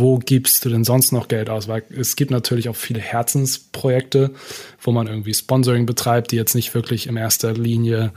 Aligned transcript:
wo 0.00 0.18
gibst 0.18 0.64
du 0.64 0.70
denn 0.70 0.82
sonst 0.82 1.12
noch 1.12 1.28
Geld 1.28 1.48
aus? 1.48 1.68
Weil 1.68 1.84
es 1.96 2.16
gibt 2.16 2.30
natürlich 2.30 2.68
auch 2.68 2.76
viele 2.76 3.00
Herzensprojekte, 3.00 4.32
wo 4.80 4.90
man 4.90 5.06
irgendwie 5.06 5.34
Sponsoring 5.34 5.86
betreibt, 5.86 6.32
die 6.32 6.36
jetzt 6.36 6.54
nicht 6.54 6.74
wirklich 6.74 7.06
in 7.06 7.16
erster 7.16 7.52
Linie 7.52 8.12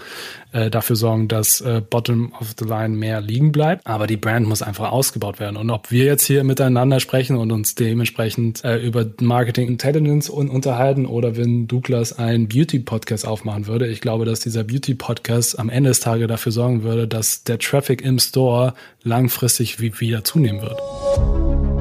äh, 0.54 0.70
dafür 0.70 0.96
sorgen, 0.96 1.28
dass 1.28 1.62
äh, 1.62 1.82
Bottom 1.88 2.34
of 2.40 2.56
the 2.58 2.66
Line 2.66 2.96
mehr 2.96 3.22
liegen 3.22 3.52
bleibt. 3.52 3.86
Aber 3.86 4.08
die 4.08 4.18
Brand 4.18 4.48
muss 4.48 4.62
einfach 4.62 4.92
ausgebaut 4.92 5.40
werden. 5.40 5.58
Und 5.58 5.70
ob 5.70 5.92
wir 5.92 6.06
jetzt 6.06 6.26
hier 6.26 6.44
miteinander 6.44 7.00
sprechen 7.00 7.36
und 7.36 7.52
uns 7.52 7.76
dementsprechend 7.76 8.64
äh, 8.64 8.78
über 8.78 9.06
Marketing 9.20 9.68
Intelligence 9.68 10.30
un 10.30 10.50
unterhalten 10.50 11.06
oder 11.06 11.36
wenn 11.36 11.68
Douglas 11.68 12.18
einen 12.18 12.48
Beauty-Podcast 12.48 13.28
aufmachen 13.28 13.68
würde, 13.68 13.88
ich 13.88 14.00
glaube, 14.00 14.26
dass 14.26 14.40
dieser 14.40 14.64
Beauty-Podcast 14.64 15.60
am 15.60 15.70
Ende 15.70 15.90
des 15.90 16.00
Tages 16.00 16.28
dafür 16.28 16.52
sorgen 16.52 16.84
würde, 16.84 17.08
dass 17.08 17.44
der 17.44 17.60
Traffic 17.60 18.02
im 18.02 18.20
Store 18.20 18.74
langfristig 19.04 19.82
wieder 19.82 20.24
zunehmen 20.24 20.62
wird. 20.62 21.73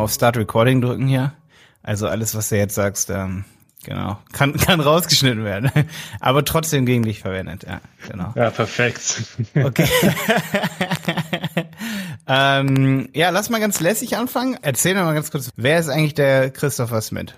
Mal 0.00 0.04
auf 0.04 0.12
Start 0.12 0.36
Recording 0.36 0.80
drücken 0.80 1.06
hier. 1.06 1.32
Also 1.82 2.08
alles, 2.08 2.34
was 2.34 2.48
du 2.48 2.56
jetzt 2.56 2.74
sagst, 2.74 3.10
ähm, 3.10 3.44
genau, 3.84 4.18
kann, 4.32 4.56
kann 4.56 4.80
rausgeschnitten 4.80 5.44
werden. 5.44 5.70
Aber 6.20 6.44
trotzdem 6.44 6.86
gegen 6.86 7.02
dich 7.02 7.20
verwendet, 7.20 7.64
ja, 7.64 7.80
genau. 8.08 8.32
Ja, 8.34 8.50
perfekt. 8.50 9.22
Okay. 9.54 9.86
ähm, 12.28 13.08
ja, 13.14 13.30
lass 13.30 13.50
mal 13.50 13.60
ganz 13.60 13.80
lässig 13.80 14.16
anfangen. 14.16 14.56
Erzähl 14.62 14.94
mir 14.94 15.02
mal 15.02 15.14
ganz 15.14 15.30
kurz, 15.30 15.50
wer 15.56 15.78
ist 15.78 15.88
eigentlich 15.88 16.14
der 16.14 16.50
Christopher 16.50 17.00
Smith? 17.00 17.34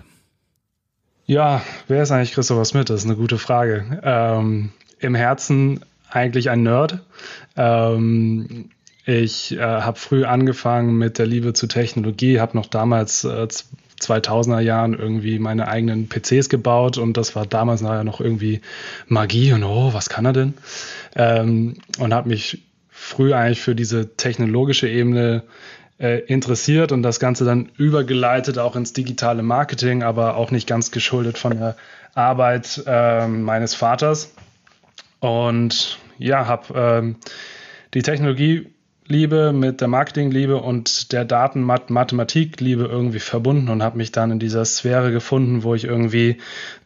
Ja, 1.25 1.61
wer 1.87 2.03
ist 2.03 2.11
eigentlich 2.11 2.33
Christopher 2.33 2.65
Smith? 2.65 2.85
Das 2.85 3.01
ist 3.01 3.05
eine 3.05 3.15
gute 3.15 3.37
Frage. 3.37 4.01
Ähm, 4.03 4.71
Im 4.99 5.15
Herzen 5.15 5.83
eigentlich 6.09 6.49
ein 6.49 6.63
Nerd. 6.63 6.99
Ähm, 7.55 8.69
ich 9.05 9.53
äh, 9.53 9.59
habe 9.59 9.99
früh 9.99 10.23
angefangen 10.25 10.97
mit 10.97 11.17
der 11.17 11.25
Liebe 11.25 11.53
zu 11.53 11.67
Technologie, 11.67 12.39
habe 12.39 12.55
noch 12.57 12.67
damals 12.67 13.23
äh, 13.23 13.47
2000er 13.99 14.59
Jahren 14.59 14.97
irgendwie 14.97 15.39
meine 15.39 15.67
eigenen 15.67 16.07
PCs 16.09 16.49
gebaut 16.49 16.97
und 16.97 17.17
das 17.17 17.35
war 17.35 17.45
damals 17.45 17.81
nachher 17.81 18.03
noch 18.03 18.21
irgendwie 18.21 18.61
Magie 19.07 19.53
und 19.53 19.63
oh, 19.63 19.93
was 19.93 20.09
kann 20.09 20.25
er 20.25 20.33
denn? 20.33 20.53
Ähm, 21.15 21.75
und 21.99 22.13
habe 22.13 22.29
mich 22.29 22.63
früh 22.89 23.33
eigentlich 23.33 23.61
für 23.61 23.75
diese 23.75 24.15
technologische 24.15 24.87
Ebene 24.87 25.43
äh, 25.99 26.19
interessiert 26.25 26.91
und 26.91 27.03
das 27.03 27.19
Ganze 27.19 27.45
dann 27.45 27.69
übergeleitet 27.77 28.57
auch 28.57 28.75
ins 28.75 28.93
digitale 28.93 29.43
Marketing, 29.43 30.03
aber 30.03 30.37
auch 30.37 30.51
nicht 30.51 30.67
ganz 30.67 30.91
geschuldet 30.91 31.37
von 31.37 31.57
der 31.57 31.75
Arbeit 32.15 32.83
äh, 32.85 33.27
meines 33.27 33.75
Vaters. 33.75 34.33
Und 35.19 35.97
ja, 36.17 36.47
habe 36.47 36.73
ähm, 36.75 37.15
die 37.93 38.01
Technologie 38.01 38.67
Liebe 39.07 39.51
mit 39.51 39.81
der 39.81 39.87
Marketingliebe 39.87 40.57
und 40.57 41.11
der 41.11 41.25
Datenmathematikliebe 41.25 42.85
irgendwie 42.85 43.19
verbunden 43.19 43.69
und 43.69 43.83
habe 43.83 43.97
mich 43.97 44.11
dann 44.11 44.31
in 44.31 44.39
dieser 44.39 44.63
Sphäre 44.63 45.11
gefunden, 45.11 45.63
wo 45.63 45.75
ich 45.75 45.83
irgendwie 45.83 46.37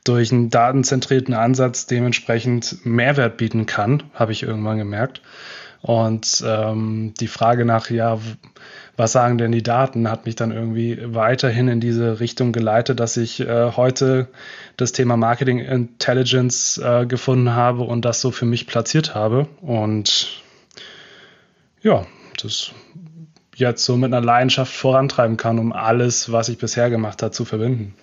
durch 0.04 0.32
einen 0.32 0.50
datenzentrierten 0.50 1.34
Ansatz 1.34 1.86
dementsprechend 1.86 2.86
Mehrwert 2.86 3.38
bieten 3.38 3.66
kann, 3.66 4.04
habe 4.14 4.32
ich 4.32 4.44
irgendwann 4.44 4.78
gemerkt. 4.78 5.22
Und 5.82 6.44
ähm, 6.46 7.14
die 7.20 7.28
Frage 7.28 7.64
nach, 7.64 7.90
ja, 7.92 8.18
was 8.98 9.12
sagen 9.12 9.38
denn 9.38 9.52
die 9.52 9.62
Daten, 9.62 10.10
hat 10.10 10.26
mich 10.26 10.36
dann 10.36 10.52
irgendwie 10.52 10.98
weiterhin 11.04 11.68
in 11.68 11.80
diese 11.80 12.20
Richtung 12.20 12.52
geleitet, 12.52 13.00
dass 13.00 13.16
ich 13.16 13.40
äh, 13.42 13.72
heute 13.74 14.28
das 14.76 14.92
Thema 14.92 15.18
Marketing 15.18 15.60
Intelligence 15.60 16.80
äh, 16.84 17.06
gefunden 17.06 17.54
habe 17.54 17.84
und 17.84 18.06
das 18.06 18.22
so 18.22 18.32
für 18.32 18.46
mich 18.46 18.66
platziert 18.66 19.14
habe. 19.14 19.48
Und 19.62 20.42
ja, 21.82 22.06
das 22.42 22.72
jetzt 23.56 23.84
so 23.86 23.98
mit 23.98 24.14
einer 24.14 24.26
Leidenschaft 24.26 24.72
vorantreiben 24.74 25.38
kann, 25.38 25.60
um 25.60 25.74
alles, 25.74 26.32
was 26.32 26.50
ich 26.50 26.58
bisher 26.58 26.90
gemacht 26.90 27.24
habe, 27.24 27.32
zu 27.32 27.44
verbinden. 27.44 27.96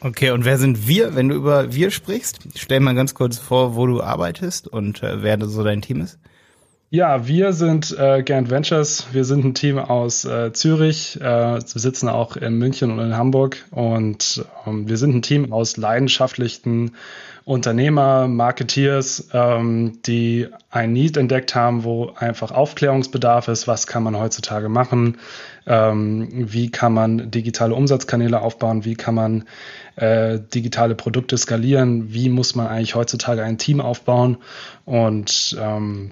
Okay, 0.00 0.30
und 0.30 0.44
wer 0.44 0.58
sind 0.58 0.88
wir, 0.88 1.14
wenn 1.14 1.28
du 1.28 1.36
über 1.36 1.72
wir 1.72 1.90
sprichst? 1.90 2.40
Stell 2.56 2.80
mal 2.80 2.94
ganz 2.94 3.14
kurz 3.14 3.38
vor, 3.38 3.76
wo 3.76 3.86
du 3.86 4.02
arbeitest 4.02 4.66
und 4.66 5.02
äh, 5.02 5.22
wer 5.22 5.38
so 5.46 5.62
dein 5.62 5.82
Team 5.82 6.00
ist. 6.00 6.18
Ja, 6.94 7.26
wir 7.26 7.54
sind 7.54 7.98
äh, 7.98 8.22
Gant 8.22 8.50
Ventures. 8.50 9.06
Wir 9.12 9.24
sind 9.24 9.46
ein 9.46 9.54
Team 9.54 9.78
aus 9.78 10.26
äh, 10.26 10.52
Zürich. 10.52 11.18
Äh, 11.18 11.22
wir 11.24 11.62
sitzen 11.64 12.10
auch 12.10 12.36
in 12.36 12.58
München 12.58 12.90
und 12.90 12.98
in 12.98 13.16
Hamburg. 13.16 13.64
Und 13.70 14.44
ähm, 14.66 14.86
wir 14.86 14.98
sind 14.98 15.14
ein 15.14 15.22
Team 15.22 15.54
aus 15.54 15.78
leidenschaftlichen 15.78 16.94
Unternehmer, 17.46 18.28
Marketeers, 18.28 19.30
ähm, 19.32 20.00
die 20.04 20.48
ein 20.70 20.92
Need 20.92 21.16
entdeckt 21.16 21.54
haben, 21.54 21.82
wo 21.84 22.12
einfach 22.14 22.50
Aufklärungsbedarf 22.50 23.48
ist. 23.48 23.66
Was 23.66 23.86
kann 23.86 24.02
man 24.02 24.18
heutzutage 24.18 24.68
machen? 24.68 25.16
Ähm, 25.66 26.28
wie 26.30 26.70
kann 26.70 26.92
man 26.92 27.30
digitale 27.30 27.74
Umsatzkanäle 27.74 28.42
aufbauen? 28.42 28.84
Wie 28.84 28.96
kann 28.96 29.14
man 29.14 29.44
äh, 29.96 30.38
digitale 30.38 30.94
Produkte 30.94 31.38
skalieren? 31.38 32.12
Wie 32.12 32.28
muss 32.28 32.54
man 32.54 32.66
eigentlich 32.66 32.94
heutzutage 32.94 33.42
ein 33.42 33.56
Team 33.56 33.80
aufbauen? 33.80 34.36
Und 34.84 35.56
ähm, 35.58 36.10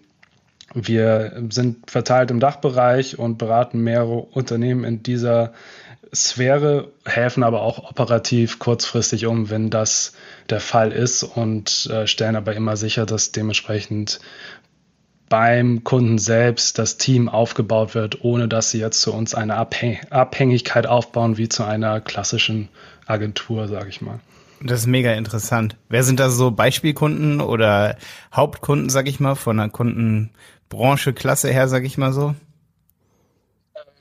wir 0.75 1.43
sind 1.51 1.91
verteilt 1.91 2.31
im 2.31 2.41
Dachbereich 2.41 3.19
und 3.19 3.39
beraten 3.39 3.81
mehrere 3.81 4.19
Unternehmen 4.19 4.85
in 4.85 5.03
dieser 5.03 5.53
Sphäre, 6.15 6.91
helfen 7.05 7.43
aber 7.43 7.63
auch 7.63 7.91
operativ 7.91 8.59
kurzfristig 8.59 9.27
um, 9.27 9.51
wenn 9.51 9.71
das 9.71 10.13
der 10.49 10.61
Fall 10.61 10.93
ist 10.93 11.23
und 11.23 11.89
äh, 11.91 12.07
stellen 12.07 12.37
aber 12.37 12.55
immer 12.55 12.77
sicher, 12.77 13.07
dass 13.07 13.33
dementsprechend 13.33 14.21
beim 15.29 15.85
Kunden 15.85 16.19
selbst 16.19 16.79
das 16.79 16.99
Team 16.99 17.29
aufgebaut 17.29 17.95
wird, 17.95 18.25
ohne 18.25 18.49
dass 18.49 18.73
sie 18.73 18.81
jetzt 18.81 19.01
zu 19.01 19.15
uns 19.15 19.35
eine 19.35 19.57
Abhängigkeit 19.57 20.89
aufbauen 20.89 21.37
wie 21.37 21.49
zu 21.49 21.63
einer 21.63 22.01
klassischen 22.01 22.69
Agentur, 23.07 23.69
sage 23.69 23.89
ich 23.89 24.01
mal. 24.01 24.19
Das 24.63 24.81
ist 24.81 24.87
mega 24.89 25.13
interessant. 25.13 25.77
Wer 25.89 26.03
sind 26.03 26.21
da 26.21 26.29
so 26.29 26.51
Beispielkunden 26.51 27.41
oder 27.41 27.97
Hauptkunden, 28.35 28.91
sag 28.91 29.09
ich 29.09 29.21
mal, 29.21 29.37
von 29.37 29.59
einer 29.59 29.71
Kundenbranche, 30.71 31.13
Klasse 31.13 31.51
her, 31.51 31.69
sag 31.69 31.85
ich 31.85 31.99
mal 31.99 32.13
so? 32.13 32.35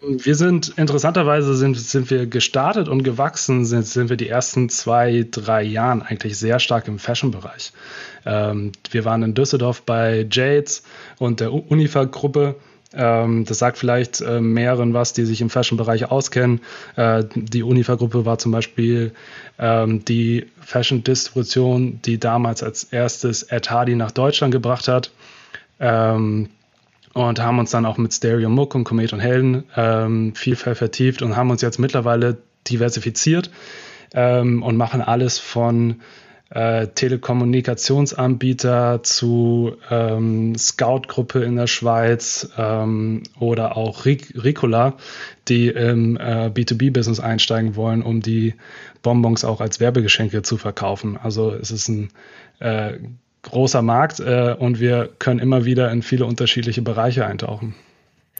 Wir 0.01 0.35
sind 0.35 0.69
interessanterweise 0.77 1.55
sind, 1.55 1.77
sind 1.77 2.09
wir 2.09 2.25
gestartet 2.25 2.87
und 2.87 3.03
gewachsen, 3.03 3.65
sind, 3.65 3.85
sind 3.85 4.09
wir 4.09 4.15
die 4.15 4.29
ersten 4.29 4.69
zwei, 4.69 5.27
drei 5.29 5.63
Jahren 5.63 6.01
eigentlich 6.01 6.37
sehr 6.37 6.59
stark 6.59 6.87
im 6.87 6.99
Fashion-Bereich. 6.99 7.73
Ähm, 8.25 8.71
wir 8.91 9.03
waren 9.03 9.23
in 9.23 9.33
Düsseldorf 9.33 9.81
bei 9.81 10.25
Jades 10.31 10.83
und 11.17 11.41
der 11.41 11.51
Unifa-Gruppe. 11.51 12.55
Ähm, 12.93 13.43
das 13.43 13.59
sagt 13.59 13.77
vielleicht 13.77 14.21
äh, 14.21 14.39
mehreren 14.39 14.93
was, 14.93 15.11
die 15.11 15.25
sich 15.25 15.41
im 15.41 15.49
Fashion-Bereich 15.49 16.09
auskennen. 16.09 16.61
Äh, 16.95 17.25
die 17.35 17.63
Unifa-Gruppe 17.63 18.25
war 18.25 18.37
zum 18.37 18.53
Beispiel 18.53 19.11
ähm, 19.57 20.05
die 20.05 20.45
Fashion-Distribution, 20.61 22.01
die 22.03 22.19
damals 22.19 22.63
als 22.63 22.85
erstes 22.85 23.43
Ed 23.43 23.69
Hardy 23.69 23.95
nach 23.95 24.11
Deutschland 24.11 24.53
gebracht 24.53 24.87
hat. 24.87 25.11
Ähm, 25.81 26.49
und 27.13 27.41
haben 27.41 27.59
uns 27.59 27.71
dann 27.71 27.85
auch 27.85 27.97
mit 27.97 28.13
Stereo 28.13 28.49
Muck 28.49 28.75
und 28.75 28.83
Komet 28.83 29.13
und 29.13 29.19
Helden 29.19 29.63
ähm, 29.75 30.35
viel 30.35 30.55
vertieft 30.55 31.21
und 31.21 31.35
haben 31.35 31.49
uns 31.49 31.61
jetzt 31.61 31.79
mittlerweile 31.79 32.37
diversifiziert 32.67 33.49
ähm, 34.13 34.63
und 34.63 34.77
machen 34.77 35.01
alles 35.01 35.39
von 35.39 36.01
äh, 36.49 36.87
Telekommunikationsanbieter 36.87 39.03
zu 39.03 39.75
ähm, 39.89 40.57
Scout-Gruppe 40.57 41.43
in 41.43 41.55
der 41.55 41.67
Schweiz 41.67 42.49
ähm, 42.57 43.23
oder 43.39 43.77
auch 43.77 44.05
Ricola, 44.05 44.97
die 45.47 45.67
im 45.67 46.17
äh, 46.17 46.47
B2B-Business 46.47 47.19
einsteigen 47.19 47.75
wollen, 47.75 48.01
um 48.01 48.21
die 48.21 48.55
Bonbons 49.03 49.45
auch 49.45 49.61
als 49.61 49.79
Werbegeschenke 49.79 50.41
zu 50.41 50.57
verkaufen. 50.57 51.19
Also 51.21 51.53
es 51.53 51.69
ist 51.69 51.87
ein 51.87 52.09
äh, 52.59 52.93
großer 53.43 53.81
Markt 53.81 54.19
äh, 54.19 54.55
und 54.57 54.79
wir 54.79 55.09
können 55.19 55.39
immer 55.39 55.65
wieder 55.65 55.91
in 55.91 56.01
viele 56.01 56.25
unterschiedliche 56.25 56.81
Bereiche 56.81 57.25
eintauchen. 57.25 57.75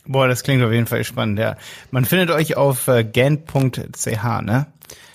Boah, 0.06 0.28
das 0.28 0.44
klingt 0.44 0.64
auf 0.64 0.72
jeden 0.72 0.88
Fall 0.88 1.04
spannend, 1.04 1.40
ja. 1.40 1.56
Man 1.92 2.06
findet 2.06 2.32
euch 2.32 2.58
auf 2.58 2.88
äh, 2.88 3.04
gent.ch, 3.04 4.42
ne? 4.42 4.68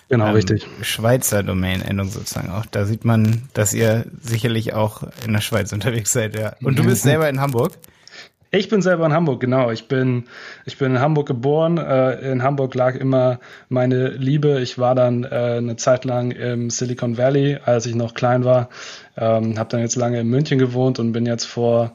Genau, 0.08 0.28
ähm, 0.28 0.34
richtig. 0.34 0.66
Schweizer 0.82 1.42
Domain-Endung 1.42 2.08
sozusagen 2.08 2.50
auch. 2.50 2.66
Da 2.66 2.84
sieht 2.84 3.04
man, 3.04 3.48
dass 3.54 3.75
ihr 3.75 4.06
sicherlich 4.20 4.75
auch 4.75 5.02
in 5.26 5.32
der 5.32 5.40
Schweiz 5.40 5.72
unterwegs 5.75 6.12
seid, 6.12 6.38
ja. 6.38 6.54
Und 6.62 6.78
du 6.78 6.84
bist 6.84 7.02
selber 7.02 7.28
in 7.28 7.40
Hamburg? 7.40 7.72
Ich 8.56 8.68
bin 8.68 8.82
selber 8.82 9.04
in 9.04 9.12
Hamburg, 9.12 9.40
genau. 9.40 9.72
Ich 9.72 9.88
bin, 9.88 10.26
ich 10.64 10.78
bin 10.78 10.92
in 10.92 11.00
Hamburg 11.00 11.26
geboren. 11.26 11.76
Äh, 11.76 12.30
in 12.30 12.44
Hamburg 12.44 12.76
lag 12.76 12.94
immer 12.94 13.40
meine 13.68 14.10
Liebe. 14.10 14.60
Ich 14.60 14.78
war 14.78 14.94
dann 14.94 15.24
äh, 15.24 15.56
eine 15.58 15.74
Zeit 15.74 16.04
lang 16.04 16.30
im 16.30 16.70
Silicon 16.70 17.18
Valley, 17.18 17.58
als 17.64 17.86
ich 17.86 17.96
noch 17.96 18.14
klein 18.14 18.44
war. 18.44 18.68
Ähm, 19.16 19.58
habe 19.58 19.70
dann 19.70 19.80
jetzt 19.80 19.96
lange 19.96 20.20
in 20.20 20.28
München 20.28 20.60
gewohnt 20.60 21.00
und 21.00 21.10
bin 21.10 21.26
jetzt 21.26 21.46
vor 21.46 21.94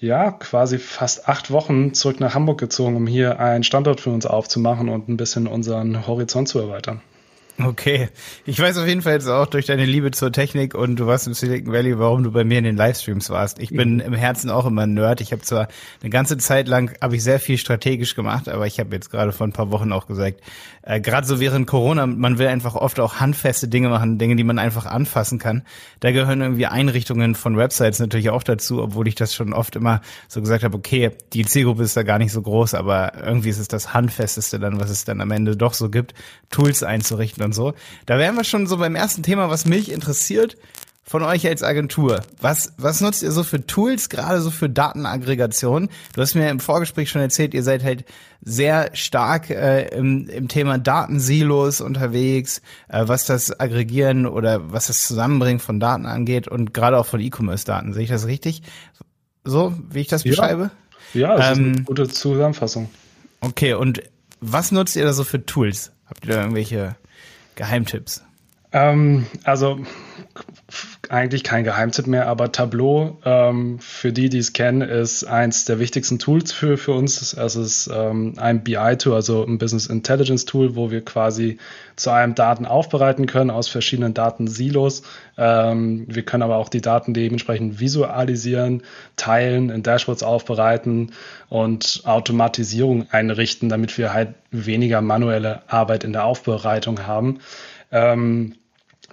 ja, 0.00 0.32
quasi 0.32 0.78
fast 0.78 1.28
acht 1.28 1.52
Wochen 1.52 1.94
zurück 1.94 2.18
nach 2.18 2.34
Hamburg 2.34 2.58
gezogen, 2.58 2.96
um 2.96 3.06
hier 3.06 3.38
einen 3.38 3.62
Standort 3.62 4.00
für 4.00 4.10
uns 4.10 4.26
aufzumachen 4.26 4.88
und 4.88 5.08
ein 5.08 5.16
bisschen 5.16 5.46
unseren 5.46 6.08
Horizont 6.08 6.48
zu 6.48 6.58
erweitern. 6.58 7.02
Okay. 7.62 8.08
Ich 8.46 8.58
weiß 8.58 8.78
auf 8.78 8.86
jeden 8.88 9.02
Fall 9.02 9.12
jetzt 9.12 9.28
auch 9.28 9.46
durch 9.46 9.66
deine 9.66 9.84
Liebe 9.84 10.10
zur 10.10 10.32
Technik 10.32 10.74
und 10.74 10.96
du 10.96 11.06
warst 11.06 11.28
im 11.28 11.34
Silicon 11.34 11.72
Valley, 11.72 11.96
warum 12.00 12.24
du 12.24 12.32
bei 12.32 12.42
mir 12.42 12.58
in 12.58 12.64
den 12.64 12.76
Livestreams 12.76 13.30
warst. 13.30 13.60
Ich 13.60 13.70
bin 13.70 14.00
im 14.00 14.12
Herzen 14.12 14.50
auch 14.50 14.66
immer 14.66 14.82
ein 14.82 14.94
Nerd. 14.94 15.20
Ich 15.20 15.30
habe 15.30 15.42
zwar 15.42 15.68
eine 16.02 16.10
ganze 16.10 16.36
Zeit 16.36 16.66
lang 16.66 16.96
habe 17.00 17.14
ich 17.14 17.22
sehr 17.22 17.38
viel 17.38 17.56
strategisch 17.56 18.16
gemacht, 18.16 18.48
aber 18.48 18.66
ich 18.66 18.80
habe 18.80 18.94
jetzt 18.96 19.08
gerade 19.10 19.30
vor 19.30 19.46
ein 19.46 19.52
paar 19.52 19.70
Wochen 19.70 19.92
auch 19.92 20.08
gesagt, 20.08 20.40
äh, 20.82 21.00
gerade 21.00 21.26
so 21.26 21.38
während 21.38 21.68
Corona, 21.68 22.06
man 22.06 22.38
will 22.38 22.48
einfach 22.48 22.74
oft 22.74 22.98
auch 22.98 23.20
handfeste 23.20 23.68
Dinge 23.68 23.88
machen, 23.88 24.18
Dinge, 24.18 24.34
die 24.34 24.44
man 24.44 24.58
einfach 24.58 24.86
anfassen 24.86 25.38
kann. 25.38 25.62
Da 26.00 26.10
gehören 26.10 26.40
irgendwie 26.40 26.66
Einrichtungen 26.66 27.36
von 27.36 27.56
Websites 27.56 28.00
natürlich 28.00 28.30
auch 28.30 28.42
dazu, 28.42 28.82
obwohl 28.82 29.06
ich 29.06 29.14
das 29.14 29.32
schon 29.32 29.52
oft 29.52 29.76
immer 29.76 30.00
so 30.26 30.40
gesagt 30.40 30.64
habe, 30.64 30.76
okay, 30.76 31.12
die 31.32 31.44
Zielgruppe 31.44 31.84
ist 31.84 31.96
da 31.96 32.02
gar 32.02 32.18
nicht 32.18 32.32
so 32.32 32.42
groß, 32.42 32.74
aber 32.74 33.12
irgendwie 33.24 33.50
ist 33.50 33.58
es 33.58 33.68
das 33.68 33.94
handfesteste 33.94 34.58
dann, 34.58 34.80
was 34.80 34.90
es 34.90 35.04
dann 35.04 35.20
am 35.20 35.30
Ende 35.30 35.56
doch 35.56 35.74
so 35.74 35.88
gibt, 35.88 36.14
Tools 36.50 36.82
einzurichten 36.82 37.43
und 37.44 37.54
so. 37.54 37.74
Da 38.06 38.18
wären 38.18 38.36
wir 38.36 38.44
schon 38.44 38.66
so 38.66 38.78
beim 38.78 38.94
ersten 38.94 39.22
Thema, 39.22 39.50
was 39.50 39.66
mich 39.66 39.92
interessiert 39.92 40.56
von 41.06 41.22
euch 41.22 41.46
als 41.46 41.62
Agentur. 41.62 42.22
Was, 42.40 42.72
was 42.78 43.00
nutzt 43.00 43.22
ihr 43.22 43.30
so 43.30 43.44
für 43.44 43.66
Tools, 43.66 44.08
gerade 44.08 44.40
so 44.40 44.50
für 44.50 44.70
Datenaggregation? 44.70 45.90
Du 46.14 46.22
hast 46.22 46.34
mir 46.34 46.48
im 46.48 46.60
Vorgespräch 46.60 47.10
schon 47.10 47.20
erzählt, 47.20 47.52
ihr 47.52 47.62
seid 47.62 47.84
halt 47.84 48.04
sehr 48.40 48.90
stark 48.94 49.50
äh, 49.50 49.88
im, 49.88 50.28
im 50.28 50.48
Thema 50.48 50.78
Datensilos 50.78 51.82
unterwegs, 51.82 52.62
äh, 52.88 53.06
was 53.06 53.26
das 53.26 53.58
Aggregieren 53.60 54.26
oder 54.26 54.72
was 54.72 54.86
das 54.86 55.06
Zusammenbringen 55.06 55.60
von 55.60 55.78
Daten 55.78 56.06
angeht 56.06 56.48
und 56.48 56.72
gerade 56.72 56.98
auch 56.98 57.06
von 57.06 57.20
E-Commerce-Daten. 57.20 57.92
Sehe 57.92 58.04
ich 58.04 58.10
das 58.10 58.26
richtig? 58.26 58.62
So, 59.44 59.74
wie 59.90 60.00
ich 60.00 60.08
das 60.08 60.22
beschreibe? 60.22 60.70
Ja, 61.12 61.36
das 61.36 61.58
ähm, 61.58 61.70
ist 61.70 61.76
eine 61.76 61.84
gute 61.84 62.08
Zusammenfassung. 62.08 62.90
Okay, 63.40 63.74
und 63.74 64.02
was 64.40 64.72
nutzt 64.72 64.96
ihr 64.96 65.04
da 65.04 65.12
so 65.12 65.22
für 65.22 65.44
Tools? 65.44 65.92
Habt 66.06 66.24
ihr 66.24 66.34
da 66.34 66.40
irgendwelche 66.40 66.96
Geheimtipps? 67.54 68.24
Ähm, 68.72 69.26
also 69.44 69.78
eigentlich 71.14 71.44
kein 71.44 71.62
Geheimtipp 71.62 72.08
mehr, 72.08 72.26
aber 72.26 72.50
Tableau, 72.50 73.16
ähm, 73.24 73.78
für 73.78 74.12
die, 74.12 74.28
die 74.28 74.38
es 74.38 74.52
kennen, 74.52 74.82
ist 74.82 75.24
eins 75.24 75.64
der 75.64 75.78
wichtigsten 75.78 76.18
Tools 76.18 76.52
für, 76.52 76.76
für 76.76 76.92
uns. 76.92 77.32
Es 77.32 77.56
ist 77.56 77.88
ähm, 77.94 78.34
ein 78.36 78.64
BI-Tool, 78.64 79.14
also 79.14 79.44
ein 79.44 79.58
Business 79.58 79.86
Intelligence 79.86 80.44
Tool, 80.44 80.74
wo 80.74 80.90
wir 80.90 81.04
quasi 81.04 81.58
zu 81.94 82.10
einem 82.10 82.34
Daten 82.34 82.66
aufbereiten 82.66 83.26
können 83.26 83.50
aus 83.50 83.68
verschiedenen 83.68 84.12
Datensilos. 84.12 85.04
Ähm, 85.38 86.04
wir 86.08 86.24
können 86.24 86.42
aber 86.42 86.56
auch 86.56 86.68
die 86.68 86.80
Daten 86.80 87.14
dementsprechend 87.14 87.78
visualisieren, 87.78 88.82
teilen, 89.16 89.70
in 89.70 89.84
Dashboards 89.84 90.24
aufbereiten 90.24 91.12
und 91.48 92.02
Automatisierung 92.04 93.06
einrichten, 93.10 93.68
damit 93.68 93.96
wir 93.98 94.12
halt 94.12 94.34
weniger 94.50 95.00
manuelle 95.00 95.62
Arbeit 95.68 96.02
in 96.02 96.12
der 96.12 96.24
Aufbereitung 96.24 97.06
haben. 97.06 97.38
Ähm, 97.92 98.56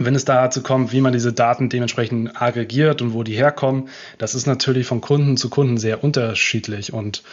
wenn 0.06 0.16
es 0.16 0.26
dazu 0.26 0.62
kommt, 0.62 0.92
wie 0.92 1.02
man 1.02 1.14
diese 1.14 1.34
Daten 1.34 1.70
dementsprechend 1.70 2.42
aggregiert 2.42 3.02
und 3.02 3.14
wo 3.14 3.24
die 3.24 3.36
herkommen, 3.36 3.90
das 4.18 4.36
ist 4.36 4.48
natürlich 4.48 4.88
von 4.88 5.02
Kunden 5.02 5.38
zu 5.38 5.50
Kunden 5.50 5.78
sehr 5.78 6.04
unterschiedlich. 6.04 6.94
Und 6.94 7.24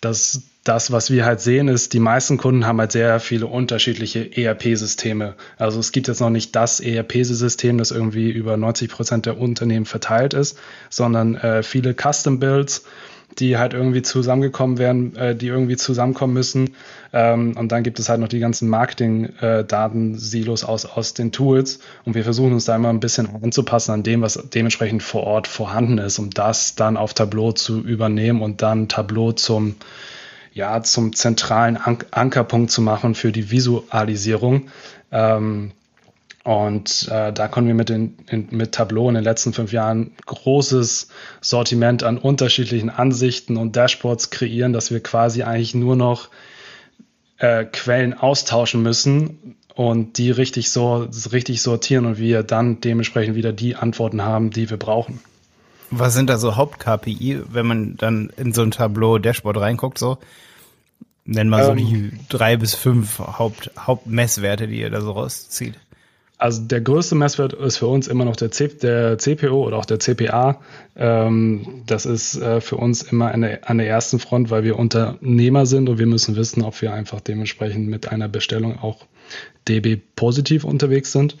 das, 0.00 0.42
das, 0.64 0.92
was 0.92 1.10
wir 1.10 1.24
halt 1.24 1.40
sehen, 1.40 1.68
ist, 1.68 1.92
die 1.92 2.00
meisten 2.00 2.38
Kunden 2.38 2.66
haben 2.66 2.80
halt 2.80 2.92
sehr 2.92 3.20
viele 3.20 3.46
unterschiedliche 3.46 4.36
ERP-Systeme. 4.36 5.34
Also 5.58 5.78
es 5.78 5.92
gibt 5.92 6.08
jetzt 6.08 6.20
noch 6.20 6.30
nicht 6.30 6.56
das 6.56 6.80
ERP-System, 6.80 7.76
das 7.78 7.90
irgendwie 7.90 8.30
über 8.30 8.56
90 8.56 8.90
Prozent 8.90 9.26
der 9.26 9.38
Unternehmen 9.38 9.86
verteilt 9.86 10.32
ist, 10.32 10.58
sondern 10.88 11.34
äh, 11.34 11.62
viele 11.62 11.94
Custom-Builds 11.94 12.84
die 13.38 13.56
halt 13.56 13.74
irgendwie 13.74 14.02
zusammengekommen 14.02 14.78
werden, 14.78 15.16
äh, 15.16 15.34
die 15.34 15.46
irgendwie 15.46 15.76
zusammenkommen 15.76 16.34
müssen. 16.34 16.74
Ähm, 17.12 17.56
und 17.56 17.72
dann 17.72 17.82
gibt 17.82 17.98
es 17.98 18.08
halt 18.08 18.20
noch 18.20 18.28
die 18.28 18.38
ganzen 18.38 18.68
Marketing-Datensilos 18.68 20.64
aus, 20.64 20.86
aus 20.86 21.14
den 21.14 21.32
Tools. 21.32 21.80
Und 22.04 22.14
wir 22.14 22.24
versuchen 22.24 22.52
uns 22.52 22.64
da 22.64 22.76
immer 22.76 22.90
ein 22.90 23.00
bisschen 23.00 23.28
anzupassen 23.42 23.92
an 23.92 24.02
dem, 24.02 24.22
was 24.22 24.34
dementsprechend 24.54 25.02
vor 25.02 25.24
Ort 25.24 25.46
vorhanden 25.46 25.98
ist, 25.98 26.18
um 26.18 26.30
das 26.30 26.74
dann 26.74 26.96
auf 26.96 27.14
Tableau 27.14 27.52
zu 27.52 27.80
übernehmen 27.80 28.42
und 28.42 28.62
dann 28.62 28.88
Tableau 28.88 29.32
zum, 29.32 29.76
ja, 30.52 30.82
zum 30.82 31.14
zentralen 31.14 31.76
An 31.76 31.98
Ankerpunkt 32.10 32.70
zu 32.70 32.82
machen 32.82 33.14
für 33.14 33.32
die 33.32 33.50
Visualisierung. 33.50 34.68
Ähm, 35.12 35.72
und 36.42 37.08
äh, 37.08 37.32
da 37.32 37.48
konnten 37.48 37.68
wir 37.68 37.74
mit, 37.74 37.90
den, 37.90 38.16
in, 38.28 38.48
mit 38.50 38.72
Tableau 38.72 39.08
in 39.08 39.14
den 39.14 39.24
letzten 39.24 39.52
fünf 39.52 39.72
Jahren 39.72 40.12
großes 40.24 41.08
Sortiment 41.40 42.02
an 42.02 42.16
unterschiedlichen 42.16 42.88
Ansichten 42.88 43.56
und 43.58 43.76
Dashboards 43.76 44.30
kreieren, 44.30 44.72
dass 44.72 44.90
wir 44.90 45.00
quasi 45.00 45.42
eigentlich 45.42 45.74
nur 45.74 45.96
noch 45.96 46.30
äh, 47.36 47.64
Quellen 47.64 48.14
austauschen 48.14 48.82
müssen 48.82 49.56
und 49.74 50.16
die 50.16 50.30
richtig 50.30 50.70
so 50.70 51.08
richtig 51.30 51.60
sortieren 51.60 52.06
und 52.06 52.18
wir 52.18 52.42
dann 52.42 52.80
dementsprechend 52.80 53.34
wieder 53.34 53.52
die 53.52 53.76
Antworten 53.76 54.22
haben, 54.22 54.50
die 54.50 54.70
wir 54.70 54.78
brauchen. 54.78 55.20
Was 55.90 56.14
sind 56.14 56.30
da 56.30 56.38
so 56.38 56.56
Haupt-KPI, 56.56 57.42
wenn 57.48 57.66
man 57.66 57.96
dann 57.96 58.30
in 58.36 58.52
so 58.54 58.62
ein 58.62 58.70
Tableau-Dashboard 58.70 59.58
reinguckt, 59.58 59.98
so? 59.98 60.18
Nennen 61.24 61.50
wir 61.50 61.64
so 61.64 61.72
ähm, 61.72 61.76
die 61.76 62.12
drei 62.28 62.56
bis 62.56 62.74
fünf 62.74 63.18
Haupt, 63.18 63.72
Hauptmesswerte, 63.78 64.68
die 64.68 64.80
ihr 64.80 64.90
da 64.90 65.00
so 65.00 65.12
rauszieht. 65.12 65.74
Also 66.40 66.62
der 66.62 66.80
größte 66.80 67.14
Messwert 67.16 67.52
ist 67.52 67.76
für 67.76 67.86
uns 67.86 68.08
immer 68.08 68.24
noch 68.24 68.34
der, 68.34 68.50
C, 68.50 68.68
der 68.68 69.18
CPO 69.18 69.66
oder 69.66 69.76
auch 69.76 69.84
der 69.84 69.98
CPA. 69.98 70.58
Ähm, 70.96 71.82
das 71.86 72.06
ist 72.06 72.36
äh, 72.36 72.62
für 72.62 72.76
uns 72.76 73.02
immer 73.02 73.32
an 73.32 73.42
der, 73.42 73.68
an 73.68 73.76
der 73.76 73.86
ersten 73.86 74.18
Front, 74.18 74.48
weil 74.48 74.64
wir 74.64 74.78
Unternehmer 74.78 75.66
sind 75.66 75.90
und 75.90 75.98
wir 75.98 76.06
müssen 76.06 76.36
wissen, 76.36 76.62
ob 76.62 76.80
wir 76.80 76.94
einfach 76.94 77.20
dementsprechend 77.20 77.88
mit 77.88 78.08
einer 78.08 78.28
Bestellung 78.28 78.78
auch 78.78 79.04
DB 79.68 79.98
positiv 80.16 80.64
unterwegs 80.64 81.12
sind. 81.12 81.36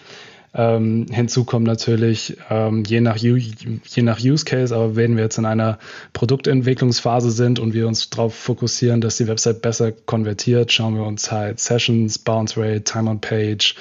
Ähm, 0.52 1.06
hinzu 1.10 1.44
kommt 1.44 1.66
natürlich, 1.66 2.36
ähm, 2.50 2.82
je, 2.84 3.00
nach, 3.00 3.16
je 3.16 4.02
nach 4.02 4.18
Use 4.20 4.44
Case, 4.44 4.74
aber 4.74 4.96
wenn 4.96 5.16
wir 5.16 5.22
jetzt 5.22 5.38
in 5.38 5.44
einer 5.44 5.78
Produktentwicklungsphase 6.12 7.30
sind 7.30 7.60
und 7.60 7.72
wir 7.72 7.86
uns 7.86 8.10
darauf 8.10 8.34
fokussieren, 8.34 9.00
dass 9.00 9.16
die 9.16 9.28
Website 9.28 9.62
besser 9.62 9.92
konvertiert, 9.92 10.72
schauen 10.72 10.96
wir 10.96 11.04
uns 11.04 11.30
halt 11.30 11.60
Sessions, 11.60 12.18
Bounce 12.18 12.60
Rate, 12.60 12.82
Time 12.82 13.10
on 13.10 13.20
Page 13.20 13.76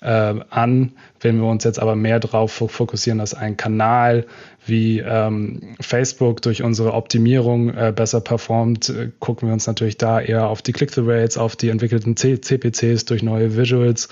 äh, 0.00 0.34
an. 0.50 0.92
Wenn 1.20 1.40
wir 1.40 1.48
uns 1.48 1.64
jetzt 1.64 1.80
aber 1.80 1.96
mehr 1.96 2.20
darauf 2.20 2.52
fokussieren, 2.52 3.18
dass 3.18 3.34
ein 3.34 3.56
Kanal 3.56 4.26
wie 4.64 5.00
ähm, 5.00 5.74
Facebook 5.80 6.40
durch 6.42 6.62
unsere 6.62 6.94
Optimierung 6.94 7.70
äh, 7.70 7.92
besser 7.94 8.20
performt, 8.20 8.88
äh, 8.90 9.10
gucken 9.18 9.48
wir 9.48 9.52
uns 9.52 9.66
natürlich 9.66 9.98
da 9.98 10.20
eher 10.20 10.48
auf 10.48 10.62
die 10.62 10.72
Click-through-Rates, 10.72 11.36
auf 11.36 11.56
die 11.56 11.68
entwickelten 11.68 12.16
C 12.16 12.40
CPCs 12.40 13.06
durch 13.06 13.24
neue 13.24 13.56
Visuals. 13.56 14.08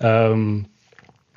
Ähm, 0.00 0.66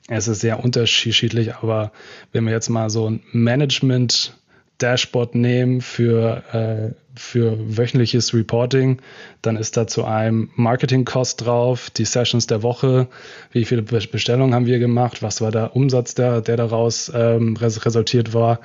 es 0.08 0.28
ist 0.28 0.42
sehr 0.42 0.64
unterschiedlich, 0.64 1.56
aber 1.56 1.92
wenn 2.32 2.46
wir 2.46 2.52
jetzt 2.52 2.70
mal 2.70 2.90
so 2.90 3.10
ein 3.10 3.22
Management 3.32 4.36
Dashboard 4.82 5.36
nehmen 5.36 5.82
für, 5.82 6.44
äh, 6.54 6.94
für 7.16 7.78
wöchentliches 7.78 8.34
Reporting, 8.34 9.00
dann 9.42 9.58
ist 9.58 9.78
da 9.78 9.86
zu 9.86 10.06
einem 10.06 10.50
Marketing-Cost 10.56 11.46
drauf, 11.46 11.90
die 11.92 12.06
Sessions 12.06 12.48
der 12.48 12.64
Woche, 12.64 13.08
wie 13.52 13.66
viele 13.66 13.84
Bestellungen 13.84 14.56
haben 14.56 14.66
wir 14.66 14.80
gemacht, 14.80 15.22
was 15.22 15.42
war 15.42 15.52
der 15.52 15.76
Umsatz, 15.76 16.16
der, 16.16 16.42
der 16.42 16.58
daraus 16.58 17.12
ähm, 17.14 17.56
resultiert 17.58 18.34
war 18.34 18.60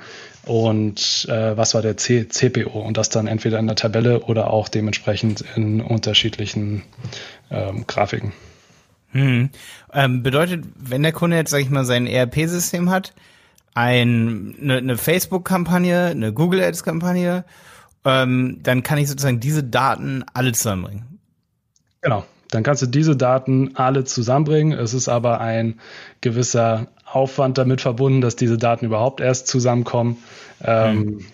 und 0.45 1.27
äh, 1.29 1.55
was 1.55 1.75
war 1.75 1.81
der 1.81 1.97
C 1.97 2.27
CPO 2.27 2.79
und 2.79 2.97
das 2.97 3.09
dann 3.09 3.27
entweder 3.27 3.59
in 3.59 3.67
der 3.67 3.75
Tabelle 3.75 4.21
oder 4.21 4.49
auch 4.49 4.69
dementsprechend 4.69 5.43
in 5.55 5.81
unterschiedlichen 5.81 6.83
ähm, 7.51 7.85
Grafiken. 7.85 8.33
Hm. 9.17 9.49
Ähm, 9.93 10.21
bedeutet, 10.21 10.63
wenn 10.75 11.01
der 11.01 11.11
Kunde 11.11 11.37
jetzt, 11.37 11.49
sag 11.49 11.61
ich 11.61 11.71
mal, 11.71 11.85
sein 11.85 12.05
ERP-System 12.05 12.91
hat, 12.91 13.13
ein, 13.73 14.55
eine, 14.61 14.77
eine 14.77 14.97
Facebook-Kampagne, 14.97 16.05
eine 16.05 16.33
Google 16.33 16.61
Ads-Kampagne, 16.61 17.43
ähm, 18.05 18.59
dann 18.61 18.83
kann 18.83 18.99
ich 18.99 19.07
sozusagen 19.09 19.39
diese 19.39 19.63
Daten 19.63 20.23
alle 20.33 20.51
zusammenbringen. 20.51 21.19
Genau. 22.01 22.25
Dann 22.49 22.63
kannst 22.63 22.81
du 22.81 22.85
diese 22.85 23.17
Daten 23.17 23.75
alle 23.75 24.05
zusammenbringen. 24.05 24.77
Es 24.77 24.93
ist 24.93 25.09
aber 25.09 25.41
ein 25.41 25.79
gewisser 26.21 26.87
Aufwand 27.05 27.57
damit 27.57 27.81
verbunden, 27.81 28.21
dass 28.21 28.35
diese 28.35 28.57
Daten 28.57 28.85
überhaupt 28.85 29.19
erst 29.19 29.47
zusammenkommen. 29.47 30.17
Ähm, 30.63 30.97
mhm. 30.97 31.25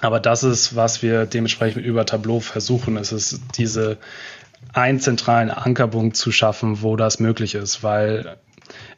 Aber 0.00 0.18
das 0.18 0.42
ist, 0.42 0.74
was 0.74 1.02
wir 1.02 1.26
dementsprechend 1.26 1.86
über 1.86 2.04
Tableau 2.04 2.40
versuchen. 2.40 2.96
Es 2.96 3.12
ist 3.12 3.40
diese 3.56 3.98
einen 4.72 5.00
zentralen 5.00 5.50
Ankerpunkt 5.50 6.16
zu 6.16 6.32
schaffen, 6.32 6.82
wo 6.82 6.96
das 6.96 7.20
möglich 7.20 7.54
ist, 7.54 7.82
weil 7.82 8.36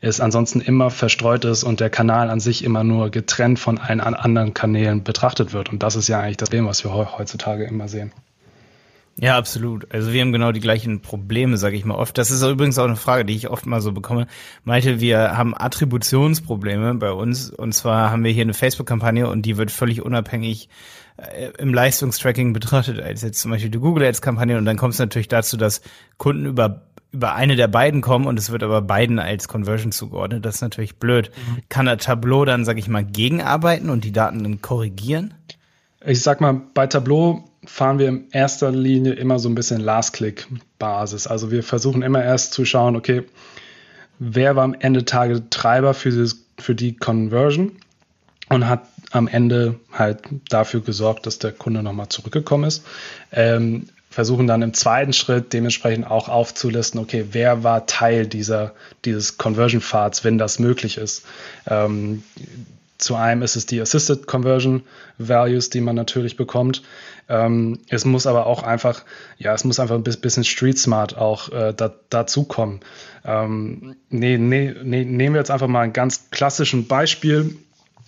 es 0.01 0.21
ansonsten 0.21 0.61
immer 0.61 0.91
verstreut 0.91 1.45
ist 1.45 1.65
und 1.65 1.81
der 1.81 1.91
Kanal 1.91 2.31
an 2.31 2.41
sich 2.41 2.65
immer 2.65 2.85
nur 2.85 3.11
getrennt 3.11 3.59
von 3.59 3.79
allen 3.79 4.01
anderen 4.01 4.55
Kanälen 4.55 5.03
betrachtet 5.03 5.53
wird. 5.53 5.71
Und 5.71 5.83
das 5.83 5.97
ist 5.97 6.09
ja 6.09 6.21
eigentlich 6.21 6.37
das 6.37 6.51
Problem, 6.51 6.67
was 6.67 6.85
wir 6.85 6.95
heutzutage 6.95 7.65
immer 7.65 7.89
sehen. 7.89 8.13
Ja, 9.17 9.39
absolut. 9.39 9.93
Also 9.95 10.13
wir 10.13 10.21
haben 10.21 10.33
genau 10.33 10.51
die 10.51 10.61
gleichen 10.61 11.01
Probleme, 11.01 11.57
sage 11.57 11.77
ich 11.77 11.85
mal 11.85 11.95
oft. 11.95 12.19
Das 12.19 12.33
ist 12.33 12.43
übrigens 12.43 12.79
auch 12.79 12.85
eine 12.85 12.97
Frage, 12.97 13.25
die 13.25 13.37
ich 13.37 13.49
oft 13.49 13.65
mal 13.65 13.81
so 13.81 13.93
bekomme. 13.93 14.27
Meinte, 14.65 15.01
wir 15.01 15.37
haben 15.37 15.55
Attributionsprobleme 15.57 16.95
bei 16.95 17.13
uns. 17.13 17.51
Und 17.51 17.75
zwar 17.75 18.11
haben 18.11 18.25
wir 18.25 18.33
hier 18.33 18.43
eine 18.43 18.55
Facebook-Kampagne 18.55 19.29
und 19.29 19.43
die 19.43 19.57
wird 19.57 19.71
völlig 19.71 20.03
unabhängig 20.03 20.65
äh, 20.65 20.69
im 21.59 21.73
Leistungstracking 21.73 22.53
betrachtet 22.53 23.01
als 23.01 23.23
jetzt 23.23 23.41
zum 23.41 23.51
Beispiel 23.51 23.71
die 23.71 23.79
Google 23.79 24.05
Ads 24.05 24.21
Kampagne 24.21 24.59
und 24.59 24.65
dann 24.65 24.77
kommt 24.77 24.95
es 24.95 24.99
natürlich 24.99 25.29
dazu, 25.29 25.57
dass 25.57 25.81
Kunden 26.19 26.47
über 26.47 26.83
über 27.13 27.37
eine 27.37 27.55
der 27.55 27.69
beiden 27.69 28.01
kommen 28.01 28.27
und 28.27 28.41
es 28.41 28.51
wird 28.51 28.65
aber 28.65 28.83
beiden 28.83 29.21
als 29.21 29.47
Conversion 29.47 29.93
zugeordnet. 29.93 30.45
Das 30.45 30.57
ist 30.57 30.61
natürlich 30.63 30.97
blöd. 30.97 31.31
Mhm. 31.31 31.63
Kann 31.69 31.87
der 31.87 31.99
Tableau 31.99 32.45
dann, 32.45 32.65
sag 32.65 32.77
ich 32.77 32.89
mal, 32.89 33.05
gegenarbeiten 33.05 33.89
und 33.89 34.03
die 34.05 34.11
Daten 34.11 34.43
dann 34.43 34.61
korrigieren? 34.61 35.33
Ich 36.05 36.23
sag 36.23 36.41
mal, 36.41 36.61
bei 36.75 36.89
Tableau 36.89 37.45
fahren 37.65 38.01
wir 38.01 38.09
in 38.09 38.31
erster 38.33 38.73
Linie 38.73 39.13
immer 39.13 39.39
so 39.39 39.49
ein 39.49 39.55
bisschen 39.55 39.81
Last-Click-Basis. 39.81 41.29
Also 41.29 41.53
wir 41.53 41.63
versuchen 41.63 42.03
immer 42.03 42.23
erst 42.23 42.53
zu 42.53 42.65
schauen, 42.65 42.97
okay, 42.97 43.23
wer 44.19 44.57
war 44.57 44.65
am 44.65 44.75
Ende 44.75 45.05
Tage 45.05 45.49
Treiber 45.51 45.95
für, 45.95 46.11
dieses, 46.11 46.47
für 46.59 46.75
die 46.75 46.97
Conversion 46.97 47.73
und 48.49 48.69
hat 48.69 48.83
am 49.11 49.29
Ende 49.29 49.79
halt 49.93 50.21
dafür 50.49 50.81
gesorgt, 50.81 51.27
dass 51.27 51.39
der 51.39 51.53
Kunde 51.53 51.83
nochmal 51.83 52.09
zurückgekommen 52.09 52.65
ist. 52.65 52.85
Ähm, 53.33 53.89
versuchen 54.11 54.47
dann 54.47 54.63
im 54.63 54.75
zweiten 54.75 55.13
Schritt 55.13 55.53
dementsprechend 55.53 56.09
auch 56.09 56.29
aufzulisten, 56.29 57.01
okay, 57.01 57.27
wer 57.33 57.65
war 57.65 57.87
Teil 57.87 58.27
dieser, 58.27 58.73
dieses 59.05 59.39
Conversion-Pfads, 59.39 60.23
wenn 60.23 60.39
das 60.39 60.61
möglich 60.61 60.99
ist. 60.99 61.25
Ähm, 61.67 62.23
zu 62.97 63.17
einem 63.17 63.43
ist 63.43 63.57
es 63.57 63.67
die 63.67 63.81
Assisted 63.81 64.27
Conversion 64.27 64.85
Values, 65.19 65.69
die 65.69 65.81
man 65.81 65.97
natürlich 65.97 66.37
bekommt. 66.37 66.83
Ähm, 67.29 67.81
es 67.89 68.05
muss 68.05 68.27
aber 68.27 68.47
auch 68.47 68.63
einfach, 68.63 69.03
ja, 69.37 69.53
es 69.53 69.65
muss 69.65 69.81
einfach 69.81 69.97
ein 69.97 70.03
bisschen 70.05 70.45
Street 70.45 70.79
Smart 70.79 71.17
auch 71.17 71.51
äh, 71.51 71.75
da, 71.77 71.93
dazukommen. 72.11 72.81
Ähm, 73.25 73.97
nee, 74.11 74.39
nee, 74.39 74.75
nee, 74.83 75.05
nehmen 75.05 75.35
wir 75.35 75.41
jetzt 75.41 75.51
einfach 75.51 75.67
mal 75.67 75.81
ein 75.81 75.93
ganz 75.93 76.31
klassischen 76.31 76.87
Beispiel. 76.87 77.57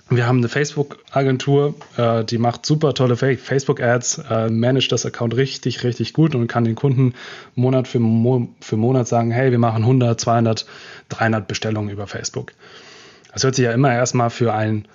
Wir 0.09 0.29
haben 0.29 0.39
eine 0.39 0.49
Facebook-Agentur, 0.49 1.75
äh, 1.97 2.25
die 2.25 2.39
macht 2.39 2.65
super 2.65 2.95
tolle 2.95 3.17
Facebook-Ads, 3.17 4.19
äh, 4.31 4.49
managt 4.51 4.93
das 4.93 5.05
Account 5.05 5.37
richtig, 5.37 5.83
richtig 5.83 6.13
gut 6.13 6.37
und 6.37 6.47
kann 6.47 6.65
den 6.65 6.77
Kunden 6.77 7.15
Monat 7.57 7.89
für, 7.89 7.99
Mo 7.99 8.49
für 8.61 8.77
Monat 8.77 9.09
sagen, 9.09 9.33
hey, 9.33 9.51
wir 9.51 9.59
machen 9.59 9.83
100, 9.83 10.21
200, 10.21 10.65
300 11.09 11.49
Bestellungen 11.49 11.91
über 11.91 12.07
Facebook. 12.07 12.53
Das 13.33 13.43
hört 13.43 13.57
sich 13.57 13.65
ja 13.65 13.73
immer 13.73 13.93
erstmal 13.93 14.31
für 14.31 14.55
einen 14.55 14.87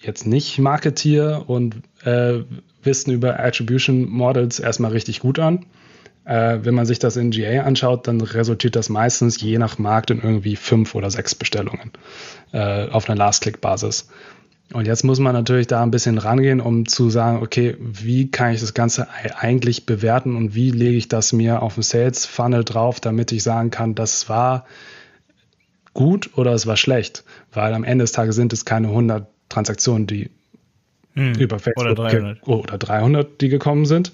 jetzt 0.00 0.26
nicht 0.26 0.58
Marketier 0.58 1.44
und 1.46 1.76
äh, 2.04 2.40
Wissen 2.82 3.12
über 3.12 3.38
Attribution 3.38 4.08
Models 4.08 4.58
erstmal 4.58 4.92
richtig 4.92 5.20
gut 5.20 5.38
an. 5.38 5.66
Äh, 6.28 6.62
wenn 6.62 6.74
man 6.74 6.84
sich 6.84 6.98
das 6.98 7.16
in 7.16 7.30
GA 7.30 7.62
anschaut, 7.62 8.06
dann 8.06 8.20
resultiert 8.20 8.76
das 8.76 8.90
meistens 8.90 9.40
je 9.40 9.56
nach 9.56 9.78
Markt 9.78 10.10
in 10.10 10.20
irgendwie 10.20 10.56
fünf 10.56 10.94
oder 10.94 11.10
sechs 11.10 11.34
Bestellungen 11.34 11.92
äh, 12.52 12.86
auf 12.90 13.08
einer 13.08 13.16
Last-Click-Basis. 13.16 14.10
Und 14.74 14.86
jetzt 14.86 15.04
muss 15.04 15.18
man 15.18 15.32
natürlich 15.32 15.68
da 15.68 15.82
ein 15.82 15.90
bisschen 15.90 16.18
rangehen, 16.18 16.60
um 16.60 16.84
zu 16.84 17.08
sagen, 17.08 17.42
okay, 17.42 17.78
wie 17.80 18.30
kann 18.30 18.52
ich 18.52 18.60
das 18.60 18.74
Ganze 18.74 19.08
eigentlich 19.38 19.86
bewerten 19.86 20.36
und 20.36 20.54
wie 20.54 20.70
lege 20.70 20.98
ich 20.98 21.08
das 21.08 21.32
mir 21.32 21.62
auf 21.62 21.74
dem 21.74 21.82
Sales 21.82 22.26
Funnel 22.26 22.62
drauf, 22.62 23.00
damit 23.00 23.32
ich 23.32 23.42
sagen 23.42 23.70
kann, 23.70 23.94
das 23.94 24.28
war 24.28 24.66
gut 25.94 26.36
oder 26.36 26.52
es 26.52 26.66
war 26.66 26.76
schlecht. 26.76 27.24
Weil 27.50 27.72
am 27.72 27.84
Ende 27.84 28.02
des 28.02 28.12
Tages 28.12 28.36
sind 28.36 28.52
es 28.52 28.66
keine 28.66 28.88
100 28.88 29.26
Transaktionen, 29.48 30.06
die 30.06 30.30
hm. 31.14 31.34
über 31.34 31.58
Facebook 31.58 31.84
oder 31.84 31.94
300. 31.94 32.46
oder 32.46 32.78
300, 32.78 33.40
die 33.40 33.48
gekommen 33.48 33.86
sind. 33.86 34.12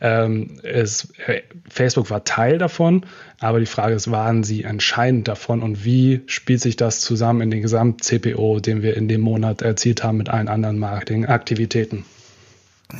Ähm, 0.00 0.58
es, 0.62 1.12
äh, 1.26 1.42
Facebook 1.68 2.10
war 2.10 2.24
Teil 2.24 2.58
davon, 2.58 3.04
aber 3.40 3.60
die 3.60 3.66
Frage 3.66 3.94
ist, 3.94 4.10
waren 4.10 4.42
sie 4.42 4.64
entscheidend 4.64 5.28
davon 5.28 5.62
und 5.62 5.84
wie 5.84 6.22
spielt 6.26 6.60
sich 6.60 6.76
das 6.76 7.00
zusammen 7.00 7.42
in 7.42 7.50
den 7.50 7.62
Gesamt-CPO, 7.62 8.60
den 8.60 8.82
wir 8.82 8.96
in 8.96 9.08
dem 9.08 9.20
Monat 9.20 9.62
erzielt 9.62 10.02
haben 10.02 10.18
mit 10.18 10.28
allen 10.28 10.48
anderen 10.48 10.78
Marketingaktivitäten? 10.78 12.04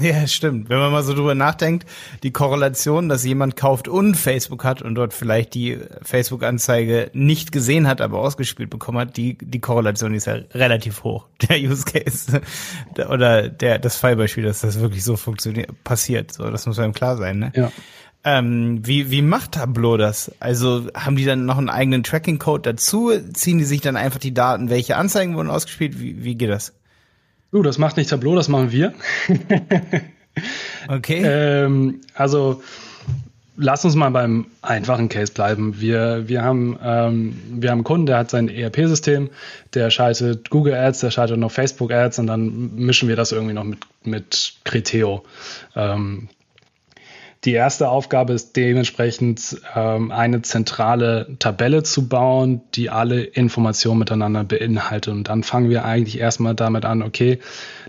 Ja, 0.01 0.27
stimmt. 0.27 0.69
Wenn 0.69 0.79
man 0.79 0.91
mal 0.91 1.05
so 1.05 1.15
drüber 1.15 1.37
nachdenkt, 1.37 1.87
die 2.25 2.33
Korrelation, 2.33 3.09
dass 3.09 3.25
jemand 3.25 3.57
kauft 3.57 3.87
und 3.87 4.17
Facebook 4.17 4.65
hat 4.65 4.83
und 4.83 4.97
dort 4.97 5.15
vielleicht 5.15 5.55
die 5.55 5.79
Facebook-Anzeige 6.03 7.11
nicht 7.13 7.53
gesehen 7.53 7.87
hat, 7.87 8.01
aber 8.01 8.19
ausgespielt 8.19 8.69
bekommen 8.69 8.99
hat, 8.99 9.17
die, 9.17 9.39
die 9.41 9.61
Korrelation 9.61 10.13
ist 10.15 10.27
ja 10.27 10.39
relativ 10.53 11.05
hoch. 11.05 11.27
Der 11.49 11.59
Use 11.61 11.85
Case 11.85 12.41
oder 13.09 13.49
der, 13.49 13.79
das 13.79 13.97
Fallbeispiel, 13.97 14.45
dass 14.45 14.61
das 14.61 14.81
wirklich 14.81 15.05
so 15.05 15.17
funktioniert, 15.17 15.85
passiert. 15.85 16.33
So, 16.33 16.51
das 16.51 16.67
muss 16.67 16.79
einem 16.79 16.93
klar 16.93 17.17
sein, 17.17 17.39
ne? 17.39 17.53
Ja. 17.55 17.71
Ähm, 18.25 18.85
wie, 18.85 19.13
wie 19.13 19.23
macht 19.23 19.53
Tableau 19.53 19.97
das? 19.97 20.33
Also 20.41 20.89
haben 20.95 21.15
die 21.15 21.25
dann 21.25 21.47
noch 21.47 21.59
einen 21.59 21.69
eigenen 21.69 22.03
Tracking-Code 22.03 22.63
dazu? 22.63 23.13
Ziehen 23.33 23.59
die 23.59 23.65
sich 23.65 23.83
dann 23.83 23.97
einfach 23.97 24.19
die 24.19 24.35
Daten, 24.35 24.69
welche 24.69 24.97
Anzeigen 24.97 25.37
wurden 25.37 25.49
ausgespielt? 25.49 26.01
Wie, 26.01 26.25
wie 26.25 26.35
geht 26.35 26.51
das? 26.51 26.73
Du, 27.53 27.63
das 27.63 27.79
macht 27.79 27.97
nicht 27.97 28.11
Tableau, 28.11 28.35
das 28.35 28.49
machen 28.49 28.73
wir. 28.73 28.93
okay. 30.89 31.23
Ähm, 31.25 32.01
also 32.15 32.63
lass 33.57 33.85
uns 33.85 33.95
mal 33.95 34.11
beim 34.11 34.47
einfachen 34.63 35.09
Case 35.09 35.33
bleiben. 35.33 35.81
Wir, 35.81 36.29
wir, 36.29 36.43
haben, 36.43 36.79
ähm, 36.83 37.41
wir 37.49 37.71
haben 37.71 37.79
einen 37.79 37.85
Kunden, 37.85 38.07
der 38.07 38.19
hat 38.19 38.31
sein 38.31 38.49
ERP-System, 38.49 39.31
der 39.75 39.91
schaltet 39.91 40.51
Google 40.51 40.75
Ads, 40.75 41.01
der 41.01 41.11
schaltet 41.11 41.39
noch 41.39 41.51
Facebook 41.51 41.93
Ads 41.93 42.19
und 42.19 42.27
dann 42.27 42.75
mischen 42.77 43.09
wir 43.09 43.17
das 43.17 43.33
irgendwie 43.33 43.55
noch 43.55 43.65
mit, 43.65 43.79
mit 44.05 44.55
Criteo. 44.65 45.25
Ähm, 45.75 46.29
die 47.45 47.53
erste 47.53 47.89
Aufgabe 47.89 48.33
ist 48.33 48.57
dementsprechend 48.57 49.61
ähm, 49.75 50.11
eine 50.11 50.43
zentrale 50.43 51.37
Tabelle 51.39 51.83
zu 51.83 52.09
bauen, 52.09 52.63
die 52.75 52.91
alle 52.91 53.23
Informationen 53.23 54.01
miteinander 54.01 54.45
beinhaltet. 54.45 55.13
Und 55.13 55.29
dann 55.29 55.43
fangen 55.43 55.71
wir 55.71 55.85
eigentlich 55.85 56.19
erstmal 56.19 56.55
damit 56.55 56.85
an, 56.85 57.03
okay, 57.03 57.39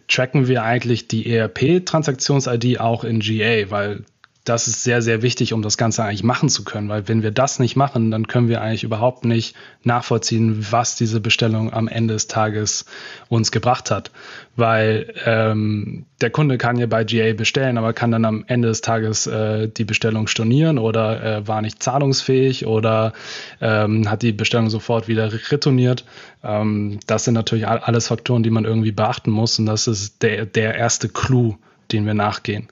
tracken 0.08 0.48
wir 0.48 0.64
eigentlich 0.64 1.08
die 1.08 1.32
ERP-Transaktions-ID 1.32 2.80
auch 2.80 3.04
in 3.04 3.20
GA, 3.20 3.72
weil 3.72 4.04
das 4.48 4.68
ist 4.68 4.84
sehr, 4.84 5.02
sehr 5.02 5.22
wichtig, 5.22 5.52
um 5.52 5.62
das 5.62 5.78
Ganze 5.78 6.04
eigentlich 6.04 6.24
machen 6.24 6.48
zu 6.48 6.64
können, 6.64 6.88
weil 6.88 7.08
wenn 7.10 7.22
wir 7.22 7.32
das 7.32 7.60
nicht 7.60 7.76
machen, 7.76 8.12
dann 8.12 8.28
können 8.28 8.48
wir 8.48 8.62
eigentlich 8.62 8.84
überhaupt 8.84 9.26
nicht 9.26 9.56
nachvollziehen, 9.84 10.66
was 10.72 10.96
diese 10.96 11.20
Bestellung 11.20 11.74
am 11.74 11.90
Ende 11.90 12.14
des 12.14 12.28
Tages 12.28 12.86
uns 13.28 13.52
gebracht 13.52 13.92
hat. 13.92 14.12
Weil 14.56 15.14
ähm, 15.26 16.06
der 16.22 16.30
Kunde 16.30 16.58
kann 16.58 16.78
ja 16.78 16.88
bei 16.88 17.04
GA 17.04 17.34
bestellen, 17.34 17.78
aber 17.78 17.92
kann 17.92 18.12
dann 18.12 18.24
am 18.24 18.46
Ende 18.48 18.70
des 18.70 18.80
Tages 18.80 19.28
äh, 19.28 19.68
die 19.68 19.84
Bestellung 19.84 20.28
stornieren 20.28 20.80
oder 20.80 21.24
äh, 21.24 21.48
war 21.48 21.62
nicht 21.62 21.84
zahlungsfähig 21.84 22.66
oder 22.66 23.12
ähm, 23.60 24.10
hat 24.10 24.22
die 24.22 24.32
Bestellung 24.32 24.70
sofort 24.70 25.10
wieder 25.10 25.32
retourniert. 25.52 26.06
Ähm, 26.42 27.00
das 27.06 27.26
sind 27.26 27.34
natürlich 27.34 27.68
alles 27.68 28.08
Faktoren, 28.08 28.44
die 28.44 28.50
man 28.50 28.64
irgendwie 28.64 28.94
beachten 28.94 29.32
muss 29.32 29.60
und 29.60 29.66
das 29.66 29.88
ist 29.88 30.24
der, 30.24 30.46
der 30.46 30.76
erste 30.76 31.10
Clou, 31.10 31.58
den 31.92 32.06
wir 32.06 32.14
nachgehen. 32.14 32.70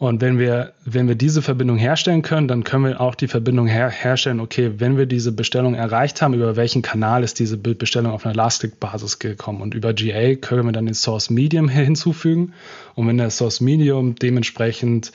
Und 0.00 0.22
wenn 0.22 0.38
wir, 0.38 0.72
wenn 0.86 1.08
wir 1.08 1.14
diese 1.14 1.42
Verbindung 1.42 1.76
herstellen 1.76 2.22
können, 2.22 2.48
dann 2.48 2.64
können 2.64 2.86
wir 2.86 3.02
auch 3.02 3.14
die 3.14 3.28
Verbindung 3.28 3.66
her 3.66 3.90
herstellen, 3.90 4.40
okay, 4.40 4.72
wenn 4.78 4.96
wir 4.96 5.04
diese 5.04 5.30
Bestellung 5.30 5.74
erreicht 5.74 6.22
haben, 6.22 6.32
über 6.32 6.56
welchen 6.56 6.80
Kanal 6.80 7.22
ist 7.22 7.38
diese 7.38 7.58
Bestellung 7.58 8.10
auf 8.10 8.24
einer 8.24 8.32
Elastic-Basis 8.32 9.18
gekommen. 9.18 9.60
Und 9.60 9.74
über 9.74 9.92
GA 9.92 10.36
können 10.36 10.64
wir 10.64 10.72
dann 10.72 10.86
den 10.86 10.94
Source 10.94 11.28
Medium 11.28 11.68
hinzufügen. 11.68 12.54
Und 12.94 13.08
wenn 13.08 13.18
der 13.18 13.28
Source 13.28 13.60
Medium 13.60 14.14
dementsprechend 14.14 15.12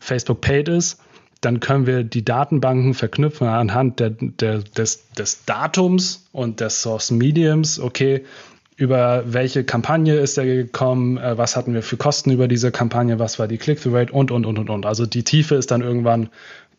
Facebook 0.00 0.42
Paid 0.42 0.68
ist, 0.68 1.00
dann 1.40 1.60
können 1.60 1.86
wir 1.86 2.04
die 2.04 2.22
Datenbanken 2.22 2.92
verknüpfen 2.92 3.46
anhand 3.46 4.00
der, 4.00 4.10
der, 4.10 4.58
des, 4.58 5.08
des 5.12 5.46
Datums 5.46 6.26
und 6.32 6.60
des 6.60 6.82
Source 6.82 7.10
Mediums. 7.10 7.80
Okay, 7.80 8.26
über 8.80 9.24
welche 9.26 9.62
Kampagne 9.62 10.14
ist 10.16 10.38
er 10.38 10.46
gekommen, 10.46 11.18
äh, 11.18 11.36
was 11.36 11.54
hatten 11.54 11.74
wir 11.74 11.82
für 11.82 11.98
Kosten 11.98 12.30
über 12.30 12.48
diese 12.48 12.72
Kampagne, 12.72 13.18
was 13.18 13.38
war 13.38 13.46
die 13.46 13.58
Click-through-Rate 13.58 14.10
und, 14.10 14.30
und, 14.30 14.46
und, 14.46 14.58
und, 14.58 14.70
und. 14.70 14.86
Also 14.86 15.04
die 15.04 15.22
Tiefe 15.22 15.54
ist 15.54 15.70
dann 15.70 15.82
irgendwann 15.82 16.30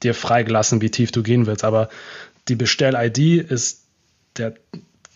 dir 0.01 0.15
freigelassen, 0.15 0.81
wie 0.81 0.89
tief 0.89 1.12
du 1.12 1.22
gehen 1.22 1.46
willst. 1.46 1.63
Aber 1.63 1.89
die 2.48 2.55
Bestell-ID 2.55 3.20
ist 3.51 3.84
der, 4.36 4.55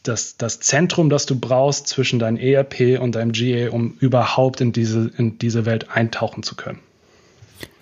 das, 0.04 0.38
das 0.38 0.60
Zentrum, 0.60 1.10
das 1.10 1.26
du 1.26 1.40
brauchst 1.40 1.88
zwischen 1.88 2.20
deinem 2.20 2.38
ERP 2.38 3.02
und 3.02 3.16
deinem 3.16 3.32
GA, 3.32 3.72
um 3.72 3.98
überhaupt 4.00 4.62
in 4.62 4.72
diese, 4.72 5.12
in 5.18 5.40
diese 5.40 5.66
Welt 5.66 5.90
eintauchen 5.90 6.44
zu 6.44 6.56
können. 6.56 6.82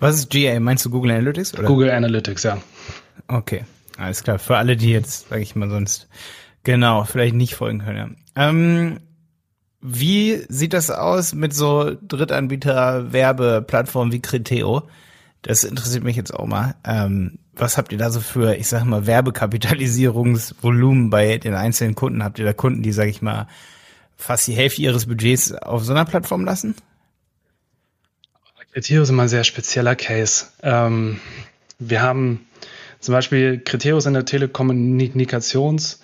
Was 0.00 0.14
ist 0.14 0.30
GA? 0.30 0.58
Meinst 0.60 0.82
du 0.86 0.88
Google 0.88 1.10
Analytics? 1.10 1.52
Oder? 1.52 1.64
Google 1.64 1.90
Analytics, 1.90 2.42
ja. 2.44 2.56
Okay, 3.28 3.64
alles 3.98 4.22
klar. 4.22 4.38
Für 4.38 4.56
alle, 4.56 4.78
die 4.78 4.92
jetzt, 4.92 5.28
sage 5.28 5.42
ich 5.42 5.54
mal, 5.54 5.68
sonst 5.68 6.08
genau 6.64 7.04
vielleicht 7.04 7.34
nicht 7.34 7.54
folgen 7.54 7.80
können. 7.80 8.16
Ja. 8.36 8.48
Ähm, 8.48 9.00
wie 9.80 10.44
sieht 10.48 10.72
das 10.72 10.90
aus 10.90 11.34
mit 11.34 11.54
so 11.54 11.94
Drittanbieter-Werbeplattformen 12.08 14.12
wie 14.12 14.22
Criteo? 14.22 14.88
Das 15.42 15.62
interessiert 15.62 16.02
mich 16.04 16.16
jetzt 16.16 16.32
auch 16.32 16.46
mal. 16.46 16.74
Ähm, 16.84 17.38
was 17.54 17.76
habt 17.76 17.92
ihr 17.92 17.98
da 17.98 18.10
so 18.10 18.20
für, 18.20 18.56
ich 18.56 18.66
sag 18.66 18.84
mal, 18.84 19.06
Werbekapitalisierungsvolumen 19.06 21.10
bei 21.10 21.36
den 21.36 21.52
einzelnen 21.54 21.94
Kunden? 21.94 22.24
Habt 22.24 22.38
ihr 22.38 22.46
da 22.46 22.54
Kunden, 22.54 22.82
die, 22.82 22.92
sag 22.92 23.08
ich 23.08 23.20
mal, 23.20 23.46
fast 24.16 24.46
die 24.46 24.54
Hälfte 24.54 24.80
ihres 24.80 25.04
Budgets 25.06 25.52
auf 25.52 25.84
so 25.84 25.92
einer 25.92 26.06
Plattform 26.06 26.46
lassen? 26.46 26.74
Criteo 28.72 29.02
ist 29.02 29.10
immer 29.10 29.24
ein 29.24 29.28
sehr 29.28 29.44
spezieller 29.44 29.94
Case. 29.94 30.46
Ähm, 30.62 31.20
wir 31.78 32.00
haben 32.02 32.46
zum 33.00 33.12
Beispiel 33.12 33.60
Criteo 33.60 33.98
in 33.98 34.14
der 34.14 34.24
Telekommunikations- 34.24 35.98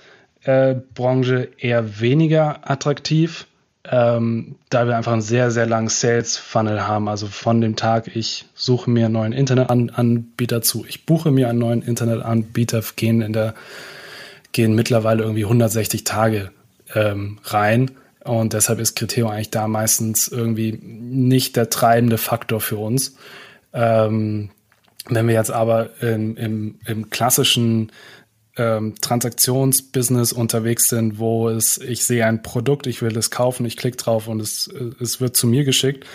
Branche 0.94 1.48
eher 1.58 2.00
weniger 2.00 2.70
attraktiv. 2.70 3.46
ähm, 3.84 4.56
da 4.68 4.86
wir 4.86 4.96
einfach 4.96 5.12
einen 5.12 5.22
sehr, 5.22 5.50
sehr 5.50 5.66
langen 5.66 5.88
Sales-Funnel 5.88 6.86
haben. 6.86 7.08
Also 7.08 7.26
von 7.26 7.60
dem 7.60 7.76
Tag, 7.76 8.14
ich 8.14 8.44
suche 8.54 8.90
mir 8.90 9.06
einen 9.06 9.14
neuen 9.14 9.32
Internetanbieter 9.32 10.60
zu, 10.60 10.84
ich 10.86 11.06
buche 11.06 11.30
mir 11.30 11.48
einen 11.48 11.58
neuen 11.58 11.82
Internetanbieter, 11.82 12.82
gehen 12.96 13.22
in 13.22 13.32
der, 13.32 13.54
gehen 14.52 14.74
mittlerweile 14.74 15.22
irgendwie 15.22 15.44
160 15.44 16.04
Tage 16.04 16.50
ähm, 16.94 17.38
rein. 17.44 17.92
Und 18.22 18.52
deshalb 18.52 18.80
ist 18.80 18.96
Criteo 18.96 19.28
eigentlich 19.28 19.50
da 19.50 19.66
meistens 19.66 20.28
irgendwie 20.28 20.72
nicht 20.82 21.56
der 21.56 21.70
treibende 21.70 22.18
Faktor 22.18 22.60
für 22.60 22.76
uns. 22.76 23.16
Ähm, 23.72 24.50
wenn 25.08 25.26
wir 25.26 25.34
jetzt 25.34 25.50
aber 25.50 26.00
im, 26.02 26.36
im, 26.36 26.78
im 26.84 27.08
klassischen 27.08 27.90
ähm, 28.56 28.94
Transaktionsbusiness 29.00 30.32
unterwegs 30.32 30.88
sind, 30.88 31.18
wo 31.18 31.48
es, 31.48 31.78
ich 31.78 32.04
sehe 32.04 32.26
ein 32.26 32.42
Produkt, 32.42 32.86
ich 32.86 33.02
will 33.02 33.16
es 33.16 33.30
kaufen, 33.30 33.64
ich 33.66 33.76
klicke 33.76 33.96
drauf 33.96 34.28
und 34.28 34.40
es, 34.40 34.68
es 35.00 35.20
wird 35.20 35.36
zu 35.36 35.46
mir 35.46 35.64
geschickt, 35.64 36.06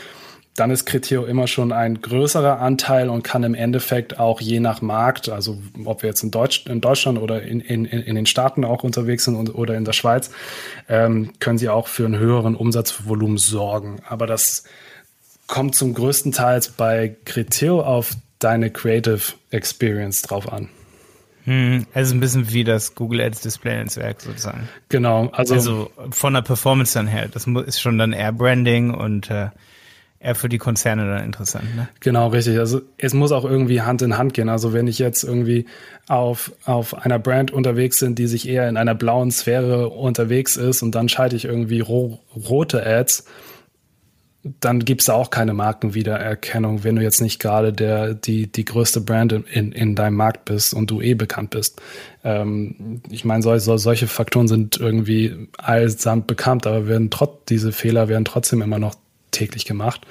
dann 0.55 0.71
ist 0.71 0.85
Criteo 0.85 1.25
immer 1.25 1.47
schon 1.47 1.73
ein 1.73 2.01
größerer 2.01 2.59
Anteil 2.59 3.09
und 3.09 3.23
kann 3.23 3.43
im 3.43 3.55
Endeffekt 3.55 4.19
auch 4.19 4.39
je 4.39 4.61
nach 4.61 4.81
Markt, 4.81 5.27
also 5.27 5.57
ob 5.83 6.01
wir 6.01 6.09
jetzt 6.09 6.23
in, 6.23 6.31
Deutsch, 6.31 6.65
in 6.67 6.79
Deutschland 6.79 7.19
oder 7.19 7.41
in, 7.41 7.59
in, 7.59 7.83
in 7.83 8.15
den 8.15 8.25
Staaten 8.25 8.63
auch 8.63 8.83
unterwegs 8.83 9.25
sind 9.25 9.35
und, 9.35 9.53
oder 9.53 9.75
in 9.75 9.83
der 9.83 9.91
Schweiz, 9.91 10.31
ähm, 10.87 11.33
können 11.39 11.57
sie 11.57 11.67
auch 11.67 11.89
für 11.89 12.05
einen 12.05 12.17
höheren 12.17 12.55
Umsatzvolumen 12.55 13.37
sorgen. 13.37 13.97
Aber 14.07 14.27
das 14.27 14.63
kommt 15.47 15.75
zum 15.75 15.93
größten 15.93 16.31
Teil 16.31 16.61
bei 16.77 17.15
Criteo 17.25 17.81
auf 17.81 18.15
deine 18.39 18.71
Creative 18.71 19.33
Experience 19.51 20.21
drauf 20.21 20.51
an. 20.51 20.69
Hm, 21.45 21.85
also 21.93 22.15
ein 22.15 22.19
bisschen 22.19 22.51
wie 22.51 22.63
das 22.63 22.95
Google 22.95 23.21
Ads 23.21 23.41
Display 23.41 23.77
Netzwerk 23.77 24.21
sozusagen. 24.21 24.67
Genau, 24.89 25.29
also, 25.31 25.53
also 25.53 25.91
von 26.09 26.33
der 26.33 26.41
Performance 26.41 26.93
dann 26.95 27.07
her. 27.07 27.27
Das 27.31 27.47
ist 27.47 27.79
schon 27.79 27.97
dann 27.97 28.13
eher 28.13 28.31
Branding 28.31 28.93
und 28.93 29.29
äh, 29.29 29.49
eher 30.19 30.35
für 30.35 30.49
die 30.49 30.57
Konzerne 30.57 31.05
dann 31.05 31.23
interessant. 31.23 31.75
Ne? 31.75 31.87
Genau, 31.99 32.29
richtig. 32.29 32.57
Also 32.57 32.81
es 32.97 33.13
muss 33.13 33.31
auch 33.31 33.45
irgendwie 33.45 33.81
Hand 33.81 34.01
in 34.01 34.17
Hand 34.17 34.33
gehen. 34.33 34.49
Also 34.49 34.73
wenn 34.73 34.87
ich 34.87 34.97
jetzt 34.97 35.23
irgendwie 35.23 35.67
auf, 36.07 36.51
auf 36.65 36.95
einer 37.05 37.19
Brand 37.19 37.51
unterwegs 37.51 37.99
bin, 37.99 38.15
die 38.15 38.25
sich 38.25 38.49
eher 38.49 38.67
in 38.67 38.75
einer 38.75 38.95
blauen 38.95 39.29
Sphäre 39.29 39.89
unterwegs 39.89 40.57
ist 40.57 40.81
und 40.81 40.95
dann 40.95 41.09
schalte 41.09 41.35
ich 41.35 41.45
irgendwie 41.45 41.79
ro 41.79 42.19
rote 42.35 42.85
Ads, 42.85 43.25
dann 44.59 44.79
gibt 44.79 45.01
es 45.01 45.09
auch 45.09 45.31
keine 45.31 45.53
Markenwiedererkennung, 45.53 46.83
wenn 46.83 46.95
du 46.95 47.01
jetzt 47.01 47.19
nicht 47.19 47.39
gerade 47.39 47.73
der, 47.73 48.13
die, 48.13 48.45
die 48.45 48.63
größte 48.63 49.01
Brand 49.01 49.31
in, 49.33 49.71
in 49.71 49.95
deinem 49.95 50.15
Markt 50.15 50.45
bist 50.45 50.73
und 50.73 50.91
du 50.91 51.01
eh 51.01 51.15
bekannt 51.15 51.49
bist. 51.49 51.81
Ähm, 52.23 53.01
ich 53.09 53.25
meine, 53.25 53.41
sol, 53.41 53.59
sol, 53.59 53.79
solche 53.79 54.05
Faktoren 54.05 54.47
sind 54.47 54.79
irgendwie 54.79 55.47
allsamt 55.57 56.27
bekannt, 56.27 56.67
aber 56.67 56.87
werden 56.87 57.09
trotz, 57.09 57.45
diese 57.49 57.71
Fehler 57.71 58.07
werden 58.07 58.23
trotzdem 58.23 58.61
immer 58.61 58.77
noch 58.77 58.95
täglich 59.31 59.65
gemacht. 59.65 60.05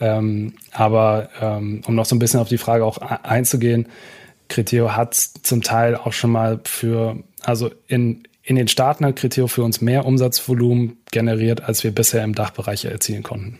Ähm, 0.00 0.54
aber 0.72 1.28
ähm, 1.40 1.82
um 1.86 1.94
noch 1.94 2.06
so 2.06 2.16
ein 2.16 2.18
bisschen 2.18 2.40
auf 2.40 2.48
die 2.48 2.58
Frage 2.58 2.84
auch 2.84 2.98
einzugehen, 2.98 3.86
Criteo 4.48 4.96
hat 4.96 5.14
zum 5.14 5.62
Teil 5.62 5.94
auch 5.94 6.12
schon 6.12 6.32
mal 6.32 6.58
für, 6.64 7.18
also 7.42 7.70
in, 7.86 8.24
in 8.42 8.56
den 8.56 8.68
Staaten 8.68 9.04
hat 9.04 9.16
Criteo 9.16 9.46
für 9.46 9.62
uns 9.62 9.80
mehr 9.80 10.06
Umsatzvolumen 10.06 10.98
generiert, 11.10 11.62
als 11.62 11.84
wir 11.84 11.94
bisher 11.94 12.24
im 12.24 12.34
Dachbereich 12.34 12.84
erzielen 12.84 13.22
konnten. 13.22 13.58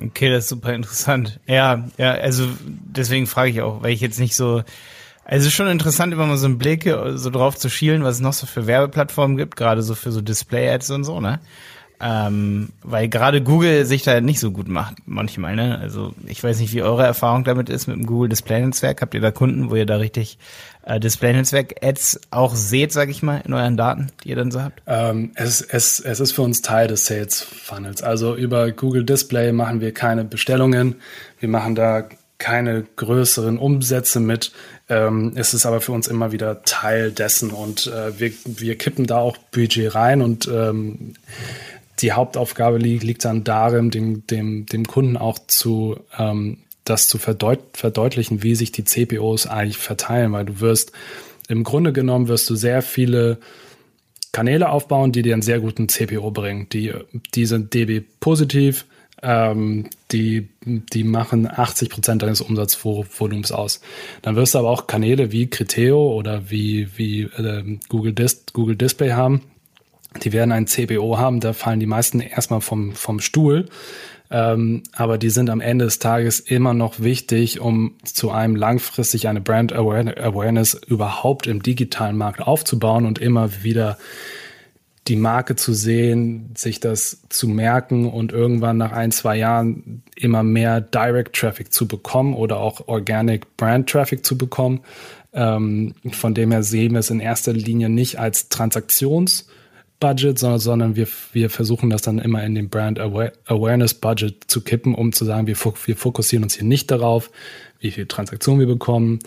Okay, 0.00 0.30
das 0.30 0.44
ist 0.44 0.50
super 0.50 0.72
interessant. 0.72 1.40
Ja, 1.46 1.88
ja, 1.96 2.12
also 2.12 2.46
deswegen 2.66 3.26
frage 3.26 3.50
ich 3.50 3.60
auch, 3.60 3.82
weil 3.82 3.92
ich 3.92 4.00
jetzt 4.00 4.20
nicht 4.20 4.36
so, 4.36 4.62
also 5.24 5.42
es 5.42 5.46
ist 5.46 5.54
schon 5.54 5.68
interessant, 5.68 6.12
immer 6.12 6.26
mal 6.26 6.36
so 6.36 6.46
einen 6.46 6.58
Blick 6.58 6.84
so 7.14 7.30
drauf 7.30 7.56
zu 7.56 7.68
schielen, 7.68 8.04
was 8.04 8.16
es 8.16 8.20
noch 8.20 8.32
so 8.32 8.46
für 8.46 8.66
Werbeplattformen 8.66 9.36
gibt, 9.36 9.56
gerade 9.56 9.82
so 9.82 9.94
für 9.94 10.12
so 10.12 10.20
Display-Ads 10.20 10.90
und 10.90 11.04
so, 11.04 11.20
ne? 11.20 11.40
Ähm, 12.00 12.68
weil 12.82 13.08
gerade 13.08 13.42
Google 13.42 13.84
sich 13.84 14.04
da 14.04 14.20
nicht 14.20 14.38
so 14.38 14.52
gut 14.52 14.68
macht, 14.68 14.96
manchmal, 15.06 15.56
ne? 15.56 15.78
Also 15.78 16.14
ich 16.26 16.42
weiß 16.44 16.60
nicht, 16.60 16.72
wie 16.72 16.82
eure 16.82 17.04
Erfahrung 17.04 17.42
damit 17.42 17.68
ist 17.68 17.88
mit 17.88 17.96
dem 17.96 18.06
Google 18.06 18.28
Display 18.28 18.64
Netzwerk. 18.64 19.02
Habt 19.02 19.14
ihr 19.14 19.20
da 19.20 19.32
Kunden, 19.32 19.70
wo 19.70 19.74
ihr 19.74 19.86
da 19.86 19.96
richtig 19.96 20.38
äh, 20.84 21.00
Display 21.00 21.32
Netzwerk 21.32 21.74
Ads 21.82 22.20
auch 22.30 22.54
seht, 22.54 22.92
sag 22.92 23.08
ich 23.08 23.22
mal, 23.22 23.42
in 23.44 23.52
euren 23.52 23.76
Daten, 23.76 24.08
die 24.22 24.28
ihr 24.28 24.36
dann 24.36 24.52
so 24.52 24.62
habt? 24.62 24.80
Ähm, 24.86 25.32
es, 25.34 25.60
es, 25.60 25.98
es 25.98 26.20
ist 26.20 26.32
für 26.32 26.42
uns 26.42 26.62
Teil 26.62 26.86
des 26.86 27.06
Sales 27.06 27.42
Funnels. 27.42 28.02
Also 28.02 28.36
über 28.36 28.70
Google 28.70 29.04
Display 29.04 29.50
machen 29.50 29.80
wir 29.80 29.92
keine 29.92 30.24
Bestellungen. 30.24 30.96
Wir 31.40 31.48
machen 31.48 31.74
da 31.74 32.08
keine 32.38 32.86
größeren 32.94 33.58
Umsätze 33.58 34.20
mit. 34.20 34.52
Ähm, 34.88 35.32
es 35.34 35.52
ist 35.52 35.66
aber 35.66 35.80
für 35.80 35.92
uns 35.92 36.06
immer 36.06 36.32
wieder 36.32 36.62
Teil 36.62 37.10
dessen 37.10 37.50
und 37.50 37.88
äh, 37.88 38.18
wir, 38.18 38.32
wir 38.44 38.78
kippen 38.78 39.06
da 39.06 39.18
auch 39.18 39.36
Budget 39.36 39.94
rein 39.94 40.22
und 40.22 40.48
ähm, 40.48 41.14
die 42.00 42.12
Hauptaufgabe 42.12 42.78
liegt, 42.78 43.02
liegt 43.02 43.24
dann 43.24 43.44
darin, 43.44 43.90
dem, 43.90 44.26
dem, 44.26 44.66
dem 44.66 44.86
Kunden 44.86 45.16
auch 45.16 45.38
zu 45.46 46.00
ähm, 46.16 46.58
das 46.84 47.08
zu 47.08 47.18
verdeut 47.18 47.60
verdeutlichen, 47.74 48.42
wie 48.42 48.54
sich 48.54 48.72
die 48.72 48.84
CPOs 48.84 49.46
eigentlich 49.46 49.78
verteilen, 49.78 50.32
weil 50.32 50.46
du 50.46 50.60
wirst 50.60 50.92
im 51.48 51.64
Grunde 51.64 51.92
genommen 51.92 52.28
wirst 52.28 52.48
du 52.50 52.56
sehr 52.56 52.82
viele 52.82 53.38
Kanäle 54.32 54.68
aufbauen, 54.68 55.12
die 55.12 55.22
dir 55.22 55.32
einen 55.32 55.42
sehr 55.42 55.60
guten 55.60 55.88
CPO 55.88 56.30
bringen. 56.30 56.68
Die, 56.70 56.92
die 57.34 57.46
sind 57.46 57.72
DB 57.72 58.02
positiv, 58.20 58.84
ähm, 59.22 59.88
die, 60.12 60.48
die 60.64 61.04
machen 61.04 61.48
80 61.50 61.88
Prozent 61.88 62.22
deines 62.22 62.40
Umsatzvolumens 62.40 63.52
aus. 63.52 63.80
Dann 64.22 64.36
wirst 64.36 64.54
du 64.54 64.58
aber 64.58 64.70
auch 64.70 64.86
Kanäle 64.86 65.32
wie 65.32 65.48
Criteo 65.48 66.12
oder 66.12 66.50
wie, 66.50 66.88
wie 66.96 67.22
äh, 67.22 67.78
Google, 67.88 68.12
Dis 68.12 68.44
Google 68.52 68.76
Display 68.76 69.12
haben, 69.12 69.42
die 70.24 70.32
werden 70.32 70.52
ein 70.52 70.66
CBO 70.66 71.18
haben, 71.18 71.40
da 71.40 71.52
fallen 71.52 71.80
die 71.80 71.86
meisten 71.86 72.20
erstmal 72.20 72.60
vom, 72.60 72.92
vom 72.92 73.20
Stuhl. 73.20 73.66
Ähm, 74.30 74.82
aber 74.92 75.16
die 75.16 75.30
sind 75.30 75.48
am 75.48 75.60
Ende 75.60 75.86
des 75.86 76.00
Tages 76.00 76.40
immer 76.40 76.74
noch 76.74 77.00
wichtig, 77.00 77.60
um 77.60 77.94
zu 78.04 78.30
einem 78.30 78.56
langfristig 78.56 79.26
eine 79.26 79.40
Brand 79.40 79.72
Awareness 79.72 80.74
überhaupt 80.74 81.46
im 81.46 81.62
digitalen 81.62 82.16
Markt 82.16 82.42
aufzubauen 82.42 83.06
und 83.06 83.18
immer 83.18 83.62
wieder 83.62 83.96
die 85.06 85.16
Marke 85.16 85.56
zu 85.56 85.72
sehen, 85.72 86.50
sich 86.54 86.80
das 86.80 87.22
zu 87.30 87.48
merken 87.48 88.10
und 88.10 88.32
irgendwann 88.32 88.76
nach 88.76 88.92
ein, 88.92 89.10
zwei 89.10 89.36
Jahren 89.38 90.02
immer 90.14 90.42
mehr 90.42 90.82
Direct 90.82 91.34
Traffic 91.34 91.72
zu 91.72 91.88
bekommen 91.88 92.34
oder 92.34 92.58
auch 92.58 92.86
Organic 92.88 93.56
Brand 93.56 93.88
Traffic 93.88 94.26
zu 94.26 94.36
bekommen. 94.36 94.80
Ähm, 95.32 95.94
von 96.10 96.34
dem 96.34 96.50
her 96.50 96.62
sehen 96.62 96.92
wir 96.92 96.98
es 96.98 97.08
in 97.08 97.20
erster 97.20 97.54
Linie 97.54 97.88
nicht 97.88 98.18
als 98.18 98.50
Transaktions- 98.50 99.46
Budget, 100.00 100.38
sondern, 100.38 100.60
sondern 100.60 100.96
wir, 100.96 101.08
wir 101.32 101.50
versuchen 101.50 101.90
das 101.90 102.02
dann 102.02 102.18
immer 102.18 102.42
in 102.44 102.54
den 102.54 102.68
Brand 102.68 102.98
Awareness 103.00 103.94
Budget 103.94 104.44
zu 104.46 104.60
kippen, 104.62 104.94
um 104.94 105.12
zu 105.12 105.24
sagen, 105.24 105.46
wir, 105.46 105.56
wir 105.56 105.96
fokussieren 105.96 106.44
uns 106.44 106.54
hier 106.54 106.64
nicht 106.64 106.90
darauf, 106.90 107.30
wie 107.80 107.90
viel 107.90 108.06
Transaktionen 108.06 108.60
wir 108.60 108.66
bekommen, 108.66 109.20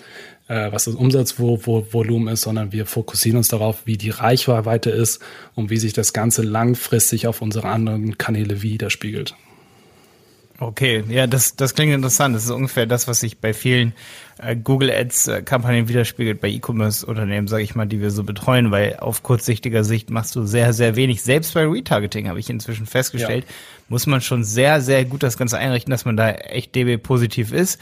äh, 0.48 0.72
was 0.72 0.86
das 0.86 0.96
Umsatzvolumen 0.96 2.34
ist, 2.34 2.42
sondern 2.42 2.72
wir 2.72 2.86
fokussieren 2.86 3.38
uns 3.38 3.48
darauf, 3.48 3.86
wie 3.86 3.98
die 3.98 4.10
Reichweite 4.10 4.90
ist 4.90 5.22
und 5.56 5.70
wie 5.70 5.78
sich 5.78 5.94
das 5.94 6.14
Ganze 6.14 6.42
langfristig 6.42 7.28
auf 7.28 7.42
unsere 7.42 7.68
anderen 7.68 8.18
Kanäle 8.18 8.62
widerspiegelt. 8.62 9.36
Okay, 10.62 11.04
ja, 11.10 11.26
das, 11.26 11.56
das 11.56 11.74
klingt 11.74 11.92
interessant. 11.92 12.36
Das 12.36 12.44
ist 12.44 12.52
ungefähr 12.52 12.86
das, 12.86 13.08
was 13.08 13.22
sich 13.22 13.40
bei 13.40 13.52
vielen 13.52 13.94
Google 14.64 14.92
Ads-Kampagnen 14.92 15.86
äh, 15.86 15.88
widerspiegelt, 15.88 16.42
bei 16.42 16.50
E-Commerce-Unternehmen, 16.50 17.48
sage 17.48 17.64
ich 17.64 17.76
mal, 17.76 17.86
die 17.86 18.02
wir 18.02 18.12
so 18.12 18.24
betreuen, 18.24 18.72
weil 18.72 18.98
auf 18.98 19.24
kurzsichtiger 19.24 19.84
Sicht 19.84 20.10
machst 20.10 20.36
du 20.36 20.46
sehr, 20.46 20.74
sehr 20.74 20.96
wenig. 20.96 21.22
Selbst 21.22 21.54
bei 21.54 21.66
Retargeting 21.66 22.28
habe 22.28 22.40
ich 22.40 22.50
inzwischen 22.50 22.86
festgestellt, 22.86 23.46
ja. 23.48 23.54
muss 23.90 24.08
man 24.08 24.22
schon 24.22 24.44
sehr, 24.44 24.82
sehr 24.82 25.06
gut 25.06 25.24
das 25.24 25.38
Ganze 25.38 25.58
einrichten, 25.58 25.92
dass 25.92 26.06
man 26.06 26.18
da 26.18 26.32
echt 26.32 26.76
DB-positiv 26.76 27.52
ist. 27.52 27.80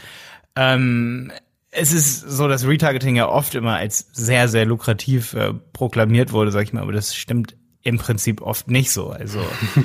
Ähm, 0.56 1.32
es 1.70 1.92
ist 1.92 2.20
so, 2.20 2.48
dass 2.48 2.66
Retargeting 2.66 3.16
ja 3.16 3.28
oft 3.28 3.54
immer 3.54 3.76
als 3.76 4.08
sehr, 4.12 4.48
sehr 4.48 4.66
lukrativ 4.66 5.34
äh, 5.34 5.54
proklamiert 5.72 6.32
wurde, 6.32 6.50
sag 6.50 6.64
ich 6.64 6.72
mal, 6.72 6.82
aber 6.82 6.92
das 6.92 7.14
stimmt 7.14 7.56
im 7.82 7.98
Prinzip 7.98 8.42
oft 8.42 8.70
nicht 8.70 8.90
so. 8.90 9.10
Also 9.10 9.40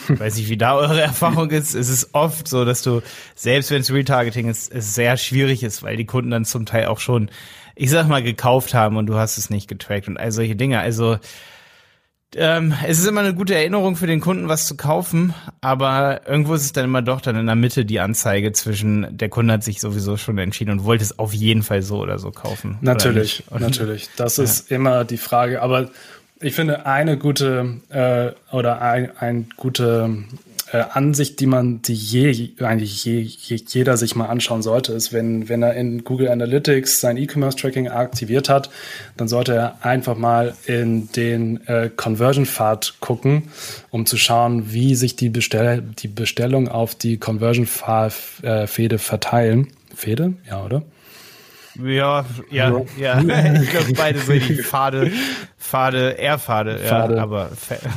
weiß 0.08 0.38
ich, 0.38 0.50
wie 0.50 0.58
da 0.58 0.76
eure 0.76 1.02
Erfahrung 1.02 1.50
ist. 1.52 1.74
Es 1.74 1.90
ist 1.90 2.10
oft 2.14 2.48
so, 2.48 2.66
dass 2.66 2.82
du, 2.82 3.02
selbst 3.36 3.72
wenn 3.72 3.82
es 3.82 3.92
Retargeting 3.92 4.50
ist, 4.50 4.72
es 4.74 4.96
sehr 4.96 5.18
schwierig 5.18 5.64
ist, 5.64 5.82
weil 5.84 5.96
die 5.96 6.06
Kunden 6.06 6.32
dann 6.32 6.46
zum 6.46 6.66
Teil 6.66 6.88
auch 6.88 7.00
schon, 7.00 7.30
ich 7.76 7.90
sag 7.90 8.08
mal, 8.08 8.24
gekauft 8.24 8.74
haben 8.74 8.98
und 8.98 9.06
du 9.06 9.16
hast 9.16 9.38
es 9.38 9.50
nicht 9.50 9.68
getrackt 9.68 10.08
und 10.08 10.18
all 10.18 10.32
solche 10.32 10.56
Dinge. 10.56 10.80
Also 10.80 11.18
ähm, 12.38 12.74
es 12.86 13.00
ist 13.00 13.08
immer 13.08 13.22
eine 13.22 13.34
gute 13.34 13.56
Erinnerung 13.56 13.96
für 13.96 14.08
den 14.08 14.20
Kunden, 14.20 14.50
was 14.50 14.66
zu 14.66 14.76
kaufen, 14.76 15.34
aber 15.62 16.28
irgendwo 16.28 16.54
ist 16.54 16.64
es 16.64 16.74
dann 16.74 16.84
immer 16.84 17.02
doch 17.02 17.22
dann 17.22 17.38
in 17.38 17.46
der 17.46 17.56
Mitte 17.56 17.86
die 17.86 18.02
Anzeige 18.02 18.52
zwischen, 18.52 19.08
der 19.10 19.30
Kunde 19.30 19.54
hat 19.54 19.64
sich 19.64 19.80
sowieso 19.80 20.18
schon 20.18 20.38
entschieden 20.38 20.72
und 20.72 20.84
wollte 20.84 21.04
es 21.04 21.18
auf 21.18 21.34
jeden 21.34 21.64
Fall 21.64 21.82
so 21.82 22.00
oder 22.00 22.20
so 22.20 22.32
kaufen. 22.32 22.78
Natürlich, 22.82 23.46
natürlich. 23.58 24.10
Das 24.18 24.38
ist 24.40 24.70
ja. 24.70 24.76
immer 24.76 25.06
die 25.06 25.18
Frage, 25.18 25.62
aber 25.62 25.90
ich 26.40 26.54
finde, 26.54 26.86
eine 26.86 27.18
gute 27.18 27.82
äh, 27.90 28.32
oder 28.54 28.82
ein, 28.82 29.12
ein 29.18 29.48
gute 29.56 30.26
äh, 30.72 30.84
Ansicht, 30.92 31.40
die 31.40 31.46
man, 31.46 31.82
die 31.82 31.94
je, 31.94 32.52
eigentlich 32.60 33.06
je, 33.06 33.20
je, 33.22 33.56
jeder 33.68 33.98
sich 33.98 34.16
mal 34.16 34.26
anschauen 34.28 34.62
sollte, 34.62 34.94
ist, 34.94 35.14
wenn, 35.14 35.48
wenn 35.48 35.64
er 35.64 35.76
in 35.76 36.04
Google 36.04 36.28
Analytics 36.28 37.00
sein 37.00 37.18
E-Commerce-Tracking 37.18 37.88
aktiviert 37.88 38.50
hat, 38.50 38.70
dann 39.16 39.28
sollte 39.28 39.56
er 39.56 39.86
einfach 39.86 40.18
mal 40.18 40.56
in 40.66 41.12
den 41.12 41.66
äh, 41.68 41.90
Conversion-Pfad 41.96 42.96
gucken, 43.00 43.44
um 43.92 44.06
zu 44.06 44.18
schauen, 44.18 44.74
wie 44.74 44.96
sich 44.96 45.16
die, 45.16 45.30
Bestell 45.30 45.82
die 45.82 46.08
Bestellung 46.08 46.68
auf 46.68 46.96
die 46.96 47.18
Conversion-Fäde 47.18 48.98
verteilen. 48.98 49.68
Fäde? 49.96 50.34
Ja, 50.50 50.66
oder? 50.66 50.84
Ja, 51.84 52.26
ja, 52.50 52.82
ja. 52.98 53.22
Ich 53.62 53.70
glaube, 53.70 53.94
beide 53.96 54.20
sind 54.20 54.48
die 54.48 54.56
Pfade, 54.56 55.12
Pfade, 55.58 56.12
Erdpfade, 56.12 56.80
Pfade. 56.80 57.16
Ja, 57.16 57.24
aber. 57.24 57.50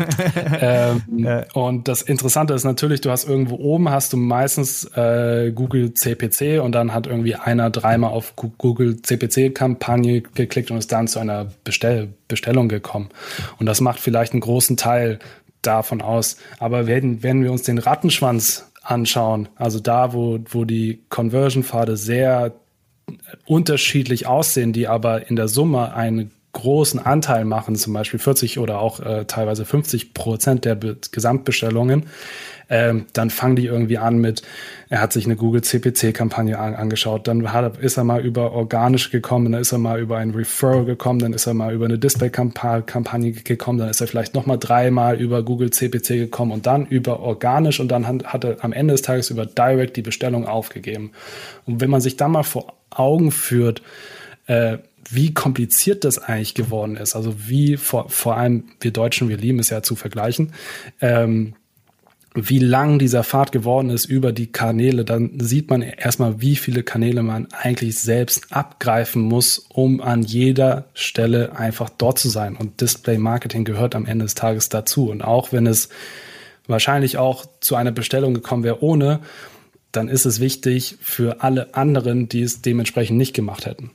ähm, 0.60 1.02
ja. 1.16 1.44
Und 1.52 1.88
das 1.88 2.02
Interessante 2.02 2.54
ist 2.54 2.64
natürlich, 2.64 3.00
du 3.00 3.10
hast 3.10 3.28
irgendwo 3.28 3.56
oben 3.56 3.90
hast 3.90 4.12
du 4.12 4.16
meistens 4.16 4.84
äh, 4.96 5.52
Google 5.54 5.94
CPC 5.94 6.60
und 6.62 6.72
dann 6.72 6.94
hat 6.94 7.06
irgendwie 7.06 7.34
einer 7.34 7.70
dreimal 7.70 8.10
auf 8.10 8.34
Google 8.36 9.00
CPC-Kampagne 9.02 10.22
geklickt 10.22 10.70
und 10.70 10.78
ist 10.78 10.92
dann 10.92 11.08
zu 11.08 11.18
einer 11.18 11.46
Bestell 11.64 12.08
Bestellung 12.28 12.68
gekommen. 12.68 13.08
Und 13.58 13.66
das 13.66 13.80
macht 13.80 14.00
vielleicht 14.00 14.32
einen 14.32 14.40
großen 14.40 14.76
Teil 14.76 15.18
davon 15.62 16.02
aus. 16.02 16.36
Aber 16.58 16.86
wenn, 16.86 17.22
wenn 17.22 17.42
wir 17.42 17.50
uns 17.50 17.62
den 17.62 17.78
Rattenschwanz 17.78 18.70
anschauen, 18.82 19.48
also 19.56 19.80
da, 19.80 20.12
wo, 20.12 20.38
wo 20.50 20.64
die 20.64 21.02
Conversion-Pfade 21.08 21.96
sehr 21.96 22.52
unterschiedlich 23.46 24.26
aussehen, 24.26 24.72
die 24.72 24.88
aber 24.88 25.28
in 25.28 25.36
der 25.36 25.48
Summe 25.48 25.94
einen 25.94 26.30
großen 26.52 27.04
Anteil 27.04 27.44
machen, 27.44 27.76
zum 27.76 27.92
Beispiel 27.92 28.18
40 28.18 28.58
oder 28.58 28.80
auch 28.80 29.00
äh, 29.00 29.26
teilweise 29.26 29.64
50 29.64 30.14
Prozent 30.14 30.64
der 30.64 30.74
Be 30.74 30.96
Gesamtbestellungen, 31.12 32.06
ähm, 32.70 33.06
dann 33.12 33.30
fangen 33.30 33.56
die 33.56 33.66
irgendwie 33.66 33.98
an 33.98 34.18
mit, 34.18 34.42
er 34.88 35.00
hat 35.00 35.12
sich 35.12 35.24
eine 35.24 35.36
Google 35.36 35.62
CPC-Kampagne 35.62 36.58
an, 36.58 36.74
angeschaut, 36.74 37.26
dann 37.26 37.52
hat, 37.52 37.78
ist 37.78 37.96
er 37.96 38.04
mal 38.04 38.24
über 38.24 38.52
organisch 38.52 39.10
gekommen, 39.10 39.52
dann 39.52 39.60
ist 39.60 39.72
er 39.72 39.78
mal 39.78 40.00
über 40.00 40.18
ein 40.18 40.30
Referral 40.30 40.84
gekommen, 40.84 41.18
dann 41.18 41.32
ist 41.32 41.46
er 41.46 41.54
mal 41.54 41.72
über 41.72 41.86
eine 41.86 41.98
Display-Kampagne 41.98 43.32
gekommen, 43.32 43.78
dann 43.78 43.88
ist 43.88 44.00
er 44.00 44.06
vielleicht 44.06 44.34
nochmal 44.34 44.58
dreimal 44.58 45.20
über 45.20 45.42
Google 45.42 45.70
CPC 45.70 46.08
gekommen 46.08 46.52
und 46.52 46.66
dann 46.66 46.86
über 46.86 47.20
organisch 47.20 47.80
und 47.80 47.88
dann 47.88 48.06
hat, 48.06 48.44
er 48.44 48.62
am 48.62 48.72
Ende 48.72 48.92
des 48.92 49.02
Tages 49.02 49.30
über 49.30 49.46
Direct 49.46 49.96
die 49.96 50.02
Bestellung 50.02 50.46
aufgegeben. 50.46 51.12
Und 51.66 51.80
wenn 51.80 51.90
man 51.90 52.00
sich 52.00 52.16
dann 52.16 52.32
mal 52.32 52.42
vor 52.42 52.74
Augen 52.90 53.30
führt, 53.30 53.82
äh, 54.46 54.78
wie 55.10 55.32
kompliziert 55.32 56.04
das 56.04 56.18
eigentlich 56.18 56.54
geworden 56.54 56.96
ist. 56.96 57.16
Also 57.16 57.34
wie 57.48 57.76
vor, 57.76 58.08
vor 58.08 58.36
allem 58.36 58.64
wir 58.80 58.90
Deutschen, 58.90 59.28
wir 59.28 59.36
lieben 59.36 59.58
es 59.58 59.70
ja 59.70 59.82
zu 59.82 59.96
vergleichen, 59.96 60.52
ähm, 61.00 61.54
wie 62.34 62.58
lang 62.58 62.98
dieser 62.98 63.24
Pfad 63.24 63.52
geworden 63.52 63.90
ist 63.90 64.04
über 64.04 64.32
die 64.32 64.52
Kanäle, 64.52 65.04
dann 65.04 65.40
sieht 65.40 65.70
man 65.70 65.82
erstmal, 65.82 66.40
wie 66.40 66.56
viele 66.56 66.82
Kanäle 66.82 67.22
man 67.22 67.48
eigentlich 67.52 67.98
selbst 67.98 68.52
abgreifen 68.52 69.22
muss, 69.22 69.66
um 69.70 70.00
an 70.00 70.22
jeder 70.22 70.84
Stelle 70.94 71.56
einfach 71.56 71.88
dort 71.88 72.18
zu 72.18 72.28
sein. 72.28 72.54
Und 72.54 72.80
Display 72.80 73.18
Marketing 73.18 73.64
gehört 73.64 73.94
am 73.94 74.06
Ende 74.06 74.26
des 74.26 74.34
Tages 74.34 74.68
dazu. 74.68 75.10
Und 75.10 75.22
auch 75.22 75.52
wenn 75.52 75.66
es 75.66 75.88
wahrscheinlich 76.66 77.16
auch 77.16 77.46
zu 77.60 77.74
einer 77.76 77.92
Bestellung 77.92 78.34
gekommen 78.34 78.62
wäre 78.62 78.82
ohne, 78.82 79.20
dann 79.90 80.08
ist 80.08 80.26
es 80.26 80.38
wichtig 80.38 80.98
für 81.00 81.42
alle 81.42 81.74
anderen, 81.74 82.28
die 82.28 82.42
es 82.42 82.60
dementsprechend 82.60 83.16
nicht 83.16 83.34
gemacht 83.34 83.66
hätten. 83.66 83.90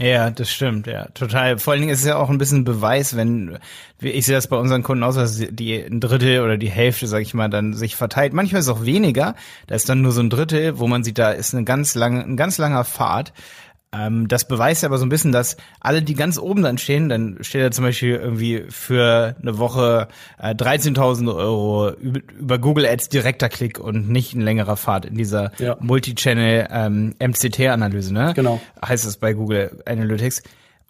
Ja, 0.00 0.30
das 0.30 0.48
stimmt, 0.48 0.86
ja, 0.86 1.06
total. 1.06 1.58
Vor 1.58 1.72
allen 1.72 1.80
Dingen 1.80 1.92
ist 1.92 2.00
es 2.00 2.06
ja 2.06 2.18
auch 2.18 2.30
ein 2.30 2.38
bisschen 2.38 2.62
Beweis, 2.62 3.16
wenn, 3.16 3.58
ich 4.00 4.26
sehe 4.26 4.34
das 4.36 4.46
bei 4.46 4.56
unseren 4.56 4.84
Kunden 4.84 5.02
aus, 5.02 5.16
dass 5.16 5.38
die 5.38 5.74
ein 5.74 5.98
Drittel 5.98 6.42
oder 6.42 6.56
die 6.56 6.70
Hälfte, 6.70 7.08
sag 7.08 7.22
ich 7.22 7.34
mal, 7.34 7.48
dann 7.48 7.74
sich 7.74 7.96
verteilt. 7.96 8.32
Manchmal 8.32 8.60
ist 8.60 8.66
es 8.66 8.72
auch 8.72 8.84
weniger, 8.84 9.34
da 9.66 9.74
ist 9.74 9.88
dann 9.88 10.02
nur 10.02 10.12
so 10.12 10.20
ein 10.20 10.30
Drittel, 10.30 10.78
wo 10.78 10.86
man 10.86 11.02
sieht, 11.02 11.18
da 11.18 11.32
ist 11.32 11.52
eine 11.52 11.64
ganz 11.64 11.96
lange, 11.96 12.22
ein 12.22 12.36
ganz 12.36 12.58
langer 12.58 12.84
Pfad. 12.84 13.32
Ähm, 13.90 14.28
das 14.28 14.46
beweist 14.46 14.84
aber 14.84 14.98
so 14.98 15.06
ein 15.06 15.08
bisschen, 15.08 15.32
dass 15.32 15.56
alle, 15.80 16.02
die 16.02 16.14
ganz 16.14 16.38
oben 16.38 16.62
dann 16.62 16.76
stehen, 16.76 17.08
dann 17.08 17.38
steht 17.40 17.62
da 17.62 17.70
zum 17.70 17.84
Beispiel 17.84 18.16
irgendwie 18.16 18.64
für 18.68 19.34
eine 19.40 19.58
Woche 19.58 20.08
äh, 20.38 20.54
13.000 20.54 21.34
Euro 21.34 21.92
über, 21.92 22.58
Google 22.58 22.84
Ads 22.84 23.08
direkter 23.08 23.48
Klick 23.48 23.78
und 23.78 24.10
nicht 24.10 24.34
ein 24.34 24.42
längerer 24.42 24.76
Pfad 24.76 25.06
in 25.06 25.16
dieser 25.16 25.52
ja. 25.58 25.76
Multi-Channel 25.80 26.68
ähm, 26.70 27.14
MCT-Analyse, 27.18 28.12
ne? 28.12 28.32
Genau. 28.34 28.60
Heißt 28.84 29.06
es 29.06 29.16
bei 29.16 29.32
Google 29.32 29.82
Analytics. 29.86 30.42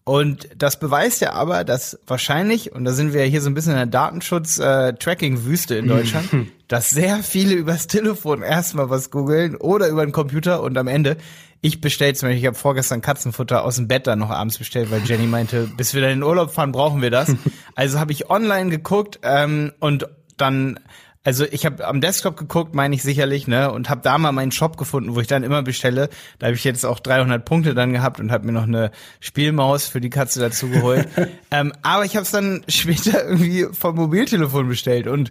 Und 0.02 0.48
das 0.56 0.80
beweist 0.80 1.20
ja 1.20 1.34
aber, 1.34 1.64
dass 1.64 1.98
wahrscheinlich, 2.06 2.72
und 2.72 2.86
da 2.86 2.92
sind 2.92 3.12
wir 3.12 3.24
ja 3.24 3.30
hier 3.30 3.42
so 3.42 3.50
ein 3.50 3.54
bisschen 3.54 3.72
in 3.72 3.78
der 3.78 3.86
Datenschutz-Tracking-Wüste 3.86 5.74
äh, 5.76 5.78
in 5.80 5.86
Deutschland, 5.86 6.30
dass 6.68 6.88
sehr 6.88 7.18
viele 7.18 7.52
übers 7.52 7.86
Telefon 7.88 8.42
erstmal 8.42 8.88
was 8.88 9.10
googeln 9.10 9.54
oder 9.54 9.86
über 9.88 10.04
den 10.04 10.12
Computer 10.12 10.62
und 10.62 10.78
am 10.78 10.88
Ende 10.88 11.18
ich 11.60 11.80
bestelle 11.80 12.14
zum 12.14 12.28
Beispiel, 12.28 12.40
ich 12.40 12.46
habe 12.46 12.56
vorgestern 12.56 13.00
Katzenfutter 13.00 13.64
aus 13.64 13.76
dem 13.76 13.88
Bett 13.88 14.06
dann 14.06 14.20
noch 14.20 14.30
abends 14.30 14.58
bestellt, 14.58 14.90
weil 14.90 15.02
Jenny 15.04 15.26
meinte, 15.26 15.68
bis 15.76 15.94
wir 15.94 16.00
dann 16.00 16.10
in 16.10 16.18
den 16.18 16.24
Urlaub 16.24 16.52
fahren, 16.52 16.72
brauchen 16.72 17.02
wir 17.02 17.10
das. 17.10 17.34
Also 17.74 18.00
habe 18.00 18.10
ich 18.10 18.28
online 18.28 18.70
geguckt 18.70 19.20
ähm, 19.22 19.72
und 19.78 20.08
dann 20.36 20.80
also 21.28 21.44
ich 21.44 21.66
habe 21.66 21.86
am 21.86 22.00
Desktop 22.00 22.38
geguckt, 22.38 22.74
meine 22.74 22.94
ich 22.94 23.02
sicherlich, 23.02 23.46
ne, 23.46 23.70
und 23.70 23.90
habe 23.90 24.00
da 24.02 24.16
mal 24.16 24.32
meinen 24.32 24.50
Shop 24.50 24.78
gefunden, 24.78 25.14
wo 25.14 25.20
ich 25.20 25.26
dann 25.26 25.42
immer 25.42 25.62
bestelle. 25.62 26.08
Da 26.38 26.46
habe 26.46 26.56
ich 26.56 26.64
jetzt 26.64 26.86
auch 26.86 27.00
300 27.00 27.44
Punkte 27.44 27.74
dann 27.74 27.92
gehabt 27.92 28.18
und 28.18 28.32
habe 28.32 28.46
mir 28.46 28.52
noch 28.52 28.62
eine 28.62 28.92
Spielmaus 29.20 29.88
für 29.88 30.00
die 30.00 30.08
Katze 30.08 30.40
dazu 30.40 30.70
geholt. 30.70 31.06
ähm, 31.50 31.74
aber 31.82 32.06
ich 32.06 32.16
habe 32.16 32.22
es 32.22 32.30
dann 32.30 32.62
später 32.68 33.26
irgendwie 33.26 33.66
vom 33.72 33.96
Mobiltelefon 33.96 34.68
bestellt 34.68 35.06
und 35.06 35.30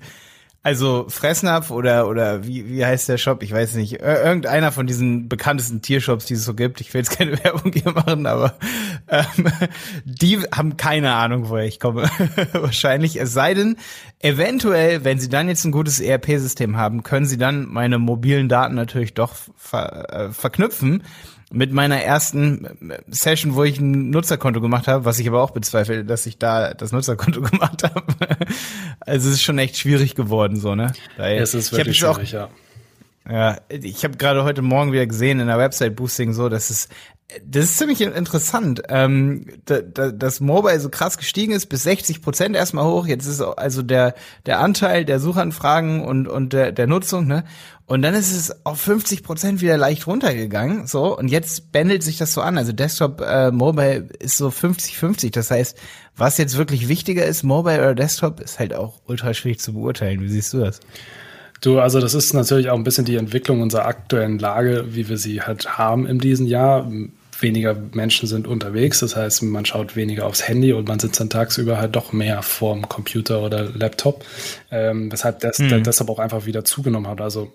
also 0.68 1.06
Fressnapf 1.08 1.72
oder 1.72 2.10
oder 2.10 2.46
wie 2.46 2.68
wie 2.68 2.86
heißt 2.86 3.08
der 3.08 3.18
Shop? 3.18 3.42
Ich 3.42 3.54
weiß 3.54 3.76
nicht. 3.76 4.02
Irgendeiner 4.02 4.74
von 4.74 4.86
diesen 4.86 5.30
bekanntesten 5.30 5.82
Tiershops, 5.82 6.26
die 6.26 6.34
es 6.34 6.44
so 6.44 6.56
gibt. 6.56 6.82
Ich 6.82 6.94
will 6.94 7.00
jetzt 7.00 7.18
keine 7.18 7.42
Werbung 7.44 7.72
hier 7.72 7.94
machen, 7.94 8.26
aber 8.26 8.54
ähm, 9.08 9.48
die 10.04 10.40
haben 10.54 10.76
keine 10.76 11.14
Ahnung, 11.14 11.48
woher 11.48 11.64
ich 11.64 11.80
komme. 11.80 12.10
Wahrscheinlich. 12.52 13.16
Es 13.18 13.32
sei 13.32 13.54
denn, 13.54 13.78
eventuell, 14.20 15.06
wenn 15.06 15.20
sie 15.20 15.30
dann 15.30 15.48
jetzt 15.48 15.64
ein 15.64 15.72
gutes 15.72 16.02
ERP-System 16.02 16.76
haben, 16.76 17.02
können 17.02 17.28
sie 17.28 17.38
dann 17.38 17.70
meine 17.70 17.98
mobilen 17.98 18.50
Daten 18.50 18.76
natürlich 18.76 19.14
doch 19.14 19.36
ver 19.56 20.14
äh, 20.14 20.32
verknüpfen 20.34 21.02
mit 21.52 21.72
meiner 21.72 22.02
ersten 22.02 22.66
äh, 22.90 23.00
Session, 23.08 23.56
wo 23.56 23.64
ich 23.64 23.80
ein 23.80 24.10
Nutzerkonto 24.10 24.62
gemacht 24.62 24.88
habe, 24.88 25.06
was 25.06 25.20
ich 25.20 25.28
aber 25.28 25.42
auch 25.42 25.52
bezweifle, 25.52 26.04
dass 26.04 26.26
ich 26.26 26.38
da 26.38 26.74
das 26.74 26.92
Nutzerkonto 26.92 27.42
gemacht 27.52 27.84
habe. 27.84 28.04
also 29.00 29.30
es 29.30 29.36
ist 29.36 29.44
schon 29.44 29.58
echt 29.58 29.78
schwierig 29.78 30.16
geworden, 30.16 30.58
so, 30.60 30.76
ne? 30.76 30.92
Daher, 31.18 31.42
es 31.42 31.54
ist 31.54 31.72
wirklich 31.72 31.98
schwierig, 31.98 32.32
ja. 32.32 32.50
Ja, 33.30 33.58
ich 33.68 34.06
habe 34.06 34.16
gerade 34.16 34.46
heute 34.46 34.62
Morgen 34.62 34.94
wieder 34.94 35.06
gesehen 35.06 35.42
in 35.42 35.48
der 35.48 35.58
Website 35.58 35.98
Boosting 35.98 36.32
so, 36.32 36.48
dass 36.48 36.70
es 36.70 36.88
das 37.46 37.66
ist 37.66 37.78
ziemlich 37.78 38.00
interessant, 38.00 38.84
ähm, 38.88 39.48
da, 39.66 39.82
da, 39.82 40.12
dass 40.12 40.40
Mobile 40.40 40.80
so 40.80 40.88
krass 40.90 41.18
gestiegen 41.18 41.52
ist, 41.52 41.66
bis 41.66 41.84
60 41.84 42.22
Prozent 42.22 42.56
erstmal 42.56 42.86
hoch. 42.86 43.06
Jetzt 43.06 43.26
ist 43.26 43.42
also 43.42 43.82
der 43.82 44.16
der 44.46 44.60
Anteil 44.60 45.04
der 45.04 45.20
Suchanfragen 45.20 46.06
und 46.06 46.30
und 46.30 46.54
der 46.54 46.72
der 46.72 46.88
Nutzung, 46.88 47.28
ne? 47.28 47.44
Und 47.86 48.02
dann 48.02 48.14
ist 48.14 48.34
es 48.34 48.66
auf 48.66 48.80
50 48.80 49.24
Prozent 49.24 49.62
wieder 49.62 49.78
leicht 49.78 50.08
runtergegangen, 50.08 50.88
so. 50.88 51.18
Und 51.18 51.28
jetzt 51.28 51.74
bändelt 51.74 52.02
sich 52.02 52.18
das 52.18 52.34
so 52.34 52.42
an. 52.42 52.58
Also 52.58 52.72
Desktop, 52.72 53.22
äh, 53.22 53.52
Mobile 53.52 54.10
ist 54.20 54.38
so 54.38 54.48
50-50. 54.50 55.32
Das 55.32 55.52
heißt, 55.52 55.78
was 56.16 56.38
jetzt 56.38 56.58
wirklich 56.58 56.88
wichtiger 56.88 57.26
ist, 57.26 57.44
Mobile 57.44 57.80
oder 57.80 57.96
Desktop, 57.96 58.40
ist 58.42 58.60
halt 58.60 58.74
auch 58.74 59.02
ultra 59.06 59.34
schwierig 59.34 59.60
zu 59.60 59.74
beurteilen. 59.74 60.22
Wie 60.22 60.30
siehst 60.30 60.54
du 60.54 60.60
das? 60.60 60.82
Du, 61.62 61.80
also 61.80 62.00
das 62.00 62.14
ist 62.14 62.34
natürlich 62.34 62.70
auch 62.70 62.78
ein 62.78 62.84
bisschen 62.84 63.06
die 63.06 63.16
Entwicklung 63.16 63.62
unserer 63.62 63.86
aktuellen 63.86 64.38
Lage, 64.38 64.88
wie 64.90 65.10
wir 65.10 65.18
sie 65.18 65.42
halt 65.42 65.78
haben 65.78 66.06
in 66.06 66.20
diesem 66.20 66.46
Jahr. 66.46 66.90
Weniger 67.40 67.76
Menschen 67.94 68.28
sind 68.28 68.48
unterwegs, 68.48 69.00
das 69.00 69.16
heißt, 69.16 69.44
man 69.44 69.66
schaut 69.66 69.96
weniger 69.96 70.26
aufs 70.26 70.48
Handy 70.48 70.74
und 70.74 70.88
man 70.88 71.00
sitzt 71.00 71.20
dann 71.20 71.30
tagsüber 71.30 71.78
halt 71.78 71.96
doch 71.96 72.14
mehr 72.14 72.42
vorm 72.42 72.88
Computer 72.90 73.42
oder 73.42 73.64
Laptop, 73.64 74.26
ähm, 74.72 75.12
weshalb 75.12 75.40
das 75.40 75.60
mhm. 75.60 75.84
deshalb 75.84 76.10
auch 76.10 76.20
einfach 76.20 76.46
wieder 76.46 76.66
zugenommen 76.66 77.08
hat. 77.08 77.22
Also 77.22 77.54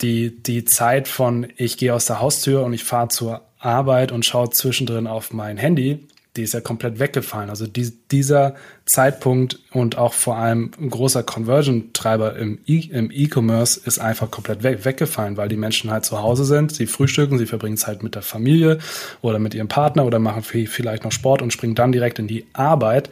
die, 0.00 0.42
die 0.42 0.64
Zeit 0.64 1.08
von 1.08 1.46
ich 1.56 1.76
gehe 1.76 1.94
aus 1.94 2.06
der 2.06 2.20
Haustür 2.20 2.62
und 2.64 2.72
ich 2.72 2.84
fahre 2.84 3.08
zur 3.08 3.42
Arbeit 3.58 4.12
und 4.12 4.24
schaue 4.24 4.50
zwischendrin 4.50 5.06
auf 5.06 5.32
mein 5.32 5.56
Handy, 5.56 6.06
die 6.36 6.42
ist 6.42 6.52
ja 6.52 6.60
komplett 6.60 6.98
weggefallen. 6.98 7.48
Also 7.48 7.66
die, 7.66 7.92
dieser 8.10 8.54
Zeitpunkt 8.86 9.60
und 9.70 9.98
auch 9.98 10.12
vor 10.12 10.36
allem 10.36 10.72
ein 10.80 10.90
großer 10.90 11.22
Conversion-Treiber 11.22 12.34
im 12.36 12.58
E-Commerce 12.66 13.80
ist 13.84 14.00
einfach 14.00 14.30
komplett 14.30 14.62
weg, 14.64 14.84
weggefallen, 14.84 15.36
weil 15.36 15.48
die 15.48 15.56
Menschen 15.56 15.90
halt 15.90 16.04
zu 16.04 16.20
Hause 16.20 16.44
sind, 16.44 16.74
sie 16.74 16.86
frühstücken, 16.86 17.38
sie 17.38 17.46
verbringen 17.46 17.76
Zeit 17.76 18.02
mit 18.02 18.16
der 18.16 18.22
Familie 18.22 18.78
oder 19.22 19.38
mit 19.38 19.54
ihrem 19.54 19.68
Partner 19.68 20.04
oder 20.04 20.18
machen 20.18 20.42
vielleicht 20.42 21.04
noch 21.04 21.12
Sport 21.12 21.40
und 21.40 21.52
springen 21.52 21.76
dann 21.76 21.92
direkt 21.92 22.18
in 22.18 22.26
die 22.26 22.46
Arbeit. 22.52 23.10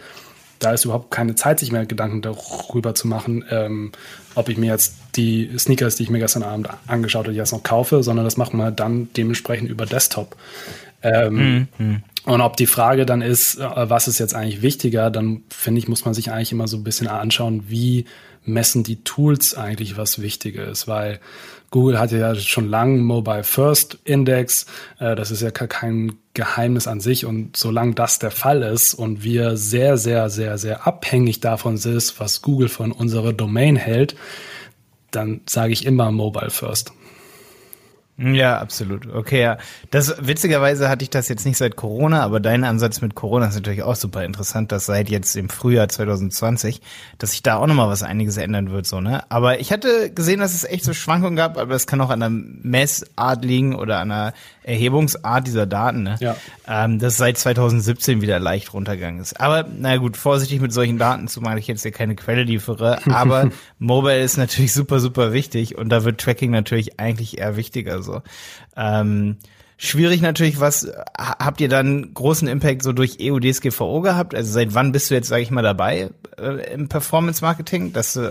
Da 0.58 0.72
ist 0.72 0.84
überhaupt 0.84 1.10
keine 1.10 1.34
Zeit, 1.34 1.58
sich 1.58 1.72
mehr 1.72 1.86
Gedanken 1.86 2.22
darüber 2.22 2.94
zu 2.94 3.08
machen, 3.08 3.44
ähm, 3.50 3.92
ob 4.34 4.48
ich 4.48 4.56
mir 4.56 4.66
jetzt 4.66 4.94
die 5.16 5.50
Sneakers, 5.58 5.96
die 5.96 6.04
ich 6.04 6.10
mir 6.10 6.20
gestern 6.20 6.42
Abend 6.42 6.68
angeschaut 6.86 7.26
habe, 7.26 7.36
jetzt 7.36 7.52
noch 7.52 7.62
kaufe, 7.62 8.02
sondern 8.02 8.24
das 8.24 8.36
macht 8.36 8.54
man 8.54 8.74
dann 8.74 9.08
dementsprechend 9.16 9.70
über 9.70 9.86
Desktop. 9.86 10.36
Ähm, 11.02 11.66
mhm. 11.78 12.02
Und 12.24 12.40
ob 12.40 12.56
die 12.56 12.66
Frage 12.66 13.04
dann 13.04 13.20
ist, 13.20 13.58
äh, 13.58 13.90
was 13.90 14.08
ist 14.08 14.18
jetzt 14.18 14.34
eigentlich 14.34 14.62
wichtiger, 14.62 15.10
dann 15.10 15.42
finde 15.48 15.80
ich, 15.80 15.88
muss 15.88 16.04
man 16.04 16.14
sich 16.14 16.30
eigentlich 16.30 16.52
immer 16.52 16.68
so 16.68 16.76
ein 16.76 16.84
bisschen 16.84 17.08
anschauen, 17.08 17.64
wie 17.68 18.04
messen 18.44 18.82
die 18.82 19.02
Tools 19.02 19.54
eigentlich, 19.56 19.96
was 19.96 20.20
wichtiger 20.20 20.66
ist, 20.66 20.88
weil 20.88 21.20
Google 21.70 21.98
hat 21.98 22.12
ja 22.12 22.34
schon 22.34 22.68
lange 22.68 22.98
Mobile 22.98 23.44
First 23.44 23.98
Index. 24.04 24.66
Äh, 24.98 25.16
das 25.16 25.30
ist 25.30 25.42
ja 25.42 25.50
kein 25.50 26.12
Geheimnis 26.34 26.86
an 26.86 27.00
sich. 27.00 27.24
Und 27.24 27.56
solange 27.56 27.94
das 27.94 28.18
der 28.18 28.30
Fall 28.30 28.62
ist 28.62 28.94
und 28.94 29.24
wir 29.24 29.56
sehr, 29.56 29.96
sehr, 29.96 30.28
sehr, 30.28 30.58
sehr 30.58 30.86
abhängig 30.86 31.40
davon 31.40 31.78
sind, 31.78 32.14
was 32.18 32.42
Google 32.42 32.68
von 32.68 32.92
unserer 32.92 33.32
Domain 33.32 33.76
hält, 33.76 34.14
dann 35.10 35.40
sage 35.48 35.72
ich 35.72 35.86
immer 35.86 36.10
Mobile 36.12 36.50
First. 36.50 36.92
Ja, 38.22 38.58
absolut. 38.58 39.12
Okay, 39.12 39.42
ja. 39.42 39.58
Das 39.90 40.14
witzigerweise 40.20 40.88
hatte 40.88 41.02
ich 41.02 41.10
das 41.10 41.28
jetzt 41.28 41.44
nicht 41.44 41.56
seit 41.56 41.76
Corona, 41.76 42.22
aber 42.22 42.40
dein 42.40 42.64
Ansatz 42.64 43.00
mit 43.00 43.14
Corona 43.14 43.46
ist 43.46 43.54
natürlich 43.54 43.82
auch 43.82 43.96
super 43.96 44.24
interessant, 44.24 44.70
dass 44.70 44.86
seit 44.86 45.10
jetzt 45.10 45.34
im 45.36 45.48
Frühjahr 45.48 45.88
2020, 45.88 46.80
dass 47.18 47.32
sich 47.32 47.42
da 47.42 47.56
auch 47.56 47.66
nochmal 47.66 47.88
was 47.88 48.02
einiges 48.02 48.36
ändern 48.36 48.70
wird, 48.70 48.86
so, 48.86 49.00
ne? 49.00 49.24
Aber 49.30 49.60
ich 49.60 49.72
hatte 49.72 50.10
gesehen, 50.12 50.40
dass 50.40 50.54
es 50.54 50.64
echt 50.64 50.84
so 50.84 50.92
Schwankungen 50.92 51.36
gab, 51.36 51.58
aber 51.58 51.74
es 51.74 51.86
kann 51.86 52.00
auch 52.00 52.10
an 52.10 52.20
der 52.20 52.30
Messart 52.30 53.44
liegen 53.44 53.74
oder 53.74 53.98
an 53.98 54.10
der 54.10 54.34
Erhebungsart 54.64 55.46
dieser 55.46 55.66
Daten, 55.66 56.04
ne? 56.04 56.16
Ja. 56.20 56.36
Ähm, 56.68 56.98
das 56.98 57.16
seit 57.16 57.38
2017 57.38 58.20
wieder 58.20 58.38
leicht 58.38 58.72
runtergegangen 58.72 59.20
ist. 59.20 59.40
Aber, 59.40 59.64
na 59.76 59.96
gut, 59.96 60.16
vorsichtig 60.16 60.60
mit 60.60 60.72
solchen 60.72 60.98
Daten, 60.98 61.26
zumal 61.26 61.58
ich 61.58 61.66
jetzt 61.66 61.82
hier 61.82 61.90
keine 61.90 62.14
Quelle 62.14 62.44
liefere, 62.44 63.04
aber 63.10 63.50
Mobile 63.78 64.22
ist 64.22 64.36
natürlich 64.36 64.72
super, 64.72 65.00
super 65.00 65.32
wichtig 65.32 65.76
und 65.76 65.88
da 65.88 66.04
wird 66.04 66.20
Tracking 66.20 66.50
natürlich 66.50 67.00
eigentlich 67.00 67.38
eher 67.38 67.56
wichtiger, 67.56 68.02
so. 68.02 68.11
Ähm, 68.76 69.36
Schwierig 69.84 70.20
natürlich, 70.20 70.60
was 70.60 70.92
habt 71.18 71.60
ihr 71.60 71.68
dann 71.68 72.14
großen 72.14 72.46
Impact 72.46 72.84
so 72.84 72.92
durch 72.92 73.18
EU-DSGVO 73.20 74.00
gehabt? 74.00 74.32
Also 74.32 74.52
seit 74.52 74.74
wann 74.74 74.92
bist 74.92 75.10
du 75.10 75.14
jetzt, 75.14 75.26
sage 75.26 75.42
ich 75.42 75.50
mal, 75.50 75.62
dabei 75.62 76.10
äh, 76.38 76.72
im 76.72 76.88
Performance 76.88 77.44
Marketing? 77.44 77.92
Das 77.92 78.14
äh, 78.14 78.30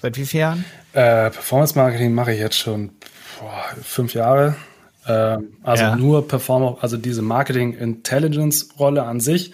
seit 0.00 0.16
wie 0.16 0.24
vielen 0.24 0.40
Jahren? 0.42 0.64
Äh, 0.92 1.30
Performance 1.30 1.76
Marketing 1.76 2.14
mache 2.14 2.32
ich 2.32 2.38
jetzt 2.38 2.56
schon 2.56 2.90
boah, 3.40 3.64
fünf 3.82 4.14
Jahre. 4.14 4.54
Ähm, 5.08 5.54
also 5.64 5.82
ja. 5.82 5.96
nur 5.96 6.28
Performer, 6.28 6.78
also 6.80 6.96
diese 6.96 7.22
Marketing 7.22 7.72
Intelligence 7.72 8.68
Rolle 8.78 9.02
an 9.02 9.18
sich. 9.18 9.52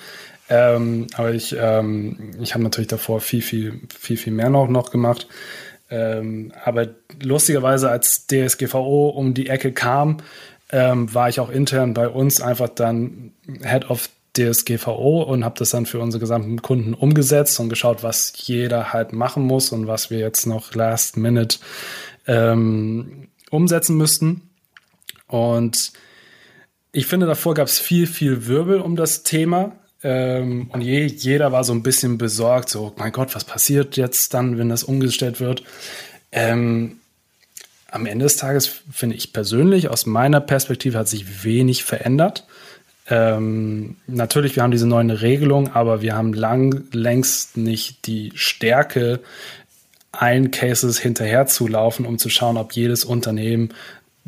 Ähm, 0.51 1.07
aber 1.15 1.33
ich, 1.33 1.57
ähm, 1.59 2.33
ich 2.43 2.53
habe 2.53 2.63
natürlich 2.63 2.89
davor 2.89 3.23
viel, 3.23 3.41
viel, 3.41 3.81
viel, 3.99 4.19
viel 4.19 4.35
mehr 4.35 4.51
noch, 4.51 4.69
noch 4.69 4.91
gemacht. 4.91 5.27
Ähm, 5.91 6.53
aber 6.65 6.89
lustigerweise, 7.23 7.91
als 7.91 8.27
DSGVO 8.27 9.09
um 9.09 9.35
die 9.35 9.49
Ecke 9.49 9.73
kam, 9.73 10.19
ähm, 10.71 11.13
war 11.15 11.29
ich 11.29 11.41
auch 11.41 11.51
intern 11.51 11.95
bei 11.95 12.09
uns 12.09 12.41
einfach 12.41 12.69
dann 12.69 13.33
Head 13.63 13.91
of 13.91 14.11
DSGVO 14.37 15.23
und 15.23 15.45
habe 15.45 15.59
das 15.59 15.71
dann 15.71 15.87
für 15.87 15.99
unsere 15.99 16.21
gesamten 16.21 16.63
Kunden 16.63 16.95
umgesetzt 16.95 17.59
und 17.61 17.69
geschaut, 17.69 18.03
was 18.03 18.33
jeder 18.37 18.93
halt 18.93 19.13
machen 19.13 19.45
muss 19.45 19.73
und 19.73 19.87
was 19.87 20.11
wir 20.11 20.19
jetzt 20.19 20.47
noch 20.47 20.75
last 20.75 21.17
minute 21.17 21.59
ähm, 22.27 23.29
umsetzen 23.51 23.97
müssten. 23.97 24.43
Und 25.27 25.93
ich 26.93 27.07
finde, 27.07 27.27
davor 27.27 27.55
gab 27.55 27.67
es 27.67 27.79
viel, 27.79 28.07
viel 28.07 28.47
Wirbel 28.47 28.81
um 28.81 28.97
das 28.97 29.23
Thema. 29.23 29.73
Ähm, 30.03 30.69
und 30.73 30.81
je, 30.81 31.07
jeder 31.07 31.53
war 31.53 31.65
so 31.65 31.73
ein 31.73 31.83
bisschen 31.83 32.19
besorgt, 32.19 32.69
so, 32.69 32.93
mein 32.97 33.13
Gott, 33.13 33.35
was 33.35 33.45
passiert 33.45 33.97
jetzt 33.97 34.33
dann, 34.35 34.59
wenn 34.59 34.69
das 34.69 34.85
umgestellt 34.85 35.41
wird? 35.41 35.65
Ähm, 36.31 37.01
am 37.91 38.07
Ende 38.07 38.25
des 38.25 38.37
Tages 38.37 38.71
finde 38.93 39.17
ich 39.17 39.33
persönlich, 39.33 39.89
aus 39.89 40.07
meiner 40.07 40.41
Perspektive 40.41 40.99
hat 40.99 41.09
sich 41.09 41.45
wenig 41.45 41.85
verändert. 41.85 42.47
Ähm, 43.09 43.97
natürlich, 44.07 44.55
wir 44.55 44.63
haben 44.63 44.71
diese 44.71 44.87
neuen 44.87 45.11
Regelungen, 45.11 45.73
aber 45.73 46.03
wir 46.03 46.15
haben 46.15 46.35
lang, 46.35 46.85
längst 46.93 47.57
nicht 47.57 48.07
die 48.07 48.33
Stärke, 48.35 49.21
allen 50.13 50.51
Cases 50.51 50.99
hinterher 50.99 51.47
zu 51.47 51.67
laufen, 51.67 52.05
um 52.05 52.19
zu 52.19 52.29
schauen, 52.29 52.57
ob 52.57 52.73
jedes 52.73 53.05
Unternehmen 53.05 53.71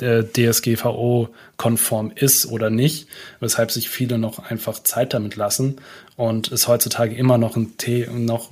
äh, 0.03 0.25
DSGVO-konform 0.25 2.13
ist 2.15 2.47
oder 2.47 2.71
nicht, 2.71 3.09
weshalb 3.41 3.71
sich 3.71 3.89
viele 3.89 4.19
noch 4.19 4.39
einfach 4.39 4.83
Zeit 4.83 5.15
damit 5.15 5.37
lassen 5.37 5.77
und 6.17 6.53
es 6.53 6.69
heutzutage 6.69 7.15
immer 7.15 7.39
noch, 7.39 7.57
ein 7.57 7.73
The 7.81 8.07
noch 8.13 8.51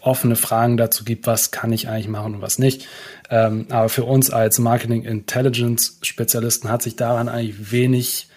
offene 0.00 0.36
Fragen 0.36 0.76
dazu 0.76 1.04
gibt, 1.04 1.26
was 1.26 1.50
kann 1.50 1.72
ich 1.72 1.88
eigentlich 1.88 2.08
machen 2.08 2.36
und 2.36 2.42
was 2.42 2.58
nicht. 2.58 2.86
Ähm, 3.30 3.66
aber 3.70 3.88
für 3.88 4.04
uns 4.04 4.30
als 4.30 4.58
Marketing 4.58 5.04
Intelligence 5.04 5.98
Spezialisten 6.02 6.70
hat 6.70 6.82
sich 6.82 6.96
daran 6.96 7.28
eigentlich 7.28 7.72
wenig 7.72 8.28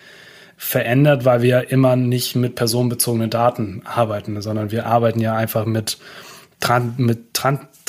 verändert, 0.56 1.26
weil 1.26 1.42
wir 1.42 1.72
immer 1.72 1.96
nicht 1.96 2.36
mit 2.36 2.56
personenbezogenen 2.56 3.30
Daten 3.30 3.82
arbeiten, 3.84 4.42
sondern 4.42 4.72
wir 4.72 4.86
arbeiten 4.86 5.20
ja 5.20 5.36
einfach 5.36 5.66
mit, 5.66 5.98
mit 6.98 7.34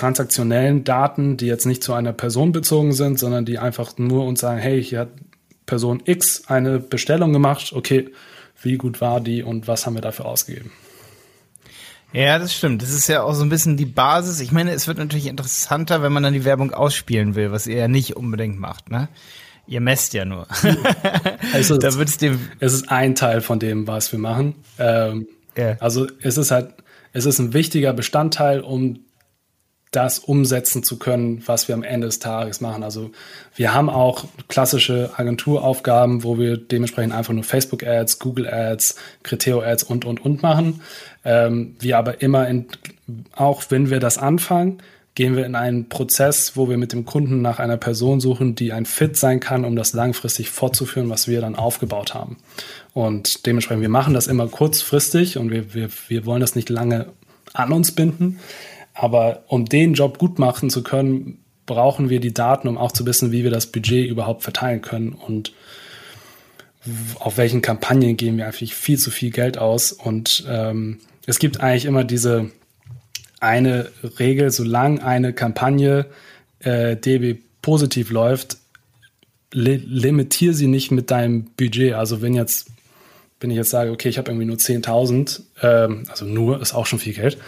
transaktionellen 0.02 0.82
Daten, 0.82 1.36
die 1.36 1.46
jetzt 1.46 1.64
nicht 1.64 1.84
zu 1.84 1.92
einer 1.92 2.12
Person 2.12 2.50
bezogen 2.50 2.92
sind, 2.92 3.20
sondern 3.20 3.44
die 3.44 3.60
einfach 3.60 3.96
nur 3.98 4.24
uns 4.24 4.40
sagen, 4.40 4.58
hey, 4.58 4.82
hier 4.82 5.00
hat 5.00 5.10
Person 5.64 6.02
X 6.04 6.42
eine 6.48 6.80
Bestellung 6.80 7.32
gemacht, 7.32 7.72
okay, 7.72 8.08
wie 8.60 8.78
gut 8.78 9.00
war 9.00 9.20
die 9.20 9.44
und 9.44 9.68
was 9.68 9.86
haben 9.86 9.94
wir 9.94 10.00
dafür 10.00 10.26
ausgegeben? 10.26 10.72
Ja, 12.12 12.40
das 12.40 12.52
stimmt. 12.52 12.82
Das 12.82 12.90
ist 12.90 13.06
ja 13.06 13.22
auch 13.22 13.32
so 13.34 13.44
ein 13.44 13.48
bisschen 13.48 13.76
die 13.76 13.86
Basis. 13.86 14.40
Ich 14.40 14.50
meine, 14.50 14.72
es 14.72 14.88
wird 14.88 14.98
natürlich 14.98 15.28
interessanter, 15.28 16.02
wenn 16.02 16.12
man 16.12 16.24
dann 16.24 16.32
die 16.32 16.44
Werbung 16.44 16.74
ausspielen 16.74 17.36
will, 17.36 17.52
was 17.52 17.68
ihr 17.68 17.76
ja 17.76 17.88
nicht 17.88 18.16
unbedingt 18.16 18.58
macht, 18.58 18.90
ne? 18.90 19.08
Ihr 19.68 19.80
messt 19.80 20.14
ja 20.14 20.24
nur. 20.24 20.48
also 21.52 21.78
da 21.78 21.94
wird's 21.94 22.18
dem 22.18 22.40
es 22.58 22.72
ist 22.72 22.90
ein 22.90 23.14
Teil 23.14 23.40
von 23.40 23.60
dem, 23.60 23.86
was 23.86 24.10
wir 24.10 24.18
machen. 24.18 24.56
Ähm, 24.80 25.28
yeah. 25.56 25.76
Also 25.78 26.08
es 26.20 26.36
ist 26.36 26.50
halt, 26.50 26.74
es 27.12 27.24
ist 27.24 27.38
ein 27.38 27.54
wichtiger 27.54 27.92
Bestandteil, 27.92 28.60
um 28.60 28.98
das 29.92 30.18
umsetzen 30.18 30.82
zu 30.82 30.98
können, 30.98 31.42
was 31.46 31.68
wir 31.68 31.74
am 31.74 31.84
Ende 31.84 32.08
des 32.08 32.18
Tages 32.18 32.60
machen. 32.60 32.82
Also 32.82 33.10
wir 33.54 33.74
haben 33.74 33.90
auch 33.90 34.24
klassische 34.48 35.10
Agenturaufgaben, 35.16 36.24
wo 36.24 36.38
wir 36.38 36.56
dementsprechend 36.56 37.14
einfach 37.14 37.34
nur 37.34 37.44
Facebook-Ads, 37.44 38.18
Google-Ads, 38.18 38.96
Criteo-Ads 39.22 39.82
und, 39.84 40.06
und, 40.06 40.24
und 40.24 40.42
machen. 40.42 40.80
Ähm, 41.24 41.76
wir 41.78 41.98
aber 41.98 42.22
immer 42.22 42.48
in, 42.48 42.66
auch 43.36 43.64
wenn 43.68 43.90
wir 43.90 44.00
das 44.00 44.16
anfangen, 44.16 44.82
gehen 45.14 45.36
wir 45.36 45.44
in 45.44 45.54
einen 45.54 45.90
Prozess, 45.90 46.56
wo 46.56 46.70
wir 46.70 46.78
mit 46.78 46.94
dem 46.94 47.04
Kunden 47.04 47.42
nach 47.42 47.58
einer 47.58 47.76
Person 47.76 48.18
suchen, 48.18 48.54
die 48.54 48.72
ein 48.72 48.86
Fit 48.86 49.18
sein 49.18 49.40
kann, 49.40 49.66
um 49.66 49.76
das 49.76 49.92
langfristig 49.92 50.48
fortzuführen, 50.48 51.10
was 51.10 51.28
wir 51.28 51.42
dann 51.42 51.54
aufgebaut 51.54 52.14
haben. 52.14 52.38
Und 52.94 53.44
dementsprechend, 53.44 53.82
wir 53.82 53.90
machen 53.90 54.14
das 54.14 54.26
immer 54.26 54.48
kurzfristig 54.48 55.36
und 55.36 55.50
wir, 55.50 55.74
wir, 55.74 55.90
wir 56.08 56.24
wollen 56.24 56.40
das 56.40 56.54
nicht 56.54 56.70
lange 56.70 57.08
an 57.52 57.72
uns 57.72 57.92
binden. 57.92 58.38
Aber 58.94 59.44
um 59.48 59.64
den 59.64 59.94
Job 59.94 60.18
gut 60.18 60.38
machen 60.38 60.70
zu 60.70 60.82
können, 60.82 61.38
brauchen 61.66 62.10
wir 62.10 62.20
die 62.20 62.34
Daten, 62.34 62.68
um 62.68 62.76
auch 62.76 62.92
zu 62.92 63.06
wissen, 63.06 63.32
wie 63.32 63.44
wir 63.44 63.50
das 63.50 63.66
Budget 63.66 64.08
überhaupt 64.08 64.42
verteilen 64.42 64.82
können 64.82 65.12
und 65.12 65.52
auf 67.20 67.36
welchen 67.36 67.62
Kampagnen 67.62 68.16
geben 68.16 68.38
wir 68.38 68.46
eigentlich 68.46 68.74
viel 68.74 68.98
zu 68.98 69.10
viel 69.10 69.30
Geld 69.30 69.56
aus. 69.56 69.92
Und 69.92 70.44
ähm, 70.48 70.98
es 71.26 71.38
gibt 71.38 71.60
eigentlich 71.60 71.84
immer 71.84 72.04
diese 72.04 72.50
eine 73.38 73.90
Regel, 74.18 74.50
solange 74.50 75.04
eine 75.04 75.32
Kampagne 75.32 76.06
äh, 76.60 76.96
DB 76.96 77.38
positiv 77.60 78.10
läuft, 78.10 78.56
li 79.52 79.76
limitier 79.76 80.54
sie 80.54 80.66
nicht 80.66 80.90
mit 80.90 81.10
deinem 81.10 81.44
Budget. 81.56 81.94
Also 81.94 82.20
wenn 82.22 82.34
jetzt 82.34 82.71
wenn 83.42 83.50
ich 83.50 83.56
jetzt 83.56 83.70
sage, 83.70 83.90
okay, 83.90 84.08
ich 84.08 84.18
habe 84.18 84.30
irgendwie 84.30 84.46
nur 84.46 84.56
10.000, 84.56 85.40
ähm, 85.62 86.04
also 86.08 86.24
nur 86.24 86.60
ist 86.60 86.74
auch 86.74 86.86
schon 86.86 86.98
viel 86.98 87.14
Geld, 87.14 87.38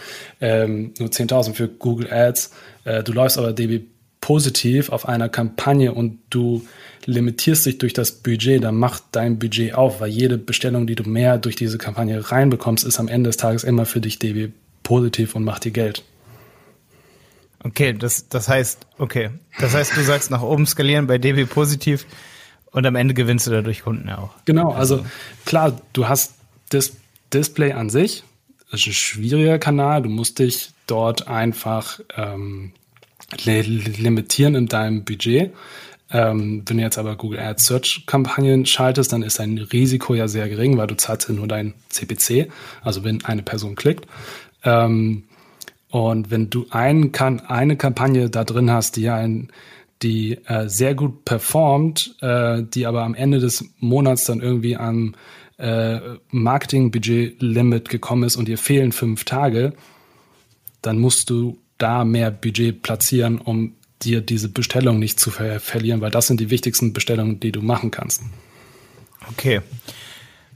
ähm, 0.41 0.93
nur 0.99 1.09
10.000 1.09 1.53
für 1.53 1.67
Google 1.67 2.11
Ads, 2.11 2.51
äh, 2.83 3.03
du 3.03 3.13
läufst 3.13 3.37
aber 3.37 3.53
DB 3.53 3.81
positiv 4.21 4.89
auf 4.89 5.07
einer 5.07 5.29
Kampagne 5.29 5.93
und 5.93 6.19
du 6.29 6.65
limitierst 7.05 7.65
dich 7.65 7.77
durch 7.77 7.93
das 7.93 8.11
Budget, 8.11 8.63
dann 8.63 8.75
macht 8.75 9.03
dein 9.11 9.37
Budget 9.37 9.75
auf, 9.75 10.01
weil 10.01 10.09
jede 10.09 10.37
Bestellung, 10.37 10.87
die 10.87 10.95
du 10.95 11.07
mehr 11.07 11.37
durch 11.37 11.55
diese 11.55 11.77
Kampagne 11.77 12.31
reinbekommst, 12.31 12.83
ist 12.83 12.99
am 12.99 13.07
Ende 13.07 13.29
des 13.29 13.37
Tages 13.37 13.63
immer 13.63 13.85
für 13.85 14.01
dich 14.01 14.17
DB 14.17 14.51
positiv 14.81 15.35
und 15.35 15.43
macht 15.43 15.65
dir 15.65 15.71
Geld. 15.71 16.03
Okay, 17.63 17.93
das, 17.93 18.27
das 18.29 18.47
heißt, 18.47 18.85
okay. 18.97 19.31
Das 19.59 19.73
heißt, 19.73 19.95
du 19.95 20.01
sagst 20.01 20.29
nach 20.29 20.41
oben 20.41 20.65
skalieren 20.65 21.07
bei 21.07 21.17
DB 21.17 21.45
positiv 21.45 22.05
und 22.75 22.85
am 22.85 22.95
Ende 22.95 23.13
gewinnst 23.13 23.47
du 23.47 23.51
dadurch 23.51 23.83
Kunden 23.83 24.09
auch. 24.09 24.31
Genau, 24.43 24.71
also, 24.73 24.97
also 24.97 25.05
klar, 25.45 25.81
du 25.93 26.09
hast 26.09 26.33
das 26.69 26.97
Display 27.33 27.71
an 27.71 27.89
sich, 27.89 28.23
das 28.69 28.81
ist 28.81 28.87
ein 28.87 28.93
schwieriger 28.93 29.59
Kanal, 29.59 30.01
du 30.01 30.09
musst 30.09 30.39
dich 30.39 30.71
dort 30.85 31.29
einfach 31.29 32.01
ähm, 32.17 32.73
limitieren 33.45 34.55
in 34.55 34.67
deinem 34.67 35.05
Budget. 35.05 35.53
Ähm, 36.11 36.63
wenn 36.65 36.77
du 36.77 36.83
jetzt 36.83 36.97
aber 36.97 37.15
Google 37.15 37.39
Ads 37.39 37.65
Search 37.65 38.03
Kampagnen 38.07 38.65
schaltest, 38.65 39.13
dann 39.13 39.23
ist 39.23 39.39
dein 39.39 39.57
Risiko 39.57 40.13
ja 40.13 40.27
sehr 40.27 40.49
gering, 40.49 40.77
weil 40.77 40.87
du 40.87 40.97
zahlst 40.97 41.29
ja 41.29 41.33
nur 41.33 41.47
dein 41.47 41.73
CPC, 41.89 42.51
also 42.83 43.05
wenn 43.05 43.23
eine 43.23 43.41
Person 43.41 43.75
klickt. 43.75 44.05
Ähm, 44.63 45.23
und 45.89 46.29
wenn 46.29 46.49
du 46.49 46.65
einen 46.71 47.13
kann, 47.13 47.39
eine 47.39 47.77
Kampagne 47.77 48.29
da 48.29 48.43
drin 48.43 48.69
hast, 48.69 48.97
die 48.97 49.07
ein 49.07 49.49
die 50.05 50.37
äh, 50.45 50.69
sehr 50.69 50.93
gut 50.93 51.25
performt, 51.25 52.15
äh, 52.21 52.61
die 52.61 52.85
aber 52.85 53.01
am 53.01 53.15
Ende 53.15 53.39
des 53.39 53.65
Monats 53.79 54.25
dann 54.25 54.39
irgendwie 54.39 54.77
am 54.77 55.15
äh, 55.57 55.99
Marketing-Budget-Limit 56.29 57.89
gekommen 57.89 58.23
ist 58.23 58.35
und 58.35 58.47
dir 58.47 58.59
fehlen 58.59 58.91
fünf 58.91 59.23
Tage, 59.23 59.73
dann 60.83 60.99
musst 60.99 61.31
du 61.31 61.57
da 61.79 62.05
mehr 62.05 62.29
Budget 62.29 62.83
platzieren, 62.83 63.39
um 63.39 63.73
dir 64.03 64.21
diese 64.21 64.47
Bestellung 64.47 64.99
nicht 64.99 65.19
zu 65.19 65.31
ver 65.31 65.59
verlieren, 65.59 66.01
weil 66.01 66.11
das 66.11 66.27
sind 66.27 66.39
die 66.39 66.51
wichtigsten 66.51 66.93
Bestellungen, 66.93 67.39
die 67.39 67.51
du 67.51 67.63
machen 67.63 67.89
kannst. 67.89 68.21
Okay. 69.31 69.61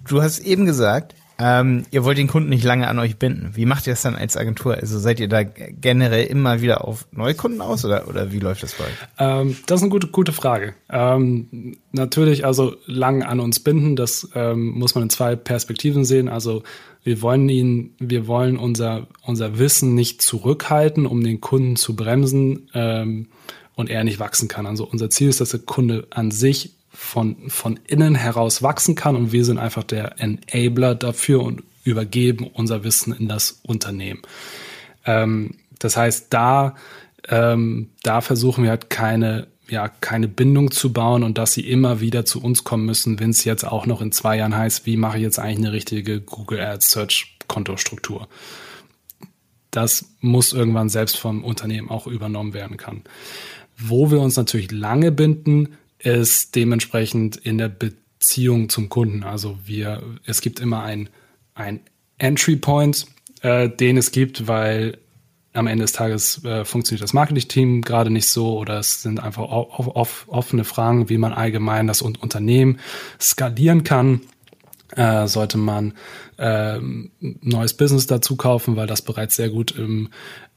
Du 0.07 0.21
hast 0.21 0.39
eben 0.39 0.65
gesagt, 0.65 1.15
ähm, 1.39 1.85
ihr 1.91 2.03
wollt 2.03 2.17
den 2.17 2.27
Kunden 2.27 2.49
nicht 2.49 2.65
lange 2.65 2.87
an 2.89 2.99
euch 2.99 3.15
binden. 3.15 3.51
Wie 3.53 3.65
macht 3.65 3.87
ihr 3.87 3.93
das 3.93 4.01
dann 4.01 4.15
als 4.15 4.35
Agentur? 4.35 4.75
Also 4.75 4.99
seid 4.99 5.21
ihr 5.21 5.29
da 5.29 5.43
generell 5.43 6.25
immer 6.25 6.61
wieder 6.61 6.83
auf 6.85 7.07
Neukunden 7.11 7.61
aus 7.61 7.85
oder, 7.85 8.09
oder 8.09 8.33
wie 8.33 8.39
läuft 8.39 8.61
das 8.61 8.73
bei 8.73 8.83
euch? 8.83 8.91
Ähm, 9.17 9.55
das 9.65 9.79
ist 9.79 9.83
eine 9.83 9.91
gute, 9.91 10.07
gute 10.07 10.33
Frage. 10.33 10.75
Ähm, 10.89 11.77
natürlich, 11.93 12.45
also 12.45 12.75
lang 12.85 13.23
an 13.23 13.39
uns 13.39 13.61
binden, 13.61 13.95
das 13.95 14.29
ähm, 14.35 14.71
muss 14.71 14.95
man 14.95 15.03
in 15.03 15.09
zwei 15.09 15.37
Perspektiven 15.37 16.03
sehen. 16.03 16.27
Also 16.27 16.63
wir 17.03 17.21
wollen 17.21 17.47
ihn, 17.47 17.95
wir 17.99 18.27
wollen 18.27 18.57
unser, 18.57 19.07
unser 19.23 19.57
Wissen 19.57 19.95
nicht 19.95 20.21
zurückhalten, 20.21 21.05
um 21.05 21.23
den 21.23 21.39
Kunden 21.39 21.77
zu 21.77 21.95
bremsen 21.95 22.69
ähm, 22.73 23.27
und 23.75 23.89
er 23.89 24.03
nicht 24.03 24.19
wachsen 24.19 24.49
kann. 24.49 24.65
Also 24.65 24.85
unser 24.85 25.09
Ziel 25.09 25.29
ist, 25.29 25.39
dass 25.39 25.51
der 25.51 25.61
Kunde 25.61 26.07
an 26.09 26.31
sich 26.31 26.73
von, 26.91 27.49
von 27.49 27.79
innen 27.87 28.15
heraus 28.15 28.63
wachsen 28.63 28.95
kann 28.95 29.15
und 29.15 29.31
wir 29.31 29.45
sind 29.45 29.57
einfach 29.57 29.83
der 29.83 30.15
Enabler 30.19 30.95
dafür 30.95 31.43
und 31.43 31.63
übergeben 31.83 32.47
unser 32.47 32.83
Wissen 32.83 33.13
in 33.13 33.27
das 33.27 33.59
Unternehmen. 33.63 34.21
Ähm, 35.05 35.55
das 35.79 35.97
heißt, 35.97 36.27
da, 36.29 36.75
ähm, 37.27 37.89
da 38.03 38.21
versuchen 38.21 38.63
wir 38.63 38.71
halt 38.71 38.89
keine, 38.89 39.47
ja, 39.69 39.87
keine 39.87 40.27
Bindung 40.27 40.71
zu 40.71 40.91
bauen 40.91 41.23
und 41.23 41.37
dass 41.37 41.53
sie 41.53 41.67
immer 41.67 42.01
wieder 42.01 42.25
zu 42.25 42.41
uns 42.41 42.63
kommen 42.63 42.85
müssen, 42.85 43.19
wenn 43.19 43.29
es 43.29 43.43
jetzt 43.43 43.63
auch 43.63 43.85
noch 43.85 44.01
in 44.01 44.11
zwei 44.11 44.37
Jahren 44.37 44.55
heißt, 44.55 44.85
wie 44.85 44.97
mache 44.97 45.17
ich 45.17 45.23
jetzt 45.23 45.39
eigentlich 45.39 45.57
eine 45.59 45.71
richtige 45.71 46.21
Google 46.21 46.59
Ads 46.59 46.91
Search 46.91 47.37
Kontostruktur. 47.47 48.27
Das 49.71 50.05
muss 50.19 50.53
irgendwann 50.53 50.89
selbst 50.89 51.17
vom 51.17 51.43
Unternehmen 51.43 51.89
auch 51.89 52.07
übernommen 52.07 52.53
werden 52.53 52.77
kann. 52.77 53.03
Wo 53.77 54.11
wir 54.11 54.19
uns 54.19 54.35
natürlich 54.35 54.71
lange 54.71 55.11
binden, 55.11 55.77
ist 55.99 56.55
dementsprechend 56.55 57.37
in 57.37 57.57
der 57.57 57.69
Beziehung 57.69 58.69
zum 58.69 58.89
Kunden. 58.89 59.23
Also 59.23 59.57
wir, 59.65 60.01
es 60.25 60.41
gibt 60.41 60.59
immer 60.59 60.83
ein, 60.83 61.09
ein 61.53 61.81
Entry 62.17 62.55
Point, 62.55 63.05
äh, 63.41 63.69
den 63.69 63.97
es 63.97 64.11
gibt, 64.11 64.47
weil 64.47 64.97
am 65.53 65.67
Ende 65.67 65.83
des 65.83 65.93
Tages 65.93 66.43
äh, 66.43 66.63
funktioniert 66.63 67.03
das 67.03 67.13
Marketing-Team 67.13 67.81
gerade 67.81 68.09
nicht 68.09 68.27
so 68.27 68.57
oder 68.57 68.79
es 68.79 69.01
sind 69.01 69.19
einfach 69.19 69.43
off, 69.43 69.87
off, 69.87 70.25
offene 70.27 70.63
Fragen, 70.63 71.09
wie 71.09 71.17
man 71.17 71.33
allgemein 71.33 71.87
das 71.87 72.01
Unternehmen 72.01 72.79
skalieren 73.19 73.83
kann. 73.83 74.21
Äh, 74.95 75.27
sollte 75.27 75.59
man 75.59 75.93
äh, 76.37 76.79
neues 77.19 77.75
Business 77.75 78.07
dazu 78.07 78.35
kaufen, 78.35 78.75
weil 78.75 78.87
das 78.87 79.03
bereits 79.03 79.35
sehr 79.35 79.49
gut 79.49 79.71
im 79.71 80.09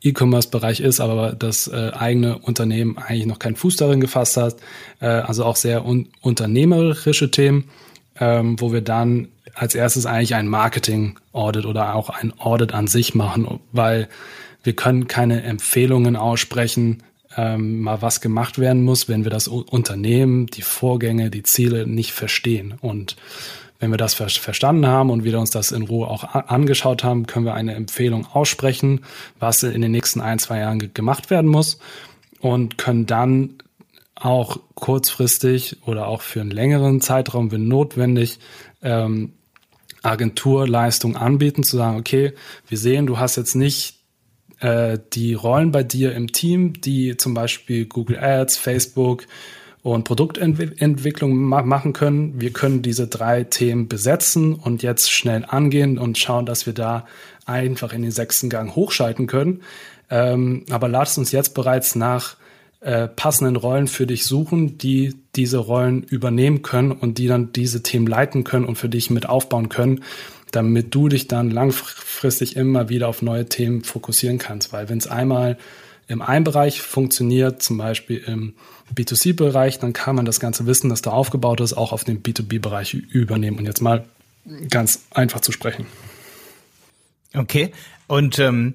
E-Commerce-Bereich 0.03 0.81
ist, 0.81 1.01
aber 1.01 1.33
das 1.33 1.69
äh, 1.69 1.91
eigene 1.95 2.39
Unternehmen 2.39 2.99
eigentlich 2.99 3.27
noch 3.27 3.39
keinen 3.39 3.57
Fuß 3.57 3.77
darin 3.77 4.01
gefasst 4.01 4.37
hat. 4.37 4.57
Äh, 5.01 5.07
also 5.07 5.45
auch 5.45 5.57
sehr 5.57 5.85
un 5.85 6.09
unternehmerische 6.21 7.31
Themen, 7.31 7.71
ähm, 8.19 8.61
wo 8.61 8.73
wir 8.73 8.81
dann 8.83 9.29
als 9.55 9.75
erstes 9.75 10.07
eigentlich 10.07 10.35
ein 10.35 10.49
Marketing-Audit 10.49 11.67
oder 11.67 11.95
auch 11.95 12.11
ein 12.11 12.33
Audit 12.39 12.73
an 12.75 12.87
sich 12.87 13.15
machen, 13.15 13.61
weil 13.73 14.09
wir 14.63 14.75
können 14.75 15.09
keine 15.09 15.43
Empfehlungen 15.43 16.17
aussprechen, 16.17 17.03
ähm, 17.37 17.81
mal 17.81 18.03
was 18.03 18.21
gemacht 18.21 18.59
werden 18.59 18.85
muss, 18.85 19.09
wenn 19.09 19.25
wir 19.25 19.31
das 19.31 19.49
Unternehmen, 19.49 20.47
die 20.47 20.63
Vorgänge, 20.63 21.31
die 21.31 21.43
Ziele 21.43 21.87
nicht 21.87 22.13
verstehen. 22.13 22.75
Und 22.81 23.17
wenn 23.83 23.91
wir 23.91 23.99
das 23.99 24.15
ver 24.15 24.29
verstanden 24.29 24.87
haben 24.87 25.11
und 25.11 25.25
wieder 25.25 25.41
uns 25.41 25.51
das 25.51 25.73
in 25.73 25.83
Ruhe 25.83 26.07
auch 26.07 26.23
angeschaut 26.23 27.03
haben, 27.03 27.27
können 27.27 27.45
wir 27.45 27.55
eine 27.55 27.75
Empfehlung 27.75 28.29
aussprechen, 28.33 29.01
was 29.41 29.65
in 29.65 29.81
den 29.81 29.91
nächsten 29.91 30.21
ein, 30.21 30.39
zwei 30.39 30.61
Jahren 30.61 30.79
ge 30.79 30.89
gemacht 30.95 31.31
werden 31.31 31.51
muss 31.51 31.81
und 32.41 32.79
können 32.79 33.07
dann 33.07 33.55
auch 34.15 34.61
kurzfristig 34.77 35.79
oder 35.85 36.07
auch 36.07 36.23
für 36.23 36.41
einen 36.41 36.53
längeren 36.53 37.01
Zeitraum, 37.01 37.51
wenn 37.51 37.67
notwendig, 37.67 38.39
ähm, 38.83 39.33
Agenturleistung 40.03 41.17
anbieten, 41.17 41.65
zu 41.65 41.77
sagen, 41.77 41.99
okay, 41.99 42.35
wir 42.69 42.79
sehen, 42.79 43.07
du 43.07 43.19
hast 43.19 43.35
jetzt 43.35 43.57
nicht 43.57 43.97
äh, 44.61 44.97
die 45.13 45.35
Rollen 45.35 45.73
bei 45.73 45.83
dir 45.83 46.15
im 46.15 46.31
Team, 46.31 46.81
die 46.81 47.17
zum 47.17 47.35
Beispiel 47.35 47.87
Google 47.87 48.21
Ads, 48.21 48.59
Facebook, 48.59 49.27
und 49.83 50.05
Produktentwicklung 50.05 51.37
machen 51.37 51.93
können. 51.93 52.41
Wir 52.41 52.53
können 52.53 52.83
diese 52.83 53.09
drei 53.09 53.45
Themen 53.45 53.89
besetzen 53.89 54.55
und 54.55 54.83
jetzt 54.83 55.11
schnell 55.11 55.45
angehen 55.47 55.99
und 55.99 56.19
schauen, 56.19 56.47
dass 56.47 56.67
wir 56.67 56.73
da 56.73 57.07
einfach 57.47 57.93
in 57.93 58.03
den 58.03 58.13
sechsten 58.13 58.49
Gang 58.49 58.77
hochschalten 58.77 59.27
können. 59.27 59.63
Ähm, 60.09 60.65
aber 60.71 60.89
lass 60.89 61.19
uns 61.19 61.33
jetzt 61.33 61.55
bereits 61.55 61.97
nach 61.97 62.37
äh, 62.81 63.09
passenden 63.09 63.57
Rollen 63.57 63.89
für 63.89 64.07
dich 64.07 64.25
suchen, 64.25 64.79
die 64.79 65.15
diese 65.35 65.59
Rollen 65.59 66.05
übernehmen 66.05 66.63
können 66.63 66.93
und 66.93 67.19
die 67.19 67.27
dann 67.27 67.53
diese 67.53 67.83
Themen 67.83 68.07
leiten 68.07 68.45
können 68.45 68.65
und 68.65 68.77
für 68.77 68.89
dich 68.89 69.11
mit 69.11 69.29
aufbauen 69.29 69.69
können, 69.69 70.05
damit 70.53 70.95
du 70.95 71.09
dich 71.09 71.27
dann 71.27 71.51
langfristig 71.51 72.57
immer 72.57 72.89
wieder 72.89 73.09
auf 73.09 73.23
neue 73.23 73.47
Themen 73.47 73.83
fokussieren 73.83 74.39
kannst. 74.39 74.73
Weil 74.73 74.89
wenn 74.89 74.99
es 74.99 75.07
einmal 75.09 75.59
im 76.09 76.23
einen 76.23 76.45
Bereich 76.45 76.83
funktioniert, 76.83 77.63
zum 77.63 77.79
Beispiel 77.79 78.19
im 78.19 78.55
B2C-Bereich, 78.95 79.79
dann 79.79 79.93
kann 79.93 80.17
man 80.17 80.25
das 80.25 80.41
ganze 80.41 80.67
Wissen, 80.67 80.91
das 80.91 81.03
da 81.03 81.11
aufgebaut 81.11 81.61
ist, 81.61 81.73
auch 81.73 81.93
auf 81.93 82.05
den 82.05 82.23
B2B-Bereich 82.23 82.95
übernehmen. 82.95 83.59
Und 83.59 83.67
jetzt 83.67 83.81
mal 83.81 84.05
ganz 84.69 85.05
einfach 85.11 85.41
zu 85.41 85.53
sprechen. 85.53 85.87
Okay. 87.35 87.73
Und 88.07 88.39
ähm, 88.39 88.75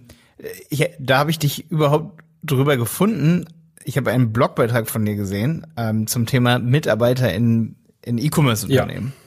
ich, 0.70 0.90
da 1.00 1.20
habe 1.20 1.32
ich 1.32 1.40
dich 1.40 1.70
überhaupt 1.70 2.22
drüber 2.44 2.78
gefunden. 2.78 3.46
Ich 3.84 3.98
habe 3.98 4.12
einen 4.12 4.34
Blogbeitrag 4.34 4.90
von 4.90 5.06
dir 5.06 5.16
gesehen 5.16 5.68
ähm, 5.78 6.08
zum 6.08 6.26
Thema 6.26 6.60
Mitarbeiter 6.60 7.34
in, 7.34 7.76
in 8.04 8.18
E-Commerce-Unternehmen. 8.18 9.14
Ja. 9.16 9.27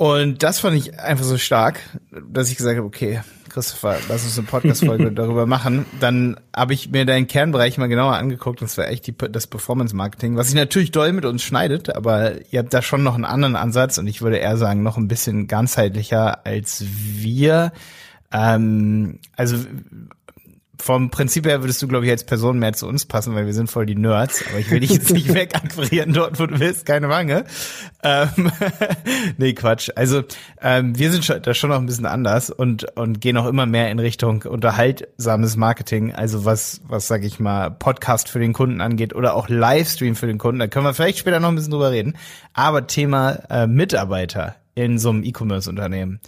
Und 0.00 0.42
das 0.42 0.60
fand 0.60 0.78
ich 0.78 0.98
einfach 0.98 1.26
so 1.26 1.36
stark, 1.36 1.78
dass 2.10 2.50
ich 2.50 2.56
gesagt 2.56 2.78
habe, 2.78 2.86
okay, 2.86 3.20
Christopher, 3.50 3.98
lass 4.08 4.24
uns 4.24 4.38
eine 4.38 4.46
Podcast-Folge 4.46 5.12
darüber 5.12 5.44
machen. 5.44 5.84
Dann 6.00 6.40
habe 6.56 6.72
ich 6.72 6.90
mir 6.90 7.04
deinen 7.04 7.26
Kernbereich 7.26 7.76
mal 7.76 7.86
genauer 7.86 8.16
angeguckt. 8.16 8.62
Das 8.62 8.78
war 8.78 8.88
echt 8.88 9.06
die, 9.06 9.14
das 9.14 9.46
Performance-Marketing, 9.46 10.38
was 10.38 10.46
sich 10.46 10.56
natürlich 10.56 10.90
doll 10.90 11.12
mit 11.12 11.26
uns 11.26 11.42
schneidet, 11.42 11.94
aber 11.94 12.32
ihr 12.50 12.60
habt 12.60 12.72
da 12.72 12.80
schon 12.80 13.02
noch 13.02 13.14
einen 13.14 13.26
anderen 13.26 13.56
Ansatz 13.56 13.98
und 13.98 14.06
ich 14.06 14.22
würde 14.22 14.38
eher 14.38 14.56
sagen, 14.56 14.82
noch 14.82 14.96
ein 14.96 15.06
bisschen 15.06 15.48
ganzheitlicher 15.48 16.46
als 16.46 16.82
wir. 16.88 17.70
Ähm, 18.32 19.18
also 19.36 19.58
vom 20.80 21.10
Prinzip 21.10 21.46
her 21.46 21.62
würdest 21.62 21.82
du, 21.82 21.88
glaube 21.88 22.06
ich, 22.06 22.10
als 22.10 22.24
Person 22.24 22.58
mehr 22.58 22.72
zu 22.72 22.86
uns 22.86 23.06
passen, 23.06 23.34
weil 23.34 23.46
wir 23.46 23.52
sind 23.52 23.70
voll 23.70 23.86
die 23.86 23.94
Nerds. 23.94 24.44
Aber 24.48 24.58
ich 24.58 24.70
will 24.70 24.80
dich 24.80 24.90
jetzt 24.90 25.12
nicht 25.12 25.32
wegakquirieren 25.34 26.12
dort, 26.12 26.40
wo 26.40 26.46
du 26.46 26.58
willst, 26.58 26.86
keine 26.86 27.08
Wange. 27.08 27.44
Ähm, 28.02 28.50
nee, 29.38 29.52
Quatsch. 29.52 29.90
Also 29.94 30.22
ähm, 30.60 30.98
wir 30.98 31.12
sind 31.12 31.24
schon, 31.24 31.42
da 31.42 31.54
schon 31.54 31.70
noch 31.70 31.78
ein 31.78 31.86
bisschen 31.86 32.06
anders 32.06 32.50
und 32.50 32.96
und 32.96 33.20
gehen 33.20 33.36
auch 33.36 33.46
immer 33.46 33.66
mehr 33.66 33.90
in 33.90 33.98
Richtung 33.98 34.42
unterhaltsames 34.42 35.56
Marketing. 35.56 36.14
Also 36.14 36.44
was 36.44 36.80
was 36.88 37.06
sage 37.06 37.26
ich 37.26 37.38
mal 37.38 37.70
Podcast 37.70 38.28
für 38.28 38.38
den 38.38 38.52
Kunden 38.52 38.80
angeht 38.80 39.14
oder 39.14 39.34
auch 39.34 39.48
Livestream 39.48 40.16
für 40.16 40.26
den 40.26 40.38
Kunden. 40.38 40.58
Da 40.58 40.66
können 40.66 40.86
wir 40.86 40.94
vielleicht 40.94 41.18
später 41.18 41.40
noch 41.40 41.48
ein 41.48 41.54
bisschen 41.54 41.72
drüber 41.72 41.90
reden. 41.90 42.16
Aber 42.54 42.86
Thema 42.86 43.38
äh, 43.50 43.66
Mitarbeiter 43.66 44.56
in 44.74 44.98
so 44.98 45.10
einem 45.10 45.24
E-Commerce-Unternehmen. 45.24 46.20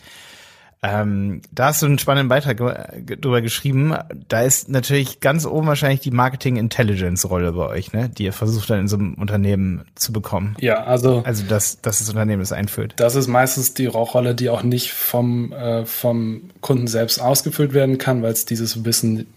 Ähm, 0.85 1.43
da 1.53 1.67
hast 1.67 1.81
du 1.81 1.87
einen 1.87 2.01
spannenden 2.01 2.29
Beitrag 2.29 2.57
drüber 2.57 3.41
geschrieben. 3.41 3.95
Da 4.29 4.43
ist 4.43 4.69
natürlich 4.69 5.21
ganz 5.21 5.47
oben 5.47 5.69
wahrscheinlich 5.69 6.01
die 6.01 6.11
Marketing 6.11 6.57
Intelligence 6.57 7.29
Rolle 7.31 7.53
bei 7.53 7.69
euch, 7.69 7.93
ne? 7.93 8.09
Die 8.09 8.25
ihr 8.25 8.33
versucht 8.33 8.69
dann 8.69 8.81
in 8.81 8.89
so 8.89 8.97
einem 8.97 9.15
Unternehmen 9.15 9.85
zu 9.95 10.13
bekommen. 10.13 10.57
Ja, 10.59 10.83
also. 10.83 11.23
Also, 11.25 11.45
dass, 11.45 11.81
dass 11.81 12.01
das 12.01 12.09
Unternehmen 12.09 12.41
das 12.41 12.51
einführt. 12.51 12.95
Das 12.97 13.15
ist 13.15 13.29
meistens 13.29 13.75
die 13.75 13.87
Rolle, 13.87 14.35
die 14.35 14.51
auch 14.51 14.65
nicht 14.65 14.93
vom, 14.93 15.53
äh, 15.53 15.87
vom 15.87 16.51
Kunden 16.61 16.89
selbst 16.89 17.21
ausgefüllt 17.21 17.75
werden 17.75 17.99
kann, 17.99 18.23
weil 18.23 18.33
es 18.33 18.45
dieses 18.45 18.85
Wissen 18.85 19.29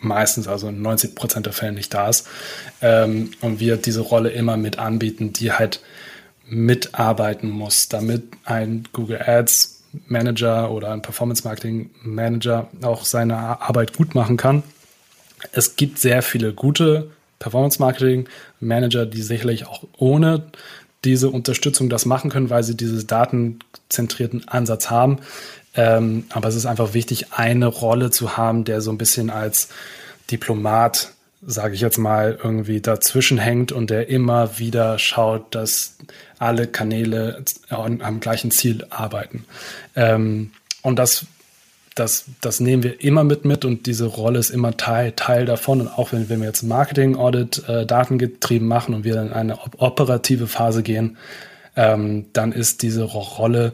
meistens, 0.00 0.48
also 0.48 0.68
in 0.68 0.82
90 0.82 1.14
Prozent 1.14 1.46
der 1.46 1.54
Fälle 1.54 1.72
nicht 1.72 1.94
da 1.94 2.10
ist. 2.10 2.26
Ähm, 2.82 3.30
und 3.40 3.58
wir 3.58 3.78
diese 3.78 4.00
Rolle 4.00 4.28
immer 4.28 4.58
mit 4.58 4.78
anbieten, 4.78 5.32
die 5.32 5.52
halt 5.52 5.80
mitarbeiten 6.46 7.48
muss, 7.48 7.88
damit 7.88 8.24
ein 8.44 8.84
Google 8.92 9.22
Ads 9.24 9.79
Manager 10.06 10.70
oder 10.70 10.92
ein 10.92 11.02
Performance 11.02 11.42
Marketing 11.44 11.90
Manager 12.02 12.68
auch 12.82 13.04
seine 13.04 13.60
Arbeit 13.60 13.96
gut 13.96 14.14
machen 14.14 14.36
kann. 14.36 14.62
Es 15.52 15.76
gibt 15.76 15.98
sehr 15.98 16.22
viele 16.22 16.52
gute 16.52 17.10
Performance 17.38 17.80
Marketing 17.80 18.28
Manager, 18.60 19.06
die 19.06 19.22
sicherlich 19.22 19.66
auch 19.66 19.84
ohne 19.96 20.44
diese 21.04 21.30
Unterstützung 21.30 21.88
das 21.88 22.04
machen 22.04 22.30
können, 22.30 22.50
weil 22.50 22.62
sie 22.62 22.76
diesen 22.76 23.06
datenzentrierten 23.06 24.46
Ansatz 24.48 24.90
haben. 24.90 25.18
Ähm, 25.74 26.24
aber 26.30 26.48
es 26.48 26.56
ist 26.56 26.66
einfach 26.66 26.94
wichtig, 26.94 27.32
eine 27.32 27.66
Rolle 27.66 28.10
zu 28.10 28.36
haben, 28.36 28.64
der 28.64 28.80
so 28.80 28.90
ein 28.90 28.98
bisschen 28.98 29.30
als 29.30 29.68
Diplomat 30.30 31.12
sage 31.42 31.74
ich 31.74 31.80
jetzt 31.80 31.98
mal, 31.98 32.38
irgendwie 32.42 32.80
dazwischen 32.80 33.38
hängt 33.38 33.72
und 33.72 33.90
der 33.90 34.08
immer 34.08 34.58
wieder 34.58 34.98
schaut, 34.98 35.54
dass 35.54 35.96
alle 36.38 36.66
Kanäle 36.66 37.42
am 37.68 38.20
gleichen 38.20 38.50
Ziel 38.50 38.86
arbeiten. 38.90 39.44
Ähm, 39.96 40.52
und 40.82 40.98
das, 40.98 41.26
das, 41.94 42.26
das 42.40 42.60
nehmen 42.60 42.82
wir 42.82 43.02
immer 43.02 43.24
mit 43.24 43.44
mit 43.44 43.64
und 43.64 43.86
diese 43.86 44.06
Rolle 44.06 44.38
ist 44.38 44.50
immer 44.50 44.76
Teil, 44.76 45.12
Teil 45.12 45.46
davon. 45.46 45.80
Und 45.80 45.88
auch 45.88 46.12
wenn, 46.12 46.28
wenn 46.28 46.40
wir 46.40 46.46
jetzt 46.46 46.62
Marketing-Audit 46.62 47.68
äh, 47.68 47.86
datengetrieben 47.86 48.68
machen 48.68 48.94
und 48.94 49.04
wir 49.04 49.20
in 49.20 49.32
eine 49.32 49.58
operative 49.78 50.46
Phase 50.46 50.82
gehen, 50.82 51.16
ähm, 51.76 52.26
dann 52.32 52.52
ist 52.52 52.82
diese 52.82 53.04
Rolle 53.04 53.72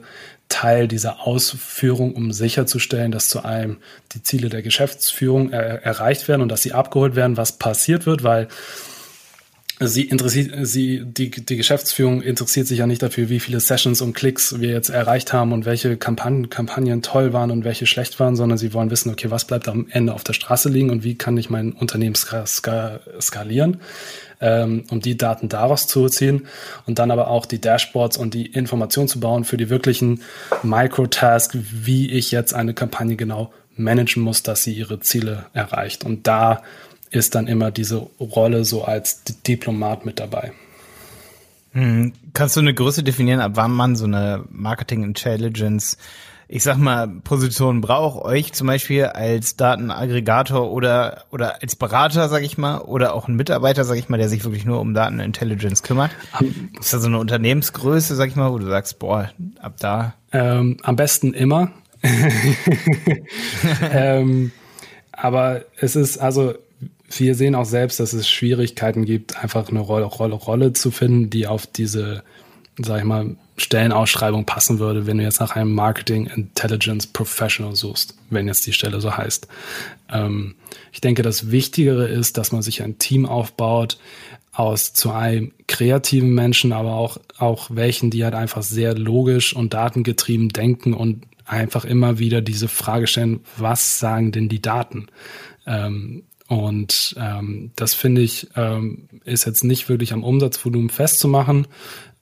Teil 0.48 0.88
dieser 0.88 1.26
Ausführung, 1.26 2.14
um 2.14 2.32
sicherzustellen, 2.32 3.12
dass 3.12 3.28
zu 3.28 3.44
einem 3.44 3.78
die 4.12 4.22
Ziele 4.22 4.48
der 4.48 4.62
Geschäftsführung 4.62 5.50
er 5.50 5.82
erreicht 5.84 6.28
werden 6.28 6.42
und 6.42 6.48
dass 6.48 6.62
sie 6.62 6.72
abgeholt 6.72 7.16
werden, 7.16 7.36
was 7.36 7.52
passiert 7.52 8.06
wird, 8.06 8.22
weil 8.22 8.48
sie 9.78 10.02
interessiert, 10.04 10.52
sie, 10.66 11.04
die, 11.04 11.30
die 11.30 11.56
Geschäftsführung 11.56 12.22
interessiert 12.22 12.66
sich 12.66 12.78
ja 12.78 12.86
nicht 12.86 13.02
dafür, 13.02 13.28
wie 13.28 13.40
viele 13.40 13.60
Sessions 13.60 14.00
und 14.00 14.14
Klicks 14.14 14.60
wir 14.60 14.70
jetzt 14.70 14.88
erreicht 14.88 15.32
haben 15.32 15.52
und 15.52 15.66
welche 15.66 15.96
Kampagnen, 15.96 16.48
Kampagnen 16.48 17.02
toll 17.02 17.32
waren 17.32 17.50
und 17.50 17.64
welche 17.64 17.86
schlecht 17.86 18.18
waren, 18.18 18.36
sondern 18.36 18.58
sie 18.58 18.72
wollen 18.72 18.90
wissen, 18.90 19.10
okay, 19.10 19.30
was 19.30 19.44
bleibt 19.44 19.68
am 19.68 19.86
Ende 19.90 20.14
auf 20.14 20.24
der 20.24 20.32
Straße 20.32 20.68
liegen 20.68 20.90
und 20.90 21.04
wie 21.04 21.16
kann 21.16 21.36
ich 21.36 21.50
mein 21.50 21.72
Unternehmen 21.72 22.14
skalieren 22.14 23.80
ähm, 24.40 24.84
um 24.90 25.00
die 25.00 25.16
Daten 25.16 25.48
daraus 25.48 25.86
zu 25.86 26.08
ziehen 26.08 26.46
und 26.86 26.98
dann 26.98 27.10
aber 27.10 27.28
auch 27.28 27.46
die 27.46 27.60
Dashboards 27.60 28.16
und 28.16 28.34
die 28.34 28.46
Informationen 28.46 29.08
zu 29.08 29.20
bauen 29.20 29.44
für 29.44 29.56
die 29.56 29.70
wirklichen 29.70 30.22
Microtask, 30.62 31.52
wie 31.54 32.10
ich 32.10 32.30
jetzt 32.30 32.54
eine 32.54 32.74
Kampagne 32.74 33.16
genau 33.16 33.52
managen 33.76 34.22
muss, 34.22 34.42
dass 34.42 34.62
sie 34.62 34.72
ihre 34.72 35.00
Ziele 35.00 35.46
erreicht. 35.52 36.04
Und 36.04 36.26
da 36.26 36.62
ist 37.16 37.34
dann 37.34 37.46
immer 37.46 37.70
diese 37.70 37.96
Rolle 38.20 38.64
so 38.64 38.84
als 38.84 39.22
Diplomat 39.46 40.06
mit 40.06 40.20
dabei. 40.20 40.52
Hm. 41.72 42.12
Kannst 42.32 42.56
du 42.56 42.60
eine 42.60 42.74
Größe 42.74 43.02
definieren, 43.02 43.40
ab 43.40 43.52
wann 43.54 43.72
man 43.72 43.96
so 43.96 44.04
eine 44.04 44.44
Marketing 44.50 45.02
Intelligence 45.02 45.96
ich 46.48 46.62
sag 46.62 46.76
mal, 46.78 47.08
Position 47.08 47.80
braucht, 47.80 48.24
euch 48.24 48.52
zum 48.52 48.68
Beispiel 48.68 49.06
als 49.06 49.56
Datenaggregator 49.56 50.70
oder, 50.70 51.24
oder 51.32 51.60
als 51.60 51.74
Berater, 51.74 52.28
sag 52.28 52.44
ich 52.44 52.56
mal, 52.56 52.78
oder 52.78 53.14
auch 53.14 53.26
ein 53.26 53.34
Mitarbeiter, 53.34 53.84
sag 53.84 53.98
ich 53.98 54.08
mal, 54.08 54.16
der 54.16 54.28
sich 54.28 54.44
wirklich 54.44 54.64
nur 54.64 54.80
um 54.80 54.94
Datenintelligence 54.94 55.82
kümmert? 55.82 56.12
Ist 56.78 56.92
da 56.92 56.98
so 57.00 57.08
eine 57.08 57.18
Unternehmensgröße, 57.18 58.14
sag 58.14 58.28
ich 58.28 58.36
mal, 58.36 58.52
wo 58.52 58.58
du 58.58 58.66
sagst, 58.66 59.00
boah, 59.00 59.30
ab 59.60 59.74
da? 59.80 60.14
Ähm, 60.30 60.76
am 60.82 60.94
besten 60.94 61.34
immer. 61.34 61.72
ähm, 63.92 64.52
aber 65.10 65.62
es 65.78 65.96
ist, 65.96 66.18
also 66.18 66.54
wir 67.10 67.34
sehen 67.34 67.54
auch 67.54 67.64
selbst, 67.64 68.00
dass 68.00 68.12
es 68.12 68.28
Schwierigkeiten 68.28 69.04
gibt, 69.04 69.42
einfach 69.42 69.68
eine 69.68 69.80
Rolle, 69.80 70.06
Rolle, 70.06 70.34
Rolle 70.34 70.72
zu 70.72 70.90
finden, 70.90 71.30
die 71.30 71.46
auf 71.46 71.66
diese, 71.66 72.22
sag 72.78 72.98
ich 72.98 73.04
mal, 73.04 73.36
Stellenausschreibung 73.58 74.44
passen 74.44 74.78
würde, 74.78 75.06
wenn 75.06 75.18
du 75.18 75.24
jetzt 75.24 75.40
nach 75.40 75.56
einem 75.56 75.72
Marketing 75.72 76.26
Intelligence 76.26 77.06
Professional 77.06 77.74
suchst, 77.74 78.14
wenn 78.28 78.48
jetzt 78.48 78.66
die 78.66 78.72
Stelle 78.72 79.00
so 79.00 79.16
heißt. 79.16 79.48
Ähm, 80.10 80.56
ich 80.92 81.00
denke, 81.00 81.22
das 81.22 81.50
Wichtigere 81.50 82.06
ist, 82.06 82.36
dass 82.36 82.52
man 82.52 82.62
sich 82.62 82.82
ein 82.82 82.98
Team 82.98 83.24
aufbaut 83.24 83.98
aus 84.52 84.92
zu 84.92 85.10
einem 85.10 85.52
kreativen 85.68 86.34
Menschen, 86.34 86.72
aber 86.72 86.94
auch, 86.94 87.18
auch 87.38 87.68
welchen, 87.70 88.10
die 88.10 88.24
halt 88.24 88.34
einfach 88.34 88.62
sehr 88.62 88.94
logisch 88.94 89.54
und 89.54 89.74
datengetrieben 89.74 90.48
denken 90.48 90.94
und 90.94 91.24
einfach 91.44 91.84
immer 91.84 92.18
wieder 92.18 92.40
diese 92.40 92.68
Frage 92.68 93.06
stellen, 93.06 93.40
was 93.56 93.98
sagen 93.98 94.32
denn 94.32 94.48
die 94.48 94.62
Daten? 94.62 95.06
Ähm, 95.66 96.24
und 96.48 97.16
ähm, 97.18 97.72
das 97.76 97.94
finde 97.94 98.22
ich, 98.22 98.48
ähm, 98.56 99.08
ist 99.24 99.46
jetzt 99.46 99.64
nicht 99.64 99.88
wirklich 99.88 100.12
am 100.12 100.22
Umsatzvolumen 100.22 100.90
festzumachen. 100.90 101.66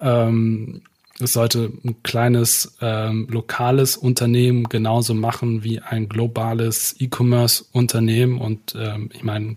Ähm, 0.01 0.83
es 1.20 1.35
sollte 1.35 1.72
ein 1.85 2.03
kleines 2.03 2.77
ähm, 2.81 3.29
lokales 3.31 3.97
Unternehmen 3.97 4.64
genauso 4.64 5.14
machen 5.14 5.62
wie 5.62 5.81
ein 5.81 6.09
globales 6.09 6.97
E-Commerce-Unternehmen. 6.99 8.39
Und 8.41 8.75
ähm, 8.77 9.11
ich 9.12 9.22
meine, 9.22 9.57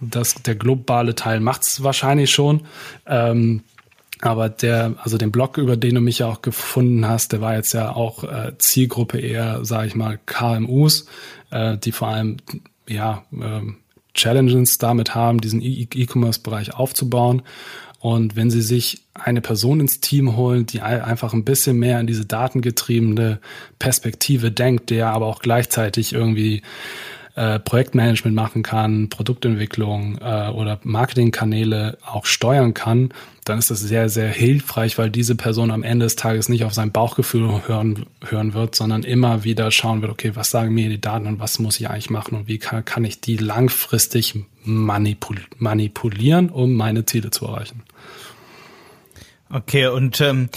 der 0.00 0.54
globale 0.54 1.16
Teil 1.16 1.40
macht 1.40 1.62
es 1.62 1.82
wahrscheinlich 1.82 2.30
schon. 2.30 2.62
Ähm, 3.06 3.62
aber 4.20 4.48
der, 4.48 4.94
also 5.02 5.16
den 5.16 5.32
Blog, 5.32 5.56
über 5.56 5.76
den 5.76 5.94
du 5.94 6.00
mich 6.00 6.20
ja 6.20 6.26
auch 6.26 6.42
gefunden 6.42 7.08
hast, 7.08 7.32
der 7.32 7.40
war 7.40 7.54
jetzt 7.56 7.72
ja 7.72 7.92
auch 7.92 8.22
äh, 8.22 8.52
Zielgruppe 8.58 9.18
eher, 9.18 9.64
sage 9.64 9.88
ich 9.88 9.94
mal, 9.94 10.20
KMUs, 10.26 11.06
äh, 11.50 11.78
die 11.78 11.90
vor 11.90 12.08
allem 12.08 12.36
ja 12.90 13.24
äh, 13.32 13.62
Challenges 14.14 14.78
damit 14.78 15.14
haben, 15.14 15.40
diesen 15.40 15.60
E-Commerce-Bereich 15.62 16.74
aufzubauen. 16.74 17.42
Und 18.00 18.34
wenn 18.34 18.50
Sie 18.50 18.62
sich 18.62 19.02
eine 19.14 19.42
Person 19.42 19.80
ins 19.80 20.00
Team 20.00 20.36
holen, 20.36 20.64
die 20.64 20.80
einfach 20.80 21.34
ein 21.34 21.44
bisschen 21.44 21.78
mehr 21.78 22.00
in 22.00 22.06
diese 22.06 22.24
datengetriebene 22.24 23.40
Perspektive 23.78 24.50
denkt, 24.50 24.88
der 24.90 25.08
aber 25.08 25.26
auch 25.26 25.40
gleichzeitig 25.40 26.14
irgendwie 26.14 26.62
äh, 27.36 27.58
Projektmanagement 27.58 28.34
machen 28.34 28.62
kann, 28.62 29.08
Produktentwicklung 29.08 30.18
äh, 30.20 30.48
oder 30.48 30.80
Marketingkanäle 30.82 31.98
auch 32.04 32.26
steuern 32.26 32.74
kann, 32.74 33.10
dann 33.44 33.58
ist 33.58 33.70
das 33.70 33.80
sehr, 33.80 34.08
sehr 34.08 34.28
hilfreich, 34.28 34.98
weil 34.98 35.10
diese 35.10 35.34
Person 35.34 35.70
am 35.70 35.82
Ende 35.82 36.06
des 36.06 36.16
Tages 36.16 36.48
nicht 36.48 36.64
auf 36.64 36.74
sein 36.74 36.92
Bauchgefühl 36.92 37.66
hören, 37.66 38.06
hören 38.26 38.54
wird, 38.54 38.74
sondern 38.74 39.02
immer 39.02 39.44
wieder 39.44 39.70
schauen 39.70 40.02
wird, 40.02 40.12
okay, 40.12 40.32
was 40.34 40.50
sagen 40.50 40.74
mir 40.74 40.88
die 40.88 41.00
Daten 41.00 41.26
und 41.26 41.40
was 41.40 41.58
muss 41.58 41.80
ich 41.80 41.88
eigentlich 41.88 42.10
machen 42.10 42.36
und 42.36 42.48
wie 42.48 42.58
kann, 42.58 42.84
kann 42.84 43.04
ich 43.04 43.20
die 43.20 43.36
langfristig 43.36 44.34
manipul 44.64 45.38
manipulieren, 45.58 46.50
um 46.50 46.74
meine 46.74 47.06
Ziele 47.06 47.30
zu 47.30 47.46
erreichen. 47.46 47.82
Okay, 49.50 49.88
und 49.88 50.20
ähm, 50.20 50.48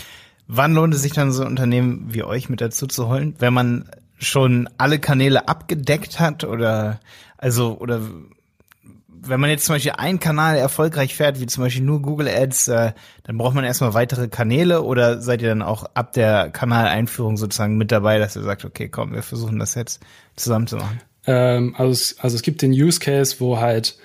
wann 0.48 0.74
lohnt 0.74 0.94
es 0.94 1.02
sich 1.02 1.14
dann 1.14 1.32
so 1.32 1.44
ein 1.44 1.50
Unternehmen 1.50 2.08
wie 2.10 2.24
euch 2.24 2.50
mit 2.50 2.62
dazu 2.62 2.88
zu 2.88 3.08
holen, 3.08 3.36
wenn 3.40 3.54
man 3.54 3.90
schon 4.24 4.70
alle 4.78 5.00
Kanäle 5.00 5.48
abgedeckt 5.48 6.20
hat 6.20 6.44
oder 6.44 7.00
also 7.38 7.78
oder 7.80 8.02
wenn 9.26 9.40
man 9.40 9.50
jetzt 9.50 9.66
zum 9.66 9.76
Beispiel 9.76 9.94
einen 9.94 10.20
Kanal 10.20 10.58
erfolgreich 10.58 11.16
fährt, 11.16 11.40
wie 11.40 11.46
zum 11.46 11.64
Beispiel 11.64 11.84
nur 11.84 12.02
Google 12.02 12.28
Ads, 12.28 12.68
äh, 12.68 12.92
dann 13.24 13.38
braucht 13.38 13.56
man 13.56 13.64
erstmal 13.64 13.94
weitere 13.94 14.28
Kanäle 14.28 14.84
oder 14.84 15.22
seid 15.22 15.42
ihr 15.42 15.50
dann 15.50 15.62
auch 15.62 15.86
ab 15.94 16.14
der 16.14 16.50
Kanaleinführung 16.50 17.38
sozusagen 17.38 17.78
mit 17.78 17.92
dabei, 17.92 18.20
dass 18.20 18.36
ihr 18.36 18.42
sagt, 18.42 18.66
okay, 18.66 18.90
komm, 18.90 19.14
wir 19.14 19.24
versuchen 19.24 19.60
das 19.60 19.76
jetzt 19.76 20.02
zusammen 20.36 20.68
zu 20.68 20.76
machen? 20.76 21.00
Ähm, 21.26 21.74
also, 21.78 21.92
es, 21.92 22.20
also 22.20 22.36
es 22.36 22.42
gibt 22.42 22.62
den 22.62 22.72
Use 22.72 23.00
Case, 23.00 23.38
wo 23.40 23.60
halt 23.60 23.98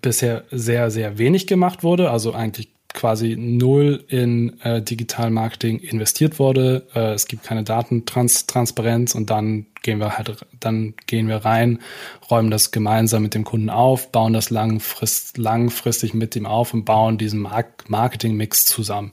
bisher 0.00 0.44
sehr, 0.50 0.90
sehr 0.90 1.18
wenig 1.18 1.46
gemacht 1.46 1.82
wurde, 1.82 2.10
also 2.10 2.32
eigentlich 2.32 2.70
quasi 2.96 3.36
null 3.36 4.04
in 4.08 4.58
äh, 4.62 4.82
Digital 4.82 5.30
Marketing 5.30 5.78
investiert 5.78 6.40
wurde. 6.40 6.88
Äh, 6.94 7.12
es 7.12 7.28
gibt 7.28 7.44
keine 7.44 7.62
Datentransparenz 7.62 9.14
und 9.14 9.30
dann 9.30 9.66
gehen 9.82 10.00
wir 10.00 10.18
halt, 10.18 10.44
dann 10.58 10.94
gehen 11.06 11.28
wir 11.28 11.44
rein, 11.44 11.78
räumen 12.28 12.50
das 12.50 12.72
gemeinsam 12.72 13.22
mit 13.22 13.34
dem 13.34 13.44
Kunden 13.44 13.70
auf, 13.70 14.10
bauen 14.10 14.32
das 14.32 14.50
langfrist, 14.50 15.38
langfristig 15.38 16.14
mit 16.14 16.34
ihm 16.34 16.46
auf 16.46 16.74
und 16.74 16.84
bauen 16.84 17.18
diesen 17.18 17.40
Mark 17.40 17.88
Marketing-Mix 17.88 18.64
zusammen. 18.64 19.12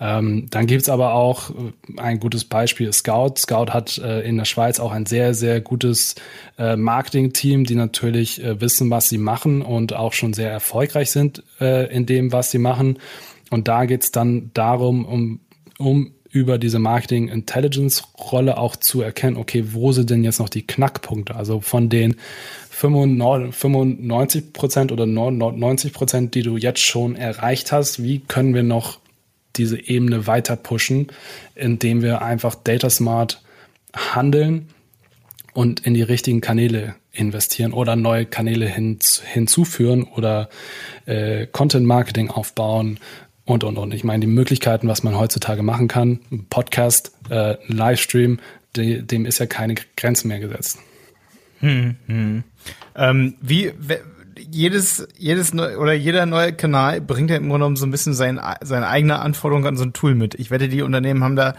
Ähm, 0.00 0.46
dann 0.50 0.66
gibt's 0.66 0.88
aber 0.88 1.14
auch 1.14 1.50
äh, 1.50 1.54
ein 1.96 2.20
gutes 2.20 2.44
Beispiel, 2.44 2.92
Scout. 2.92 3.34
Scout 3.38 3.72
hat 3.72 3.98
äh, 3.98 4.20
in 4.20 4.36
der 4.36 4.44
Schweiz 4.44 4.78
auch 4.78 4.92
ein 4.92 5.06
sehr, 5.06 5.34
sehr 5.34 5.60
gutes 5.60 6.14
äh, 6.56 6.76
Marketing-Team, 6.76 7.64
die 7.64 7.74
natürlich 7.74 8.42
äh, 8.42 8.60
wissen, 8.60 8.90
was 8.90 9.08
sie 9.08 9.18
machen 9.18 9.62
und 9.62 9.94
auch 9.94 10.12
schon 10.12 10.34
sehr 10.34 10.50
erfolgreich 10.50 11.10
sind 11.10 11.42
äh, 11.60 11.92
in 11.92 12.06
dem, 12.06 12.32
was 12.32 12.50
sie 12.50 12.58
machen. 12.58 12.98
Und 13.50 13.66
da 13.66 13.86
geht's 13.86 14.12
dann 14.12 14.50
darum, 14.54 15.04
um, 15.04 15.40
um 15.78 16.12
über 16.30 16.58
diese 16.58 16.78
Marketing 16.78 17.28
Intelligence 17.28 18.04
Rolle 18.18 18.58
auch 18.58 18.76
zu 18.76 19.00
erkennen, 19.00 19.36
okay, 19.36 19.64
wo 19.72 19.92
sind 19.92 20.10
denn 20.10 20.22
jetzt 20.24 20.38
noch 20.38 20.50
die 20.50 20.66
Knackpunkte? 20.66 21.34
Also 21.34 21.60
von 21.60 21.88
den 21.88 22.16
95 22.70 24.52
Prozent 24.52 24.92
oder 24.92 25.06
99 25.06 25.92
Prozent, 25.92 26.34
die 26.34 26.42
du 26.42 26.56
jetzt 26.56 26.80
schon 26.80 27.16
erreicht 27.16 27.72
hast, 27.72 28.02
wie 28.02 28.20
können 28.20 28.54
wir 28.54 28.62
noch 28.62 29.00
diese 29.58 29.78
Ebene 29.78 30.26
weiter 30.26 30.56
pushen, 30.56 31.08
indem 31.54 32.02
wir 32.02 32.22
einfach 32.22 32.54
data 32.54 32.88
smart 32.88 33.42
handeln 33.94 34.68
und 35.52 35.80
in 35.80 35.94
die 35.94 36.02
richtigen 36.02 36.40
Kanäle 36.40 36.94
investieren 37.12 37.72
oder 37.72 37.96
neue 37.96 38.26
Kanäle 38.26 38.66
hin, 38.66 38.98
hinzuführen 39.32 40.04
oder 40.04 40.48
äh, 41.06 41.46
Content 41.46 41.86
Marketing 41.86 42.30
aufbauen 42.30 43.00
und 43.44 43.64
und 43.64 43.78
und. 43.78 43.94
Ich 43.94 44.04
meine, 44.04 44.20
die 44.20 44.26
Möglichkeiten, 44.32 44.88
was 44.88 45.02
man 45.02 45.16
heutzutage 45.16 45.62
machen 45.62 45.88
kann, 45.88 46.20
Podcast, 46.50 47.12
äh, 47.30 47.56
Livestream, 47.66 48.38
de, 48.76 49.02
dem 49.02 49.26
ist 49.26 49.38
ja 49.38 49.46
keine 49.46 49.74
Grenzen 49.96 50.28
mehr 50.28 50.38
gesetzt. 50.38 50.78
Hm, 51.60 51.96
hm. 52.06 52.44
Ähm, 52.94 53.34
wie 53.40 53.72
jedes, 54.50 55.06
jedes 55.16 55.54
neu, 55.54 55.76
oder 55.76 55.92
jeder 55.92 56.26
neue 56.26 56.52
Kanal 56.52 57.00
bringt 57.00 57.30
ja 57.30 57.36
im 57.36 57.44
Grunde 57.44 57.58
genommen 57.58 57.76
so 57.76 57.86
ein 57.86 57.90
bisschen 57.90 58.14
sein, 58.14 58.40
seine 58.62 58.88
eigene 58.88 59.18
Anforderung 59.20 59.66
an 59.66 59.76
so 59.76 59.84
ein 59.84 59.92
Tool 59.92 60.14
mit. 60.14 60.34
Ich 60.34 60.50
wette, 60.50 60.68
die 60.68 60.82
Unternehmen 60.82 61.22
haben 61.24 61.36
da, 61.36 61.54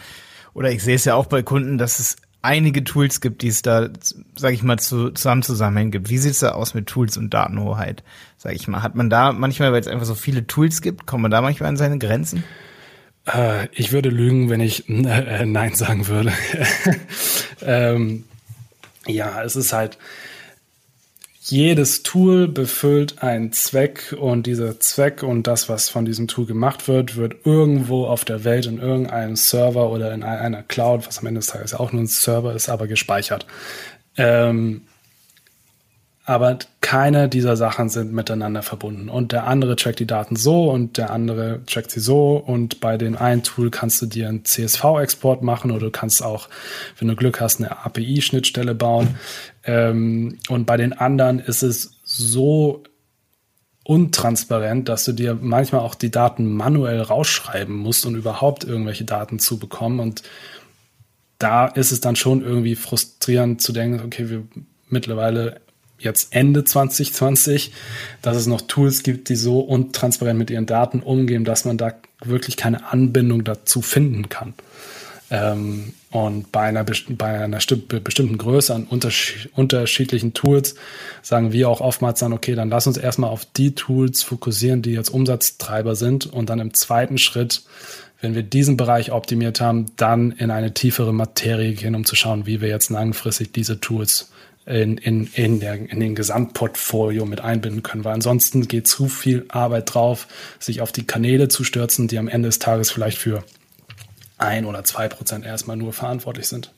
oder 0.53 0.71
ich 0.71 0.84
sehe 0.84 0.95
es 0.95 1.05
ja 1.05 1.15
auch 1.15 1.27
bei 1.27 1.43
Kunden, 1.43 1.77
dass 1.77 1.99
es 1.99 2.17
einige 2.41 2.84
Tools 2.84 3.21
gibt, 3.21 3.41
die 3.41 3.49
es 3.49 3.61
da, 3.61 3.89
sag 4.36 4.53
ich 4.53 4.63
mal, 4.63 4.80
zu, 4.80 5.11
zusammen 5.11 5.43
zusammenhängen 5.43 5.91
gibt. 5.91 6.09
Wie 6.09 6.17
sieht's 6.17 6.39
da 6.39 6.51
aus 6.51 6.73
mit 6.73 6.88
Tools 6.88 7.17
und 7.17 7.34
Datenhoheit? 7.34 8.03
Sag 8.38 8.53
ich 8.55 8.67
mal, 8.67 8.82
hat 8.82 8.95
man 8.95 9.09
da 9.09 9.34
manchmal, 9.34 9.71
weil 9.71 9.82
es 9.82 9.88
einfach 9.88 10.05
so 10.05 10.15
viele 10.15 10.47
Tools 10.47 10.82
gibt, 10.82 11.05
kommt 11.05 11.21
man 11.21 11.32
da 11.32 11.41
manchmal 11.41 11.69
an 11.69 11.77
seine 11.77 11.97
Grenzen? 11.97 12.43
Äh, 13.25 13.67
ich 13.73 13.91
würde 13.91 14.09
lügen, 14.09 14.49
wenn 14.49 14.61
ich 14.61 14.88
äh, 14.89 15.45
Nein 15.45 15.75
sagen 15.75 16.07
würde. 16.07 16.32
ähm, 17.61 18.23
ja, 19.05 19.43
es 19.43 19.55
ist 19.55 19.73
halt, 19.73 19.97
jedes 21.52 22.04
Tool 22.04 22.47
befüllt 22.47 23.24
einen 23.24 23.52
Zweck 23.52 24.16
und 24.20 24.47
dieser 24.47 24.80
Zweck 24.80 25.24
und 25.24 25.47
das, 25.47 25.70
was 25.70 25.89
von 25.89 26.06
diesem 26.06 26.28
Tool 26.28 26.45
gemacht 26.45 26.88
wird, 26.88 27.16
wird 27.16 27.45
irgendwo 27.45 28.06
auf 28.06 28.26
der 28.26 28.43
Welt 28.43 28.66
in 28.66 28.80
irgendeinem 28.80 29.36
Server 29.36 29.91
oder 29.91 30.14
in 30.14 30.24
einer 30.24 30.64
Cloud, 30.64 31.08
was 31.08 31.20
am 31.20 31.28
Ende 31.28 31.39
des 31.39 31.47
Tages 31.47 31.74
auch 31.74 31.91
nur 31.91 32.04
ein 32.04 32.08
Server 32.08 32.54
ist, 32.54 32.70
aber 32.70 32.88
gespeichert. 32.88 33.45
Ähm, 34.18 34.82
aber 36.30 36.60
keine 36.82 37.28
dieser 37.28 37.58
Sachen 37.58 37.89
sind 37.89 38.14
miteinander 38.14 38.62
verbunden. 38.62 39.10
Und 39.10 39.32
der 39.32 39.47
andere 39.47 39.76
trackt 39.76 39.97
die 39.97 40.06
Daten 40.06 40.36
so 40.36 40.70
und 40.70 41.00
der 41.00 41.10
andere 41.10 41.62
trackt 41.66 41.89
sie 41.89 42.00
so. 42.00 42.36
Und 42.36 42.80
bei 42.82 42.97
dem 42.97 43.18
einen 43.18 43.41
Tool 43.41 43.72
kannst 43.72 44.00
du 44.04 44.06
dir 44.06 44.30
einen 44.30 44.45
CSV-Export 44.45 45.41
machen 45.41 45.72
oder 45.72 45.88
du 45.88 45.89
kannst 45.89 46.24
auch, 46.24 46.47
wenn 47.00 47.08
du 47.08 47.16
Glück 47.16 47.41
hast, 47.41 47.60
eine 47.60 47.84
API-Schnittstelle 47.84 48.76
bauen. 48.76 49.16
Ähm, 49.70 50.39
und 50.49 50.65
bei 50.65 50.78
den 50.78 50.93
anderen 50.93 51.38
ist 51.38 51.61
es 51.61 51.99
so 52.03 52.84
untransparent, 53.84 54.89
dass 54.89 55.05
du 55.05 55.13
dir 55.13 55.38
manchmal 55.39 55.82
auch 55.82 55.93
die 55.93 56.09
Daten 56.09 56.51
manuell 56.51 57.01
rausschreiben 57.01 57.76
musst, 57.76 58.05
um 58.07 58.15
überhaupt 58.15 58.63
irgendwelche 58.63 59.05
Daten 59.05 59.38
zu 59.38 59.59
bekommen. 59.59 59.99
Und 59.99 60.24
da 61.38 61.67
ist 61.67 61.91
es 61.91 62.01
dann 62.01 62.15
schon 62.15 62.41
irgendwie 62.43 62.76
frustrierend 62.76 63.61
zu 63.61 63.72
denken, 63.72 64.01
okay, 64.03 64.30
wir 64.30 64.43
mittlerweile 64.89 65.61
jetzt 65.99 66.34
Ende 66.34 66.63
2020, 66.63 67.72
dass 68.24 68.38
es 68.38 68.47
noch 68.47 68.61
Tools 68.61 69.03
gibt, 69.03 69.30
die 69.30 69.36
so 69.36 69.59
untransparent 69.59 70.39
mit 70.39 70.49
ihren 70.49 70.65
Daten 70.65 71.01
umgehen, 71.01 71.45
dass 71.45 71.65
man 71.65 71.78
da 71.78 71.93
wirklich 72.24 72.57
keine 72.57 72.91
Anbindung 72.91 73.43
dazu 73.43 73.84
finden 73.84 74.30
kann. 74.30 74.55
Ähm, 75.32 75.93
und 76.11 76.51
bei 76.51 76.61
einer, 76.61 76.84
bei 76.84 77.39
einer 77.39 77.57
bestimmten 77.57 78.38
Größe 78.38 78.73
an 78.73 78.86
unterschied 78.86 79.51
unterschiedlichen 79.55 80.34
Tools 80.34 80.75
sagen 81.21 81.51
wir 81.51 81.69
auch 81.69 81.82
oftmals 81.82 82.19
dann, 82.19 82.34
okay, 82.34 82.55
dann 82.55 82.69
lass 82.69 82.88
uns 82.88 82.97
erstmal 82.97 83.30
auf 83.30 83.45
die 83.45 83.75
Tools 83.75 84.23
fokussieren, 84.23 84.82
die 84.82 84.91
jetzt 84.91 85.09
Umsatztreiber 85.09 85.95
sind 85.95 86.25
und 86.25 86.49
dann 86.49 86.59
im 86.59 86.73
zweiten 86.73 87.17
Schritt, 87.17 87.63
wenn 88.21 88.34
wir 88.34 88.43
diesen 88.43 88.75
Bereich 88.75 89.11
optimiert 89.11 89.61
haben, 89.61 89.86
dann 89.97 90.32
in 90.32 90.51
eine 90.51 90.73
tiefere 90.73 91.13
Materie 91.13 91.73
gehen, 91.73 91.95
um 91.95 92.05
zu 92.05 92.15
schauen, 92.15 92.45
wie 92.47 92.59
wir 92.59 92.69
jetzt 92.69 92.89
langfristig 92.89 93.53
diese 93.53 93.80
Tools 93.80 94.32
in, 94.65 94.97
in, 94.97 95.27
in, 95.34 95.59
der, 95.59 95.75
in 95.75 95.99
den 95.99 96.15
Gesamtportfolio 96.15 97.25
mit 97.25 97.41
einbinden 97.41 97.82
können, 97.82 98.03
weil 98.03 98.13
ansonsten 98.13 98.67
geht 98.67 98.88
zu 98.88 99.07
viel 99.07 99.45
Arbeit 99.47 99.93
drauf, 99.93 100.27
sich 100.59 100.82
auf 100.82 100.91
die 100.91 101.07
Kanäle 101.07 101.47
zu 101.47 101.63
stürzen, 101.63 102.07
die 102.07 102.17
am 102.17 102.27
Ende 102.27 102.49
des 102.49 102.59
Tages 102.59 102.91
vielleicht 102.91 103.17
für 103.17 103.43
ein 104.40 104.66
oder 104.66 104.84
zwei 104.84 105.08
Prozent 105.08 105.46
erstmal 105.46 105.78
nur 105.78 105.94
verantwortlich 105.94 106.48
sind. 106.48 106.74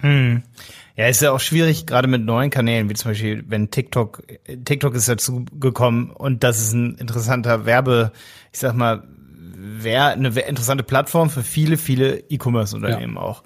Hm. 0.00 0.42
Ja, 0.96 1.08
ist 1.08 1.22
ja 1.22 1.32
auch 1.32 1.40
schwierig, 1.40 1.86
gerade 1.86 2.08
mit 2.08 2.24
neuen 2.24 2.50
Kanälen, 2.50 2.88
wie 2.88 2.94
zum 2.94 3.10
Beispiel, 3.10 3.44
wenn 3.48 3.70
TikTok, 3.70 4.22
TikTok 4.64 4.94
ist 4.94 5.08
dazu 5.08 5.44
gekommen 5.58 6.10
und 6.10 6.44
das 6.44 6.58
ist 6.58 6.72
ein 6.72 6.96
interessanter 6.96 7.66
Werbe, 7.66 8.12
ich 8.52 8.58
sag 8.58 8.74
mal, 8.74 9.02
wäre 9.56 10.08
eine 10.08 10.28
interessante 10.28 10.84
Plattform 10.84 11.30
für 11.30 11.42
viele, 11.42 11.76
viele 11.76 12.18
E-Commerce-Unternehmen 12.30 13.16
ja. 13.16 13.20
auch. 13.20 13.42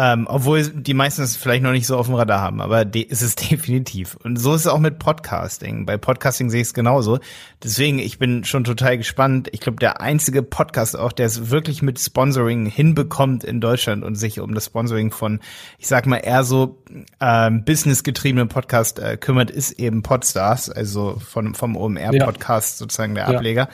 Ähm, 0.00 0.28
obwohl 0.30 0.62
die 0.62 0.94
meisten 0.94 1.22
es 1.22 1.36
vielleicht 1.36 1.64
noch 1.64 1.72
nicht 1.72 1.88
so 1.88 1.96
auf 1.96 2.06
dem 2.06 2.14
Radar 2.14 2.40
haben, 2.40 2.60
aber 2.60 2.86
ist 2.94 3.20
es 3.20 3.34
definitiv. 3.50 4.16
Und 4.22 4.36
so 4.36 4.54
ist 4.54 4.60
es 4.60 4.66
auch 4.68 4.78
mit 4.78 5.00
Podcasting. 5.00 5.86
Bei 5.86 5.96
Podcasting 5.96 6.50
sehe 6.50 6.60
ich 6.60 6.68
es 6.68 6.74
genauso. 6.74 7.18
Deswegen, 7.64 7.98
ich 7.98 8.20
bin 8.20 8.44
schon 8.44 8.62
total 8.62 8.96
gespannt. 8.96 9.48
Ich 9.50 9.58
glaube, 9.58 9.78
der 9.80 10.00
einzige 10.00 10.44
Podcast 10.44 10.96
auch, 10.96 11.10
der 11.10 11.26
es 11.26 11.50
wirklich 11.50 11.82
mit 11.82 11.98
Sponsoring 11.98 12.66
hinbekommt 12.66 13.42
in 13.42 13.60
Deutschland 13.60 14.04
und 14.04 14.14
sich 14.14 14.38
um 14.38 14.54
das 14.54 14.66
Sponsoring 14.66 15.10
von, 15.10 15.40
ich 15.78 15.88
sag 15.88 16.06
mal, 16.06 16.18
eher 16.18 16.44
so 16.44 16.80
ähm, 17.20 17.64
businessgetriebenen 17.64 18.46
Podcast 18.46 19.00
äh, 19.00 19.16
kümmert, 19.16 19.50
ist 19.50 19.80
eben 19.80 20.04
Podstars, 20.04 20.70
also 20.70 21.18
von, 21.18 21.56
vom 21.56 21.76
OMR-Podcast 21.76 22.76
ja. 22.76 22.78
sozusagen 22.78 23.16
der 23.16 23.26
Ableger. 23.26 23.68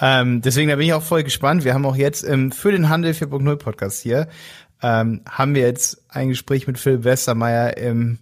Ja. 0.00 0.20
Ähm, 0.20 0.40
deswegen, 0.40 0.68
da 0.68 0.76
bin 0.76 0.86
ich 0.86 0.94
auch 0.94 1.02
voll 1.02 1.22
gespannt. 1.22 1.64
Wir 1.64 1.74
haben 1.74 1.86
auch 1.86 1.96
jetzt 1.96 2.26
ähm, 2.26 2.52
für 2.52 2.72
den 2.72 2.88
Handel 2.88 3.12
4.0 3.12 3.56
Podcast 3.56 4.02
hier 4.02 4.28
ähm, 4.82 5.22
haben 5.28 5.54
wir 5.54 5.62
jetzt 5.62 6.02
ein 6.08 6.28
Gespräch 6.28 6.66
mit 6.66 6.78
Phil 6.78 7.04
Westermeier 7.04 7.76
im 7.76 8.18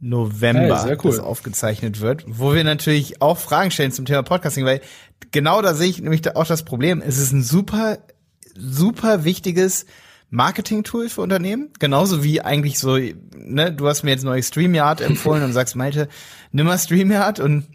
November, 0.00 0.84
hey, 0.84 0.96
cool. 1.04 1.12
das 1.12 1.20
aufgezeichnet 1.20 2.00
wird, 2.00 2.24
wo 2.26 2.54
wir 2.54 2.64
natürlich 2.64 3.22
auch 3.22 3.38
Fragen 3.38 3.70
stellen 3.70 3.92
zum 3.92 4.04
Thema 4.04 4.24
Podcasting, 4.24 4.64
weil 4.64 4.80
genau 5.30 5.62
da 5.62 5.74
sehe 5.74 5.88
ich 5.88 6.00
nämlich 6.00 6.34
auch 6.34 6.46
das 6.46 6.64
Problem. 6.64 7.00
Es 7.00 7.18
ist 7.18 7.32
ein 7.32 7.44
super, 7.44 7.98
super 8.56 9.24
wichtiges 9.24 9.86
Marketing-Tool 10.30 11.08
für 11.08 11.20
Unternehmen, 11.20 11.70
genauso 11.78 12.24
wie 12.24 12.40
eigentlich 12.40 12.80
so, 12.80 12.96
ne, 12.96 13.72
du 13.72 13.86
hast 13.86 14.02
mir 14.02 14.10
jetzt 14.10 14.24
neues 14.24 14.48
StreamYard 14.48 15.00
empfohlen 15.02 15.44
und 15.44 15.52
sagst, 15.52 15.76
Malte, 15.76 16.08
nimm 16.50 16.66
mal 16.66 16.78
StreamYard 16.78 17.38
und 17.38 17.66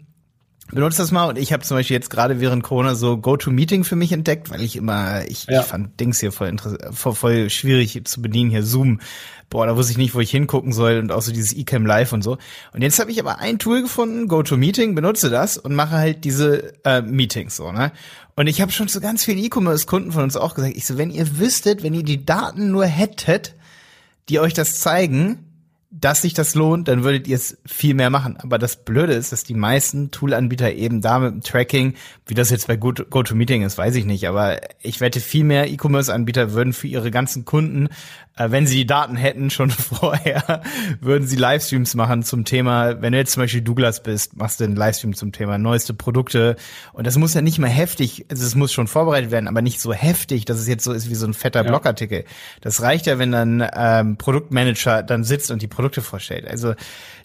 benutzt 0.70 0.98
das 0.98 1.10
mal 1.10 1.26
und 1.26 1.38
ich 1.38 1.52
habe 1.52 1.62
zum 1.62 1.76
Beispiel 1.76 1.94
jetzt 1.94 2.10
gerade 2.10 2.40
während 2.40 2.62
Corona 2.62 2.94
so 2.94 3.16
Go-To-Meeting 3.16 3.84
für 3.84 3.96
mich 3.96 4.12
entdeckt, 4.12 4.50
weil 4.50 4.62
ich 4.62 4.76
immer, 4.76 5.24
ich, 5.26 5.46
ja. 5.46 5.60
ich 5.60 5.66
fand 5.66 5.98
Dings 5.98 6.20
hier 6.20 6.32
voll, 6.32 6.54
voll, 6.92 7.14
voll 7.14 7.50
schwierig 7.50 8.00
zu 8.04 8.22
bedienen, 8.22 8.50
hier 8.50 8.62
Zoom. 8.62 9.00
Boah, 9.50 9.66
da 9.66 9.76
wusste 9.76 9.92
ich 9.92 9.98
nicht, 9.98 10.14
wo 10.14 10.20
ich 10.20 10.30
hingucken 10.30 10.72
soll 10.72 10.98
und 10.98 11.10
auch 11.10 11.22
so 11.22 11.32
dieses 11.32 11.56
eCam 11.56 11.86
Live 11.86 12.12
und 12.12 12.22
so. 12.22 12.36
Und 12.74 12.82
jetzt 12.82 12.98
habe 12.98 13.10
ich 13.10 13.18
aber 13.18 13.38
ein 13.38 13.58
Tool 13.58 13.80
gefunden, 13.80 14.28
Go-To-Meeting, 14.28 14.94
benutze 14.94 15.30
das 15.30 15.56
und 15.56 15.74
mache 15.74 15.96
halt 15.96 16.24
diese 16.24 16.74
äh, 16.84 17.00
Meetings 17.00 17.56
so, 17.56 17.72
ne? 17.72 17.92
Und 18.36 18.46
ich 18.46 18.60
habe 18.60 18.70
schon 18.70 18.86
zu 18.86 19.00
ganz 19.00 19.24
vielen 19.24 19.38
E-Commerce-Kunden 19.38 20.12
von 20.12 20.22
uns 20.22 20.36
auch 20.36 20.54
gesagt, 20.54 20.76
ich 20.76 20.86
so, 20.86 20.96
wenn 20.96 21.10
ihr 21.10 21.38
wüsstet, 21.38 21.82
wenn 21.82 21.94
ihr 21.94 22.04
die 22.04 22.24
Daten 22.24 22.70
nur 22.70 22.84
hättet, 22.84 23.56
die 24.28 24.38
euch 24.38 24.54
das 24.54 24.78
zeigen, 24.78 25.47
dass 25.90 26.20
sich 26.20 26.34
das 26.34 26.54
lohnt, 26.54 26.86
dann 26.86 27.02
würdet 27.02 27.26
ihr 27.28 27.36
es 27.36 27.56
viel 27.64 27.94
mehr 27.94 28.10
machen. 28.10 28.36
Aber 28.36 28.58
das 28.58 28.84
Blöde 28.84 29.14
ist, 29.14 29.32
dass 29.32 29.44
die 29.44 29.54
meisten 29.54 30.10
Toolanbieter 30.10 30.72
eben 30.72 31.00
da 31.00 31.18
mit 31.18 31.32
dem 31.32 31.40
Tracking, 31.40 31.94
wie 32.26 32.34
das 32.34 32.50
jetzt 32.50 32.66
bei 32.66 32.76
GoToMeeting 32.76 33.62
ist, 33.62 33.78
weiß 33.78 33.94
ich 33.94 34.04
nicht. 34.04 34.28
Aber 34.28 34.60
ich 34.82 35.00
wette, 35.00 35.20
viel 35.20 35.44
mehr 35.44 35.70
E-Commerce-Anbieter 35.70 36.52
würden 36.52 36.74
für 36.74 36.88
ihre 36.88 37.10
ganzen 37.10 37.46
Kunden 37.46 37.88
wenn 38.38 38.66
sie 38.66 38.76
die 38.76 38.86
Daten 38.86 39.16
hätten 39.16 39.50
schon 39.50 39.70
vorher, 39.70 40.62
würden 41.00 41.26
sie 41.26 41.36
Livestreams 41.36 41.94
machen 41.94 42.22
zum 42.22 42.44
Thema, 42.44 43.02
wenn 43.02 43.12
du 43.12 43.18
jetzt 43.18 43.32
zum 43.32 43.42
Beispiel 43.42 43.62
Douglas 43.62 44.02
bist, 44.02 44.36
machst 44.36 44.60
du 44.60 44.64
einen 44.64 44.76
Livestream 44.76 45.14
zum 45.14 45.32
Thema 45.32 45.58
neueste 45.58 45.94
Produkte. 45.94 46.56
Und 46.92 47.06
das 47.06 47.16
muss 47.16 47.34
ja 47.34 47.40
nicht 47.40 47.58
mal 47.58 47.68
heftig, 47.68 48.26
also 48.30 48.44
es 48.44 48.54
muss 48.54 48.72
schon 48.72 48.86
vorbereitet 48.86 49.30
werden, 49.30 49.48
aber 49.48 49.62
nicht 49.62 49.80
so 49.80 49.92
heftig, 49.92 50.44
dass 50.44 50.58
es 50.58 50.68
jetzt 50.68 50.84
so 50.84 50.92
ist 50.92 51.10
wie 51.10 51.14
so 51.14 51.26
ein 51.26 51.34
fetter 51.34 51.64
ja. 51.64 51.68
Blogartikel. 51.68 52.24
Das 52.60 52.82
reicht 52.82 53.06
ja, 53.06 53.18
wenn 53.18 53.32
dann 53.32 53.66
ähm, 53.74 54.16
Produktmanager 54.16 55.02
dann 55.02 55.24
sitzt 55.24 55.50
und 55.50 55.62
die 55.62 55.68
Produkte 55.68 56.02
vorstellt. 56.02 56.46
Also 56.46 56.74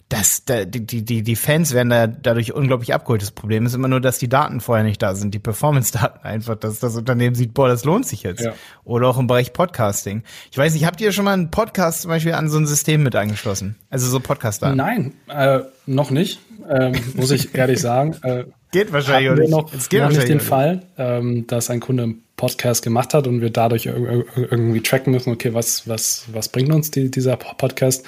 das, 0.08 0.44
da, 0.44 0.64
die, 0.64 0.84
die, 0.84 1.22
die 1.22 1.36
Fans 1.36 1.72
werden 1.72 1.88
da 1.88 2.06
dadurch 2.06 2.52
unglaublich 2.52 2.92
abgeholt. 2.92 3.22
Das 3.22 3.30
Problem 3.30 3.66
ist 3.66 3.74
immer 3.74 3.88
nur, 3.88 4.00
dass 4.00 4.18
die 4.18 4.28
Daten 4.28 4.60
vorher 4.60 4.84
nicht 4.84 5.02
da 5.02 5.14
sind, 5.14 5.34
die 5.34 5.38
Performance-Daten 5.38 6.24
einfach, 6.24 6.56
dass 6.56 6.78
das 6.78 6.96
Unternehmen 6.96 7.34
sieht, 7.34 7.54
boah, 7.54 7.68
das 7.68 7.84
lohnt 7.84 8.06
sich 8.06 8.22
jetzt. 8.22 8.44
Ja. 8.44 8.52
Oder 8.84 9.08
auch 9.08 9.18
im 9.18 9.26
Bereich 9.26 9.52
Podcasting. 9.52 10.22
Ich 10.50 10.58
weiß 10.58 10.74
nicht, 10.74 10.84
habt 10.84 11.00
ihr 11.00 11.12
schon 11.12 11.24
mal 11.24 11.32
einen 11.32 11.50
Podcast 11.50 12.02
zum 12.02 12.10
Beispiel 12.10 12.34
an 12.34 12.50
so 12.50 12.58
ein 12.58 12.66
System 12.66 13.02
mit 13.02 13.16
angeschlossen? 13.16 13.76
Also 13.90 14.08
so 14.08 14.20
Podcast-Daten? 14.20 14.76
Nein, 14.76 15.14
äh, 15.28 15.60
noch 15.86 16.10
nicht, 16.10 16.40
ähm, 16.68 16.94
muss 17.14 17.30
ich 17.30 17.54
ehrlich 17.54 17.80
sagen. 17.80 18.14
Äh, 18.22 18.44
geht 18.72 18.92
wahrscheinlich 18.92 19.38
nicht. 19.38 19.50
Noch, 19.50 19.72
es 19.72 19.88
geht 19.88 20.02
noch 20.02 20.10
nicht 20.10 20.28
den 20.28 20.40
Fall, 20.40 20.82
ähm, 20.98 21.46
dass 21.46 21.70
ein 21.70 21.80
Kunde 21.80 22.14
Podcast 22.44 22.82
gemacht 22.82 23.14
hat 23.14 23.26
und 23.26 23.40
wir 23.40 23.48
dadurch 23.48 23.86
irgendwie 23.86 24.82
tracken 24.82 25.14
müssen, 25.14 25.32
okay, 25.32 25.54
was, 25.54 25.88
was, 25.88 26.26
was 26.30 26.50
bringt 26.50 26.74
uns 26.74 26.90
die, 26.90 27.10
dieser 27.10 27.38
Podcast? 27.38 28.04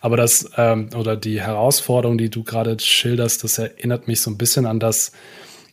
Aber 0.00 0.16
das, 0.16 0.48
ähm, 0.56 0.90
oder 0.96 1.16
die 1.16 1.40
Herausforderung, 1.40 2.16
die 2.16 2.30
du 2.30 2.44
gerade 2.44 2.78
schilderst, 2.78 3.42
das 3.42 3.58
erinnert 3.58 4.06
mich 4.06 4.20
so 4.20 4.30
ein 4.30 4.38
bisschen 4.38 4.64
an 4.64 4.78
das 4.78 5.10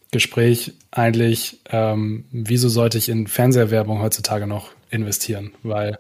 Gespräch 0.10 0.74
eigentlich, 0.90 1.60
ähm, 1.70 2.26
wieso 2.32 2.70
sollte 2.70 2.98
ich 2.98 3.08
in 3.08 3.28
Fernsehwerbung 3.28 4.02
heutzutage 4.02 4.48
noch 4.48 4.72
investieren? 4.90 5.52
Weil 5.62 6.00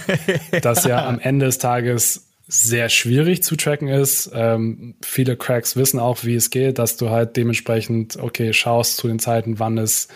das 0.60 0.84
ja 0.84 1.06
am 1.08 1.18
Ende 1.18 1.46
des 1.46 1.56
Tages 1.56 2.26
sehr 2.46 2.90
schwierig 2.90 3.42
zu 3.42 3.56
tracken 3.56 3.88
ist. 3.88 4.30
Ähm, 4.34 4.94
viele 5.02 5.36
Cracks 5.36 5.76
wissen 5.76 5.98
auch, 5.98 6.24
wie 6.24 6.34
es 6.34 6.50
geht, 6.50 6.78
dass 6.78 6.96
du 6.96 7.08
halt 7.08 7.36
dementsprechend, 7.36 8.18
okay, 8.18 8.52
schaust 8.52 8.98
zu 8.98 9.08
den 9.08 9.18
Zeiten, 9.18 9.58
wann 9.58 9.78
es 9.78 10.08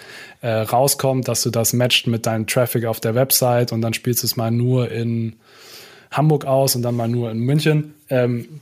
äh, 0.42 0.50
rauskommt, 0.50 1.26
dass 1.26 1.42
du 1.42 1.50
das 1.50 1.72
matcht 1.72 2.06
mit 2.06 2.26
deinem 2.26 2.46
Traffic 2.46 2.84
auf 2.84 3.00
der 3.00 3.14
Website 3.14 3.72
und 3.72 3.80
dann 3.80 3.94
spielst 3.94 4.22
du 4.22 4.26
es 4.26 4.36
mal 4.36 4.50
nur 4.50 4.90
in 4.90 5.36
Hamburg 6.10 6.44
aus 6.44 6.76
und 6.76 6.82
dann 6.82 6.96
mal 6.96 7.08
nur 7.08 7.30
in 7.30 7.38
München, 7.38 7.94
ähm, 8.10 8.60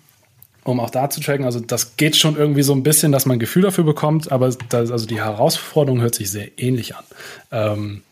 um 0.62 0.79
auch 0.79 0.91
da 0.91 1.11
zu 1.11 1.21
tracken. 1.21 1.45
Also 1.45 1.59
das 1.59 1.97
geht 1.97 2.17
schon 2.17 2.37
irgendwie 2.37 2.62
so 2.62 2.73
ein 2.73 2.85
bisschen, 2.85 3.11
dass 3.11 3.27
man 3.27 3.37
ein 3.37 3.41
Gefühl 3.41 3.62
dafür 3.62 3.85
bekommt, 3.85 4.31
aber 4.31 4.55
das, 4.69 4.93
also 4.93 5.07
die 5.07 5.21
Herausforderung 5.21 6.01
hört 6.01 6.14
sich 6.14 6.31
sehr 6.31 6.57
ähnlich 6.59 6.95
an. 6.95 7.05
Ähm, 7.51 8.03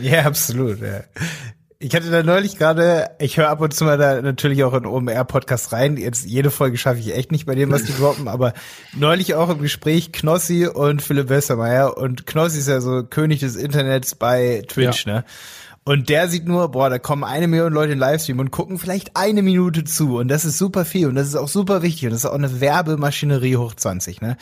ja, 0.00 0.22
absolut. 0.22 0.80
Ja. 0.80 1.04
Ich 1.84 1.96
hatte 1.96 2.12
da 2.12 2.22
neulich 2.22 2.58
gerade, 2.58 3.10
ich 3.18 3.38
höre 3.38 3.48
ab 3.48 3.60
und 3.60 3.74
zu 3.74 3.82
mal 3.82 3.98
da 3.98 4.22
natürlich 4.22 4.62
auch 4.62 4.72
in 4.72 4.86
OMR-Podcast 4.86 5.72
rein. 5.72 5.96
Jetzt 5.96 6.24
jede 6.24 6.52
Folge 6.52 6.78
schaffe 6.78 7.00
ich 7.00 7.12
echt 7.12 7.32
nicht 7.32 7.44
bei 7.44 7.56
dem, 7.56 7.72
was 7.72 7.82
die 7.82 7.92
droppen, 7.92 8.28
aber 8.28 8.52
neulich 8.96 9.34
auch 9.34 9.50
im 9.50 9.60
Gespräch 9.60 10.12
Knossi 10.12 10.68
und 10.68 11.02
Philipp 11.02 11.28
Westermeier. 11.28 11.96
Und 11.96 12.24
Knossi 12.24 12.58
ist 12.58 12.68
ja 12.68 12.80
so 12.80 13.02
König 13.02 13.40
des 13.40 13.56
Internets 13.56 14.14
bei 14.14 14.62
Twitch, 14.68 15.06
ja. 15.06 15.12
ne? 15.12 15.24
Und 15.84 16.08
der 16.08 16.28
sieht 16.28 16.46
nur, 16.46 16.70
boah, 16.70 16.88
da 16.88 17.00
kommen 17.00 17.24
eine 17.24 17.48
Million 17.48 17.72
Leute 17.72 17.94
in 17.94 17.98
Livestream 17.98 18.38
und 18.38 18.52
gucken 18.52 18.78
vielleicht 18.78 19.16
eine 19.16 19.42
Minute 19.42 19.82
zu. 19.82 20.18
Und 20.18 20.28
das 20.28 20.44
ist 20.44 20.58
super 20.58 20.84
viel 20.84 21.08
und 21.08 21.16
das 21.16 21.26
ist 21.26 21.34
auch 21.34 21.48
super 21.48 21.82
wichtig. 21.82 22.04
Und 22.04 22.12
das 22.12 22.20
ist 22.20 22.30
auch 22.30 22.34
eine 22.34 22.60
Werbemaschinerie 22.60 23.56
hoch 23.56 23.74
20, 23.74 24.20
ne? 24.20 24.36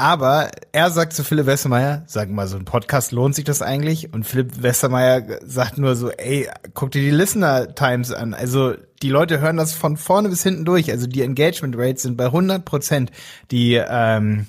Aber 0.00 0.50
er 0.72 0.90
sagt 0.90 1.12
zu 1.12 1.22
Philipp 1.22 1.44
Westermeier, 1.44 2.04
sag 2.06 2.30
mal, 2.30 2.48
so 2.48 2.56
ein 2.56 2.64
Podcast 2.64 3.12
lohnt 3.12 3.34
sich 3.34 3.44
das 3.44 3.60
eigentlich? 3.60 4.14
Und 4.14 4.24
Philipp 4.24 4.62
Westermeier 4.62 5.40
sagt 5.44 5.76
nur 5.76 5.94
so, 5.94 6.10
ey, 6.10 6.48
guck 6.72 6.90
dir 6.90 7.02
die 7.02 7.10
Listener 7.10 7.74
Times 7.74 8.10
an. 8.10 8.32
Also 8.32 8.72
die 9.02 9.10
Leute 9.10 9.40
hören 9.40 9.58
das 9.58 9.74
von 9.74 9.98
vorne 9.98 10.30
bis 10.30 10.42
hinten 10.42 10.64
durch. 10.64 10.90
Also 10.90 11.06
die 11.06 11.20
Engagement 11.20 11.76
Rates 11.76 12.04
sind 12.04 12.16
bei 12.16 12.24
100 12.24 12.64
Prozent. 12.64 13.10
Die, 13.50 13.74
ähm, 13.74 14.46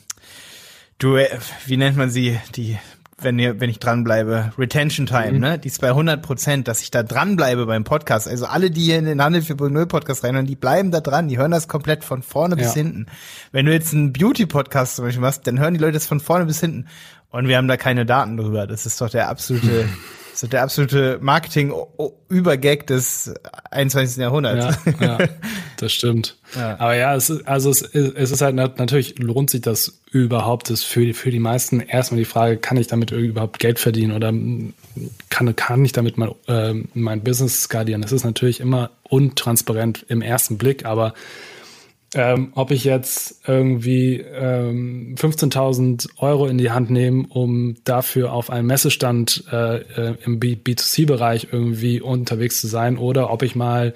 du, 0.99 1.17
wie 1.65 1.77
nennt 1.77 1.97
man 1.97 2.09
sie? 2.09 2.39
Die 2.55 2.79
wenn 3.23 3.39
ihr, 3.39 3.59
wenn 3.59 3.69
ich 3.69 3.79
dranbleibe, 3.79 4.53
Retention 4.57 5.05
Time, 5.05 5.33
mhm. 5.33 5.39
ne? 5.39 5.59
Die 5.59 5.67
ist 5.67 5.81
bei 5.81 5.89
100 5.89 6.21
Prozent, 6.21 6.67
dass 6.67 6.81
ich 6.81 6.91
da 6.91 7.03
dranbleibe 7.03 7.65
beim 7.65 7.83
Podcast. 7.83 8.27
Also 8.27 8.45
alle, 8.45 8.71
die 8.71 8.81
hier 8.81 8.99
in 8.99 9.05
den 9.05 9.21
Handel 9.21 9.41
für 9.41 9.55
Null 9.55 9.87
Podcast 9.87 10.23
reinhören, 10.23 10.47
die 10.47 10.55
bleiben 10.55 10.91
da 10.91 10.99
dran, 11.01 11.27
die 11.27 11.37
hören 11.37 11.51
das 11.51 11.67
komplett 11.67 12.03
von 12.03 12.21
vorne 12.21 12.55
ja. 12.55 12.63
bis 12.63 12.73
hinten. 12.73 13.07
Wenn 13.51 13.65
du 13.65 13.73
jetzt 13.73 13.93
einen 13.93 14.13
Beauty 14.13 14.45
Podcast 14.45 14.95
zum 14.95 15.05
Beispiel 15.05 15.21
machst, 15.21 15.47
dann 15.47 15.59
hören 15.59 15.73
die 15.73 15.79
Leute 15.79 15.93
das 15.93 16.07
von 16.07 16.19
vorne 16.19 16.45
bis 16.45 16.59
hinten. 16.59 16.87
Und 17.29 17.47
wir 17.47 17.57
haben 17.57 17.67
da 17.67 17.77
keine 17.77 18.05
Daten 18.05 18.37
drüber. 18.37 18.67
Das 18.67 18.85
ist 18.85 18.99
doch 18.99 19.09
der 19.09 19.29
absolute 19.29 19.87
Das 20.41 20.47
ist 20.47 20.53
der 20.53 20.63
absolute 20.63 21.19
Marketing-Übergag 21.21 22.87
des 22.87 23.31
21. 23.69 24.17
Jahrhunderts. 24.17 24.79
Ja, 24.99 25.19
ja 25.19 25.27
das 25.77 25.93
stimmt. 25.93 26.37
Ja. 26.53 26.77
Aber 26.81 26.95
ja, 26.95 27.15
es 27.15 27.29
ist, 27.29 27.47
also 27.47 27.69
es, 27.69 27.81
es 27.81 28.29
ist 28.29 28.41
halt 28.41 28.55
natürlich 28.55 29.17
lohnt 29.19 29.49
sich 29.49 29.61
das 29.61 30.01
überhaupt. 30.11 30.69
Das 30.69 30.83
für 30.83 31.05
die, 31.05 31.13
für 31.13 31.31
die 31.31 31.39
meisten 31.39 31.79
erstmal 31.79 32.19
die 32.19 32.25
Frage, 32.25 32.57
kann 32.57 32.75
ich 32.75 32.87
damit 32.87 33.11
überhaupt 33.11 33.57
Geld 33.59 33.79
verdienen 33.79 34.11
oder 34.11 34.33
kann, 35.29 35.55
kann 35.55 35.85
ich 35.85 35.93
damit 35.93 36.17
mein, 36.17 36.31
äh, 36.47 36.73
mein 36.93 37.23
Business 37.23 37.61
skalieren? 37.61 38.01
Das 38.01 38.11
ist 38.11 38.25
natürlich 38.25 38.59
immer 38.59 38.89
untransparent 39.03 40.05
im 40.09 40.21
ersten 40.21 40.57
Blick, 40.57 40.83
aber 40.83 41.13
ähm, 42.13 42.51
ob 42.55 42.71
ich 42.71 42.83
jetzt 42.83 43.47
irgendwie 43.47 44.17
ähm, 44.17 45.15
15.000 45.17 46.09
Euro 46.17 46.47
in 46.47 46.57
die 46.57 46.71
Hand 46.71 46.89
nehme, 46.89 47.25
um 47.29 47.75
dafür 47.85 48.33
auf 48.33 48.49
einem 48.49 48.67
Messestand 48.67 49.45
äh, 49.49 49.77
äh, 49.77 50.17
im 50.25 50.41
B2C-Bereich 50.41 51.47
irgendwie 51.53 52.01
unterwegs 52.01 52.59
zu 52.59 52.67
sein, 52.67 52.97
oder 52.97 53.31
ob 53.31 53.43
ich 53.43 53.55
mal 53.55 53.93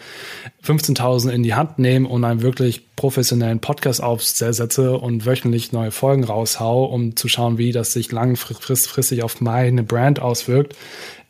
15.000 0.63 1.29
in 1.29 1.43
die 1.43 1.55
Hand 1.55 1.77
nehme 1.77 2.07
und 2.07 2.23
einen 2.23 2.41
wirklich 2.41 2.95
professionellen 2.95 3.59
Podcast 3.59 4.01
aufsetze 4.01 4.97
und 4.97 5.25
wöchentlich 5.25 5.73
neue 5.73 5.91
Folgen 5.91 6.23
raushau, 6.23 6.85
um 6.85 7.17
zu 7.17 7.27
schauen, 7.27 7.57
wie 7.57 7.73
das 7.73 7.91
sich 7.91 8.13
langfristig 8.13 9.23
auf 9.23 9.41
meine 9.41 9.83
Brand 9.83 10.21
auswirkt. 10.21 10.73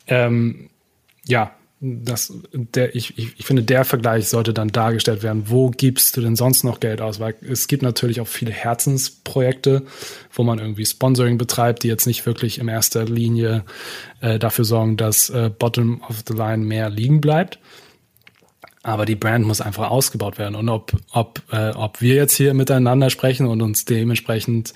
Ähm, 0.06 0.70
ja, 1.26 1.55
das, 1.80 2.32
der, 2.52 2.94
ich, 2.94 3.18
ich, 3.18 3.38
ich 3.38 3.44
finde, 3.44 3.62
der 3.62 3.84
Vergleich 3.84 4.28
sollte 4.28 4.54
dann 4.54 4.68
dargestellt 4.68 5.22
werden. 5.22 5.44
Wo 5.46 5.70
gibst 5.70 6.16
du 6.16 6.22
denn 6.22 6.34
sonst 6.34 6.64
noch 6.64 6.80
Geld 6.80 7.02
aus? 7.02 7.20
Weil 7.20 7.34
es 7.42 7.68
gibt 7.68 7.82
natürlich 7.82 8.20
auch 8.20 8.28
viele 8.28 8.50
Herzensprojekte, 8.50 9.82
wo 10.32 10.42
man 10.42 10.58
irgendwie 10.58 10.86
Sponsoring 10.86 11.36
betreibt, 11.36 11.82
die 11.82 11.88
jetzt 11.88 12.06
nicht 12.06 12.24
wirklich 12.24 12.58
in 12.58 12.68
erster 12.68 13.04
Linie 13.04 13.64
äh, 14.20 14.38
dafür 14.38 14.64
sorgen, 14.64 14.96
dass 14.96 15.28
äh, 15.28 15.50
Bottom 15.50 16.00
of 16.08 16.24
the 16.26 16.34
Line 16.34 16.64
mehr 16.64 16.88
liegen 16.88 17.20
bleibt. 17.20 17.58
Aber 18.86 19.04
die 19.04 19.16
Brand 19.16 19.44
muss 19.44 19.60
einfach 19.60 19.90
ausgebaut 19.90 20.38
werden. 20.38 20.54
Und 20.54 20.68
ob, 20.68 20.92
ob, 21.10 21.42
äh, 21.50 21.70
ob 21.70 22.00
wir 22.00 22.14
jetzt 22.14 22.36
hier 22.36 22.54
miteinander 22.54 23.10
sprechen 23.10 23.48
und 23.48 23.60
uns 23.60 23.84
dementsprechend 23.84 24.74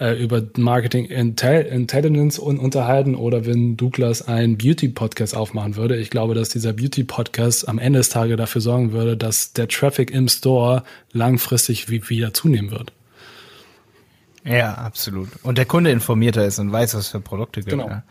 äh, 0.00 0.20
über 0.20 0.42
Marketing 0.56 1.04
Intel 1.04 1.62
Intelligence 1.66 2.40
un 2.40 2.58
unterhalten 2.58 3.14
oder 3.14 3.46
wenn 3.46 3.76
Douglas 3.76 4.26
einen 4.26 4.58
Beauty-Podcast 4.58 5.36
aufmachen 5.36 5.76
würde, 5.76 5.96
ich 5.96 6.10
glaube, 6.10 6.34
dass 6.34 6.48
dieser 6.48 6.72
Beauty-Podcast 6.72 7.68
am 7.68 7.78
Ende 7.78 8.00
des 8.00 8.08
Tages 8.08 8.36
dafür 8.36 8.60
sorgen 8.60 8.90
würde, 8.90 9.16
dass 9.16 9.52
der 9.52 9.68
Traffic 9.68 10.10
im 10.10 10.26
Store 10.26 10.82
langfristig 11.12 11.88
wie 11.88 12.08
wieder 12.08 12.34
zunehmen 12.34 12.72
wird. 12.72 12.92
Ja, 14.42 14.74
absolut. 14.74 15.28
Und 15.44 15.56
der 15.56 15.66
Kunde 15.66 15.92
informierter 15.92 16.44
ist 16.44 16.58
und 16.58 16.72
weiß, 16.72 16.96
was 16.96 17.06
für 17.06 17.20
Produkte 17.20 17.60
gibt. 17.60 17.70
Genau. 17.70 18.02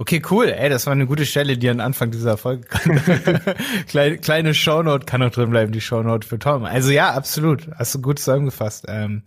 Okay, 0.00 0.22
cool. 0.30 0.46
Ey, 0.46 0.68
das 0.68 0.86
war 0.86 0.92
eine 0.92 1.06
gute 1.06 1.26
Stelle, 1.26 1.58
die 1.58 1.68
an 1.68 1.80
Anfang 1.80 2.12
dieser 2.12 2.36
Folge 2.36 2.68
kleine, 3.88 4.18
kleine 4.18 4.54
Shownote 4.54 5.06
kann 5.06 5.20
noch 5.20 5.32
drin 5.32 5.50
bleiben, 5.50 5.72
die 5.72 5.80
Shownote 5.80 6.26
für 6.26 6.38
Tom. 6.38 6.64
Also 6.64 6.92
ja, 6.92 7.12
absolut. 7.12 7.68
Hast 7.76 7.96
du 7.96 8.00
gut 8.00 8.20
zusammengefasst. 8.20 8.84
Ähm, 8.86 9.22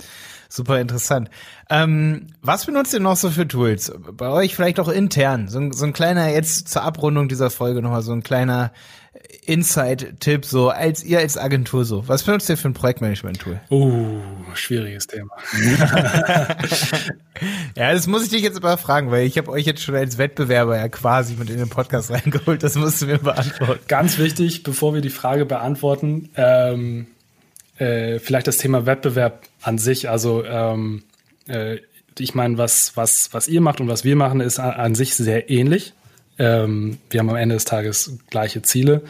super 0.47 0.79
interessant. 0.79 1.29
Ähm, 1.69 2.27
was 2.41 2.65
benutzt 2.65 2.93
ihr 2.93 3.01
noch 3.01 3.17
so 3.17 3.29
für 3.29 3.45
Tools? 3.45 3.91
Bei 4.13 4.29
euch 4.29 4.55
vielleicht 4.55 4.79
auch 4.79 4.87
intern. 4.87 5.49
So, 5.49 5.73
so 5.73 5.85
ein 5.85 5.91
kleiner, 5.91 6.29
jetzt 6.29 6.69
zur 6.69 6.83
Abrundung 6.83 7.27
dieser 7.27 7.49
Folge 7.49 7.81
nochmal 7.81 8.01
so 8.01 8.13
ein 8.13 8.23
kleiner 8.23 8.71
Insight-Tipp, 9.45 10.45
so 10.45 10.69
als 10.69 11.03
ihr 11.03 11.19
als 11.19 11.37
Agentur 11.37 11.83
so. 11.83 12.07
Was 12.07 12.23
benutzt 12.23 12.49
ihr 12.49 12.57
für 12.57 12.69
ein 12.69 12.73
Projektmanagement-Tool? 12.73 13.59
Uh, 13.69 14.21
schwieriges 14.53 15.07
Thema. 15.07 15.31
ja, 17.75 17.91
das 17.91 18.07
muss 18.07 18.23
ich 18.23 18.29
dich 18.29 18.43
jetzt 18.43 18.57
aber 18.57 18.77
fragen, 18.77 19.11
weil 19.11 19.25
ich 19.25 19.37
habe 19.37 19.51
euch 19.51 19.65
jetzt 19.65 19.81
schon 19.81 19.95
als 19.95 20.17
Wettbewerber 20.17 20.77
ja 20.77 20.87
quasi 20.87 21.33
mit 21.33 21.49
in 21.49 21.57
den 21.57 21.69
Podcast 21.69 22.11
reingeholt. 22.11 22.63
Das 22.63 22.75
musst 22.75 23.01
du 23.01 23.07
mir 23.07 23.17
beantworten. 23.17 23.81
Ganz 23.87 24.17
wichtig, 24.17 24.63
bevor 24.63 24.93
wir 24.93 25.01
die 25.01 25.09
Frage 25.09 25.45
beantworten, 25.45 26.29
ähm, 26.35 27.07
äh, 27.77 28.19
vielleicht 28.19 28.47
das 28.47 28.57
Thema 28.57 28.85
Wettbewerb 28.85 29.41
an 29.61 29.77
sich. 29.77 30.09
Also 30.09 30.45
ähm, 30.45 31.03
äh, 31.47 31.79
ich 32.17 32.35
meine, 32.35 32.57
was, 32.57 32.95
was, 32.95 33.33
was 33.33 33.47
ihr 33.47 33.59
macht 33.59 33.81
und 33.81 33.87
was 33.87 34.03
wir 34.03 34.15
machen, 34.15 34.39
ist 34.39 34.59
an 34.59 34.95
sich 34.95 35.15
sehr 35.15 35.49
ähnlich. 35.49 35.93
Ähm, 36.41 36.97
wir 37.11 37.19
haben 37.19 37.29
am 37.29 37.35
Ende 37.35 37.53
des 37.53 37.65
Tages 37.65 38.17
gleiche 38.31 38.63
Ziele, 38.63 39.03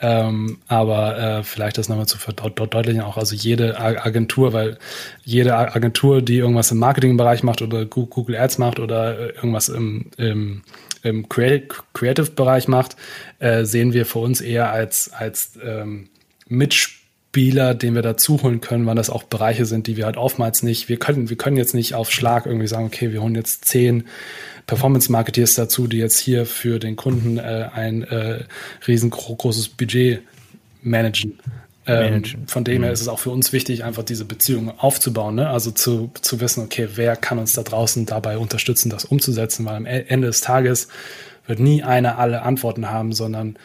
ähm, 0.00 0.58
aber 0.68 1.18
äh, 1.18 1.42
vielleicht 1.42 1.78
das 1.78 1.88
nochmal 1.88 2.06
zu 2.06 2.16
verdeutlichen, 2.16 3.00
auch 3.00 3.16
also 3.16 3.34
jede 3.34 3.80
Agentur, 3.80 4.52
weil 4.52 4.78
jede 5.24 5.56
Agentur, 5.56 6.22
die 6.22 6.36
irgendwas 6.36 6.70
im 6.70 6.78
Marketingbereich 6.78 7.42
macht 7.42 7.60
oder 7.60 7.86
Google 7.86 8.36
Ads 8.36 8.58
macht 8.58 8.78
oder 8.78 9.18
äh, 9.18 9.26
irgendwas 9.30 9.68
im, 9.68 10.12
im, 10.16 10.62
im 11.02 11.28
Creative-Bereich 11.28 12.68
macht, 12.68 12.94
äh, 13.40 13.64
sehen 13.64 13.92
wir 13.92 14.06
für 14.06 14.20
uns 14.20 14.40
eher 14.40 14.70
als, 14.70 15.10
als 15.12 15.58
ähm, 15.64 16.08
Mitspieler, 16.46 17.74
den 17.74 17.96
wir 17.96 18.02
dazu 18.02 18.40
holen 18.44 18.60
können, 18.60 18.86
weil 18.86 18.94
das 18.94 19.10
auch 19.10 19.24
Bereiche 19.24 19.66
sind, 19.66 19.88
die 19.88 19.96
wir 19.96 20.06
halt 20.06 20.18
oftmals 20.18 20.62
nicht, 20.62 20.88
wir 20.88 20.98
können, 20.98 21.30
wir 21.30 21.36
können 21.36 21.56
jetzt 21.56 21.74
nicht 21.74 21.96
auf 21.96 22.12
Schlag 22.12 22.46
irgendwie 22.46 22.68
sagen, 22.68 22.86
okay, 22.86 23.10
wir 23.10 23.22
holen 23.22 23.34
jetzt 23.34 23.64
zehn 23.64 24.04
Performance-Marketeers 24.66 25.54
dazu, 25.54 25.86
die 25.86 25.98
jetzt 25.98 26.18
hier 26.18 26.46
für 26.46 26.78
den 26.78 26.96
Kunden 26.96 27.38
äh, 27.38 27.68
ein 27.72 28.02
äh, 28.02 28.44
riesengroßes 28.86 29.68
Budget 29.70 30.22
managen. 30.82 31.38
Ähm, 31.88 32.24
von 32.46 32.64
dem 32.64 32.82
her 32.82 32.90
mhm. 32.90 32.94
ist 32.94 33.00
es 33.00 33.08
auch 33.08 33.20
für 33.20 33.30
uns 33.30 33.52
wichtig, 33.52 33.84
einfach 33.84 34.02
diese 34.02 34.24
Beziehung 34.24 34.76
aufzubauen. 34.78 35.36
Ne? 35.36 35.48
Also 35.48 35.70
zu, 35.70 36.10
zu 36.20 36.40
wissen, 36.40 36.64
okay, 36.64 36.88
wer 36.96 37.14
kann 37.14 37.38
uns 37.38 37.52
da 37.52 37.62
draußen 37.62 38.06
dabei 38.06 38.38
unterstützen, 38.38 38.90
das 38.90 39.04
umzusetzen, 39.04 39.64
weil 39.66 39.76
am 39.76 39.86
e-, 39.86 40.04
Ende 40.08 40.26
des 40.26 40.40
Tages 40.40 40.88
wird 41.46 41.60
nie 41.60 41.84
einer 41.84 42.18
alle 42.18 42.42
Antworten 42.42 42.90
haben, 42.90 43.12
sondern 43.12 43.56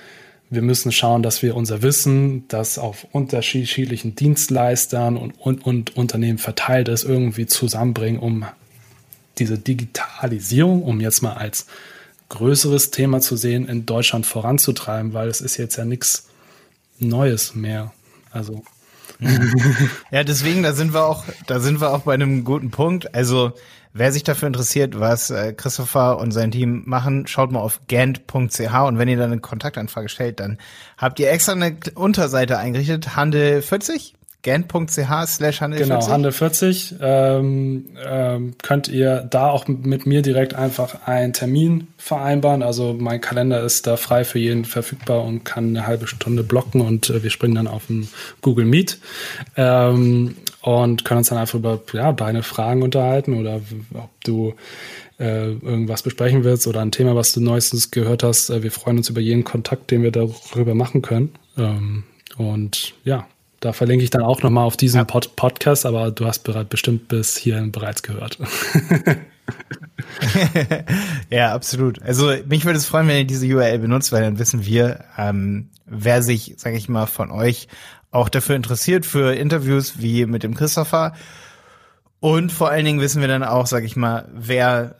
wir 0.52 0.62
müssen 0.62 0.92
schauen, 0.92 1.24
dass 1.24 1.42
wir 1.42 1.56
unser 1.56 1.82
Wissen, 1.82 2.48
das 2.48 2.78
auf 2.78 3.08
unterschiedlichen 3.12 4.16
Dienstleistern 4.16 5.18
und, 5.18 5.32
und, 5.40 5.66
und 5.66 5.96
Unternehmen 5.96 6.38
verteilt 6.38 6.90
ist, 6.90 7.04
irgendwie 7.04 7.48
zusammenbringen, 7.48 8.20
um 8.20 8.46
diese 9.38 9.58
Digitalisierung, 9.58 10.84
um 10.84 11.00
jetzt 11.00 11.22
mal 11.22 11.34
als 11.34 11.66
größeres 12.30 12.92
Thema 12.92 13.20
zu 13.20 13.36
sehen, 13.36 13.68
in 13.68 13.86
Deutschland 13.86 14.26
voranzutreiben, 14.26 15.14
weil 15.14 15.28
es 15.28 15.42
ist 15.42 15.58
jetzt 15.58 15.76
ja 15.76 15.86
nichts 15.86 16.30
Neues 17.00 17.56
mehr. 17.56 17.92
Also. 18.32 18.64
ja, 20.12 20.24
deswegen, 20.24 20.64
da 20.64 20.74
sind 20.74 20.94
wir 20.94 21.06
auch, 21.06 21.26
da 21.48 21.60
sind 21.60 21.82
wir 21.82 21.92
auch 21.92 22.02
bei 22.02 22.14
einem 22.14 22.44
guten 22.44 22.72
Punkt. 22.72 23.14
Also, 23.14 23.52
wer 23.94 24.12
sich 24.12 24.24
dafür 24.24 24.48
interessiert, 24.48 25.00
was 25.00 25.30
äh, 25.30 25.54
Christopher 25.54 26.18
und 26.18 26.32
sein 26.32 26.52
Team 26.52 26.84
machen, 26.86 27.28
schaut 27.28 27.52
mal 27.52 27.60
auf 27.60 27.82
gant.ch 27.88 28.74
und 28.88 28.98
wenn 28.98 29.10
ihr 29.10 29.18
dann 29.18 29.32
eine 29.32 29.42
Kontaktanfrage 29.42 30.10
stellt, 30.10 30.40
dann 30.40 30.58
habt 30.98 31.20
ihr 31.20 31.30
extra 31.30 31.52
eine 31.52 31.78
Unterseite 31.96 32.58
eingerichtet, 32.58 33.16
Handel 33.16 33.62
40 33.62 34.16
gent.ch 34.42 35.28
slash 35.28 35.62
handel 35.62 35.78
40. 35.78 35.88
Genau, 35.88 36.08
handel 36.08 36.32
40. 36.32 36.96
Ähm, 37.00 37.86
ähm, 38.04 38.54
könnt 38.62 38.88
ihr 38.88 39.22
da 39.30 39.50
auch 39.50 39.68
mit 39.68 40.06
mir 40.06 40.22
direkt 40.22 40.54
einfach 40.56 41.08
einen 41.08 41.34
Termin 41.34 41.88
vereinbaren. 41.98 42.64
Also 42.64 42.96
mein 42.98 43.22
Kalender 43.22 43.62
ist 43.62 43.88
da 43.88 43.98
frei 43.98 44.24
für 44.24 44.40
jeden 44.40 44.66
verfügbar 44.66 45.24
und 45.24 45.44
kann 45.44 45.70
eine 45.70 45.86
halbe 45.86 46.08
Stunde 46.08 46.44
blocken 46.44 46.82
und 46.82 47.10
äh, 47.10 47.24
wir 47.24 47.30
springen 47.30 47.56
dann 47.56 47.68
auf 47.68 47.88
den 47.88 48.10
Google 48.42 48.66
Meet. 48.66 49.00
Ähm, 49.56 50.36
und 50.62 51.06
können 51.06 51.20
uns 51.20 51.30
dann 51.30 51.40
einfach 51.40 51.58
über 51.58 51.82
ja, 51.92 52.12
deine 52.12 52.44
Fragen 52.44 52.84
unterhalten 52.84 53.34
oder 53.34 53.62
ob 53.96 54.10
du 54.24 54.54
äh, 55.20 55.52
irgendwas 55.54 56.04
besprechen 56.04 56.44
willst 56.44 56.68
oder 56.68 56.82
ein 56.82 56.92
Thema, 56.92 57.16
was 57.16 57.34
du 57.34 57.42
neuestens 57.42 57.92
gehört 57.92 58.24
hast. 58.24 58.50
Äh, 58.50 58.64
wir 58.64 58.72
freuen 58.72 58.98
uns 58.98 59.10
über 59.10 59.22
jeden 59.22 59.44
Kontakt, 59.44 59.92
den 59.92 60.04
wir 60.04 60.12
darüber 60.12 60.76
machen 60.76 61.02
können. 61.02 61.34
Ähm, 61.58 62.04
und 62.38 62.94
ja, 63.04 63.28
da 63.62 63.74
verlinke 63.74 64.04
ich 64.04 64.10
dann 64.10 64.24
auch 64.24 64.42
nochmal 64.42 64.66
auf 64.66 64.76
diesen 64.76 65.06
Pod 65.08 65.36
Podcast, 65.36 65.86
aber 65.86 66.12
du 66.12 66.26
hast 66.26 66.40
bereits 66.40 66.70
bestimmt 66.70 67.08
bis 67.08 67.38
hierhin 67.38 67.72
bereits 67.72 68.04
gehört. 68.04 68.38
ja, 71.30 71.54
absolut. 71.54 72.02
Also 72.02 72.34
mich 72.48 72.66
würde 72.66 72.78
es 72.78 72.86
freuen, 72.86 73.08
wenn 73.08 73.18
ihr 73.18 73.26
diese 73.26 73.48
URL 73.48 73.80
benutzt, 73.80 74.12
weil 74.12 74.24
dann 74.24 74.40
wissen 74.40 74.66
wir, 74.66 75.06
ähm, 75.18 75.70
wer 75.86 76.24
sich, 76.24 76.56
sage 76.58 76.78
ich 76.78 76.90
mal, 76.90 77.06
von 77.06 77.32
euch 77.32 77.68
auch 78.12 78.30
dafür 78.30 78.56
interessiert 78.56 79.06
für 79.06 79.34
Interviews 79.34 80.02
wie 80.02 80.26
mit 80.26 80.44
dem 80.44 80.56
Christopher. 80.56 81.14
Und 82.20 82.52
vor 82.52 82.70
allen 82.70 82.86
Dingen 82.86 83.00
wissen 83.00 83.22
wir 83.22 83.28
dann 83.28 83.44
auch, 83.44 83.68
sage 83.68 83.86
ich 83.86 83.96
mal, 83.96 84.28
wer, 84.34 84.96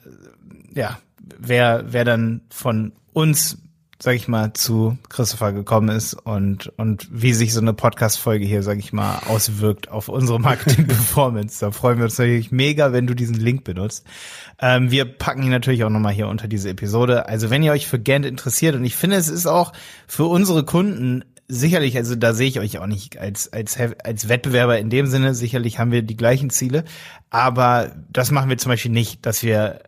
ja, 0.74 0.98
wer, 1.38 1.84
wer 1.88 2.04
dann 2.04 2.42
von 2.50 2.92
uns 3.12 3.58
sag 4.02 4.16
ich 4.16 4.26
mal, 4.26 4.52
zu 4.52 4.98
Christopher 5.10 5.52
gekommen 5.52 5.88
ist 5.88 6.14
und, 6.14 6.72
und 6.76 7.06
wie 7.12 7.32
sich 7.32 7.54
so 7.54 7.60
eine 7.60 7.72
Podcast-Folge 7.72 8.44
hier, 8.44 8.64
sag 8.64 8.80
ich 8.80 8.92
mal, 8.92 9.20
auswirkt 9.28 9.92
auf 9.92 10.08
unsere 10.08 10.40
Marketing-Performance. 10.40 11.60
Da 11.60 11.70
freuen 11.70 11.98
wir 11.98 12.06
uns 12.06 12.18
natürlich 12.18 12.50
mega, 12.50 12.92
wenn 12.92 13.06
du 13.06 13.14
diesen 13.14 13.36
Link 13.36 13.62
benutzt. 13.62 14.04
Ähm, 14.60 14.90
wir 14.90 15.04
packen 15.04 15.44
ihn 15.44 15.50
natürlich 15.50 15.84
auch 15.84 15.88
nochmal 15.88 16.14
hier 16.14 16.26
unter 16.26 16.48
diese 16.48 16.70
Episode. 16.70 17.28
Also 17.28 17.48
wenn 17.50 17.62
ihr 17.62 17.70
euch 17.70 17.86
für 17.86 18.00
Gant 18.00 18.26
interessiert 18.26 18.74
und 18.74 18.84
ich 18.84 18.96
finde, 18.96 19.14
es 19.14 19.28
ist 19.28 19.46
auch 19.46 19.72
für 20.08 20.24
unsere 20.24 20.64
Kunden 20.64 21.24
sicherlich, 21.46 21.96
also 21.96 22.16
da 22.16 22.34
sehe 22.34 22.48
ich 22.48 22.58
euch 22.58 22.78
auch 22.78 22.88
nicht 22.88 23.18
als, 23.18 23.52
als, 23.52 23.78
als 24.02 24.28
Wettbewerber 24.28 24.80
in 24.80 24.90
dem 24.90 25.06
Sinne. 25.06 25.32
Sicherlich 25.32 25.78
haben 25.78 25.92
wir 25.92 26.02
die 26.02 26.16
gleichen 26.16 26.50
Ziele, 26.50 26.82
aber 27.30 27.92
das 28.10 28.32
machen 28.32 28.50
wir 28.50 28.58
zum 28.58 28.70
Beispiel 28.70 28.90
nicht, 28.90 29.24
dass 29.26 29.44
wir 29.44 29.78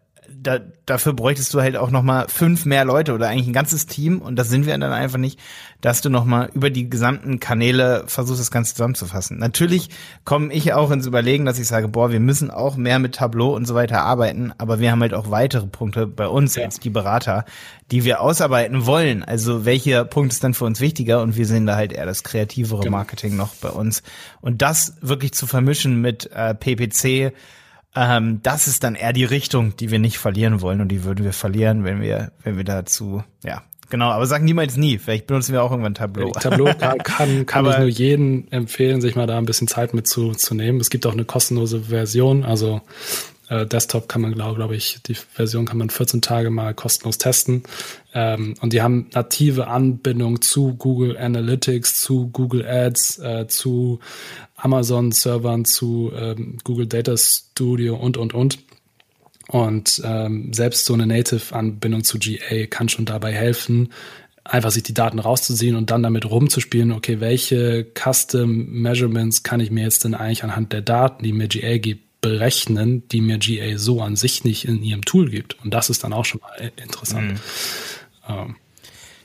da, 0.45 0.61
dafür 0.87 1.15
bräuchtest 1.15 1.53
du 1.55 1.61
halt 1.61 1.77
auch 1.77 1.91
noch 1.91 2.03
mal 2.03 2.27
fünf 2.29 2.67
mehr 2.67 2.85
Leute 2.85 3.15
oder 3.15 3.29
eigentlich 3.29 3.47
ein 3.47 3.53
ganzes 3.53 3.87
Team 3.87 4.21
und 4.21 4.37
das 4.37 4.49
sind 4.49 4.67
wir 4.67 4.77
dann 4.77 4.93
einfach 4.93 5.19
nicht, 5.19 5.41
dass 5.81 6.01
du 6.01 6.11
noch 6.11 6.25
mal 6.25 6.51
über 6.55 6.71
die 6.71 6.89
gesamten 6.89 7.41
Kanäle 7.41 8.05
versuchst, 8.07 8.41
das 8.41 8.51
Ganze 8.51 8.75
zusammenzufassen. 8.75 9.39
Natürlich 9.39 9.89
komme 10.25 10.53
ich 10.53 10.73
auch 10.73 10.91
ins 10.91 11.07
Überlegen, 11.07 11.45
dass 11.45 11.59
ich 11.59 11.67
sage, 11.67 11.89
boah, 11.89 12.11
wir 12.11 12.21
müssen 12.21 12.51
auch 12.51 12.77
mehr 12.77 12.99
mit 12.99 13.17
Tableau 13.17 13.55
und 13.55 13.67
so 13.67 13.75
weiter 13.75 14.03
arbeiten, 14.03 14.53
aber 14.59 14.79
wir 14.79 14.93
haben 14.93 15.01
halt 15.01 15.15
auch 15.15 15.31
weitere 15.31 15.67
Punkte 15.67 16.07
bei 16.07 16.29
uns 16.29 16.55
ja. 16.57 16.65
als 16.65 16.79
die 16.79 16.91
Berater, 16.91 17.45
die 17.91 18.05
wir 18.05 18.21
ausarbeiten 18.21 18.87
wollen. 18.87 19.23
Also 19.23 19.65
welcher 19.65 20.05
Punkt 20.05 20.33
ist 20.33 20.45
dann 20.45 20.55
für 20.55 20.65
uns 20.65 20.81
wichtiger 20.81 21.23
und 21.23 21.37
wir 21.37 21.47
sehen 21.47 21.67
da 21.67 21.77
halt 21.77 21.93
eher 21.93 22.07
das 22.07 22.23
kreativere 22.23 22.81
genau. 22.81 22.99
Marketing 22.99 23.37
noch 23.37 23.55
bei 23.57 23.71
uns 23.71 24.03
und 24.41 24.63
das 24.63 24.97
wirklich 25.01 25.33
zu 25.33 25.47
vermischen 25.47 26.01
mit 26.01 26.31
äh, 26.33 26.55
PPC 26.55 27.33
ähm, 27.95 28.41
das 28.43 28.67
ist 28.67 28.85
dann 28.85 28.95
eher 28.95 29.13
die 29.13 29.25
Richtung, 29.25 29.77
die 29.77 29.91
wir 29.91 29.99
nicht 29.99 30.19
verlieren 30.19 30.61
wollen 30.61 30.81
und 30.81 30.89
die 30.89 31.05
würden 31.05 31.25
wir 31.25 31.33
verlieren, 31.33 31.85
wenn 31.85 32.01
wir, 32.01 32.33
wenn 32.43 32.57
wir 32.57 32.65
dazu, 32.65 33.23
ja, 33.45 33.63
genau. 33.89 34.11
Aber 34.11 34.27
sag 34.27 34.43
niemals 34.43 34.77
nie. 34.77 34.99
Vielleicht 34.99 35.27
benutzen 35.27 35.53
wir 35.53 35.63
auch 35.63 35.71
irgendwann 35.71 35.95
Tableau. 35.95 36.33
Tableau 36.33 36.65
kann, 36.79 36.99
kann, 36.99 37.47
kann 37.47 37.67
ich 37.67 37.79
nur 37.79 37.89
jedem 37.89 38.49
empfehlen, 38.51 39.01
sich 39.01 39.15
mal 39.15 39.27
da 39.27 39.39
ein 39.39 39.47
bisschen 39.47 39.69
Zeit 39.69 39.95
mit 39.95 40.09
zu, 40.09 40.33
zu 40.33 40.55
nehmen. 40.55 40.81
Es 40.81 40.91
gibt 40.91 41.07
auch 41.07 41.13
eine 41.13 41.25
kostenlose 41.25 41.83
Version, 41.83 42.45
also 42.45 42.81
äh, 43.49 43.67
Desktop 43.67 44.09
kann 44.09 44.23
man, 44.23 44.35
glaube 44.35 44.57
glaub 44.57 44.73
ich, 44.73 44.99
die 45.07 45.15
Version 45.15 45.67
kann 45.67 45.79
man 45.79 45.91
14 45.91 46.23
Tage 46.23 46.51
mal 46.51 46.75
kostenlos 46.75 47.19
testen. 47.19 47.63
Ähm, 48.15 48.55
und 48.61 48.73
die 48.73 48.83
haben 48.83 49.09
native 49.13 49.67
Anbindung 49.67 50.41
zu 50.41 50.75
Google 50.75 51.17
Analytics, 51.17 52.01
zu 52.01 52.29
Google 52.29 52.67
Ads, 52.67 53.19
äh, 53.19 53.47
zu 53.49 54.01
Amazon-Servern, 54.57 55.65
zu 55.65 56.13
ähm, 56.17 56.59
Google 56.65 56.87
Data 56.87 57.17
Studio 57.17 57.97
und, 57.97 58.17
und, 58.17 58.35
und. 58.35 58.59
Und 59.49 60.01
ähm, 60.05 60.53
selbst 60.55 60.87
so 60.87 60.95
eine 60.95 61.07
Native-Anbindung 61.07 62.03
zu 62.03 62.19
GA 62.19 62.67
kann 62.67 62.89
schon 62.89 63.05
dabei 63.05 63.33
helfen, 63.33 63.91
einfach 64.43 64.71
sich 64.71 64.83
die 64.83 64.95
Daten 64.95 65.19
rauszuziehen 65.19 65.77
und 65.77 65.91
dann 65.91 66.03
damit 66.03 66.29
rumzuspielen, 66.29 66.93
okay, 66.93 67.21
welche 67.21 67.87
Custom 67.95 68.71
Measurements 68.83 69.43
kann 69.43 69.61
ich 69.61 69.71
mir 69.71 69.85
jetzt 69.85 70.05
denn 70.05 70.15
eigentlich 70.15 70.45
anhand 70.45 70.73
der 70.73 70.83
Daten, 70.83 71.25
die 71.25 71.33
mir 71.33 71.49
GA 71.49 71.79
gibt, 71.79 72.04
berechnen, 72.25 73.07
die 73.09 73.21
mir 73.21 73.39
GA 73.39 73.77
so 73.77 74.01
an 74.01 74.17
sich 74.17 74.45
nicht 74.45 74.65
in 74.67 74.83
ihrem 74.83 75.05
Tool 75.05 75.29
gibt. 75.29 75.63
Und 75.63 75.75
das 75.75 75.91
ist 75.91 76.05
dann 76.05 76.13
auch 76.13 76.25
schon 76.25 76.41
mal 76.41 76.73
interessant. 76.83 77.33
Mhm. 77.33 77.39
Ähm. 78.29 78.57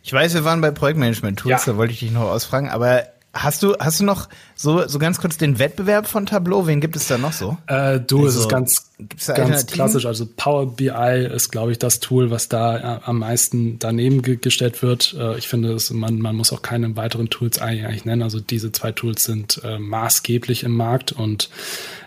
Ich 0.04 0.12
weiß, 0.12 0.34
wir 0.34 0.44
waren 0.44 0.60
bei 0.60 0.72
Projektmanagement-Tools, 0.72 1.66
ja. 1.66 1.72
da 1.74 1.78
wollte 1.78 1.94
ich 1.94 2.00
dich 2.00 2.12
noch 2.12 2.24
ausfragen, 2.24 2.70
aber 2.70 3.04
Hast 3.32 3.62
du, 3.62 3.76
hast 3.80 4.00
du 4.00 4.06
noch 4.06 4.28
so, 4.56 4.88
so 4.88 4.98
ganz 4.98 5.22
kurz 5.22 5.38
den 5.38 5.60
Wettbewerb 5.60 6.08
von 6.08 6.26
Tableau? 6.26 6.66
Wen 6.66 6.82
gibt 6.82 6.96
es 6.96 7.08
da 7.08 7.20
noch 7.20 7.32
so? 7.32 7.58
Äh, 7.68 8.00
du, 8.00 8.26
also, 8.26 8.28
es 8.28 8.36
ist 8.38 8.50
ganz, 8.50 8.92
ganz 9.28 9.68
klassisch. 9.68 10.08
Also 10.08 10.26
Power 10.26 10.66
BI 10.76 11.30
ist, 11.32 11.52
glaube 11.52 11.72
ich, 11.72 11.78
das 11.78 12.00
Tool, 12.00 12.32
was 12.32 12.50
da 12.50 12.78
äh, 12.78 13.00
am 13.04 13.20
meisten 13.20 13.78
daneben 13.78 14.24
ge 14.24 14.38
gestellt 14.38 14.82
wird. 14.82 15.16
Äh, 15.18 15.38
ich 15.38 15.48
finde, 15.48 15.74
dass 15.74 15.92
man, 15.92 16.20
man 16.20 16.36
muss 16.36 16.52
auch 16.52 16.64
keine 16.64 16.96
weiteren 16.98 17.30
Tools 17.30 17.62
eigentlich 17.62 18.04
nennen. 18.04 18.24
Also 18.24 18.40
diese 18.40 18.72
zwei 18.72 18.92
Tools 18.92 19.26
sind 19.26 19.62
äh, 19.64 19.78
maßgeblich 19.78 20.64
im 20.64 20.76
Markt 20.76 21.12
und 21.12 21.50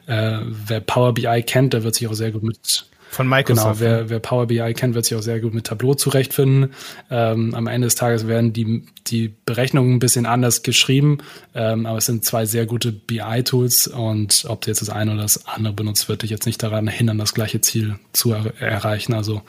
äh, 0.08 0.38
wer 0.42 0.80
Power 0.80 1.14
BI 1.14 1.42
kennt, 1.44 1.72
der 1.72 1.84
wird 1.84 1.94
sich 1.94 2.08
auch 2.08 2.14
sehr 2.14 2.32
gut 2.32 2.42
mit 2.42 2.86
von 3.12 3.28
Microsoft. 3.28 3.78
Genau, 3.78 3.80
wer, 3.80 4.08
wer 4.08 4.20
Power 4.20 4.46
BI 4.46 4.72
kennt, 4.72 4.94
wird 4.94 5.04
sich 5.04 5.16
auch 5.16 5.22
sehr 5.22 5.38
gut 5.38 5.52
mit 5.52 5.66
Tableau 5.66 5.92
zurechtfinden. 5.92 6.72
Ähm, 7.10 7.54
am 7.54 7.66
Ende 7.66 7.86
des 7.86 7.94
Tages 7.94 8.26
werden 8.26 8.54
die, 8.54 8.86
die 9.06 9.34
Berechnungen 9.44 9.96
ein 9.96 9.98
bisschen 9.98 10.24
anders 10.24 10.62
geschrieben, 10.62 11.18
ähm, 11.54 11.84
aber 11.84 11.98
es 11.98 12.06
sind 12.06 12.24
zwei 12.24 12.46
sehr 12.46 12.64
gute 12.64 12.90
BI-Tools 12.90 13.88
und 13.88 14.46
ob 14.48 14.62
du 14.62 14.70
jetzt 14.70 14.80
das 14.80 14.88
eine 14.88 15.12
oder 15.12 15.22
das 15.22 15.46
andere 15.46 15.74
benutzt, 15.74 16.08
wird 16.08 16.22
dich 16.22 16.30
jetzt 16.30 16.46
nicht 16.46 16.62
daran 16.62 16.88
hindern, 16.88 17.18
das 17.18 17.34
gleiche 17.34 17.60
Ziel 17.60 17.96
zu 18.14 18.32
er 18.32 18.58
erreichen. 18.62 19.12
Also 19.12 19.42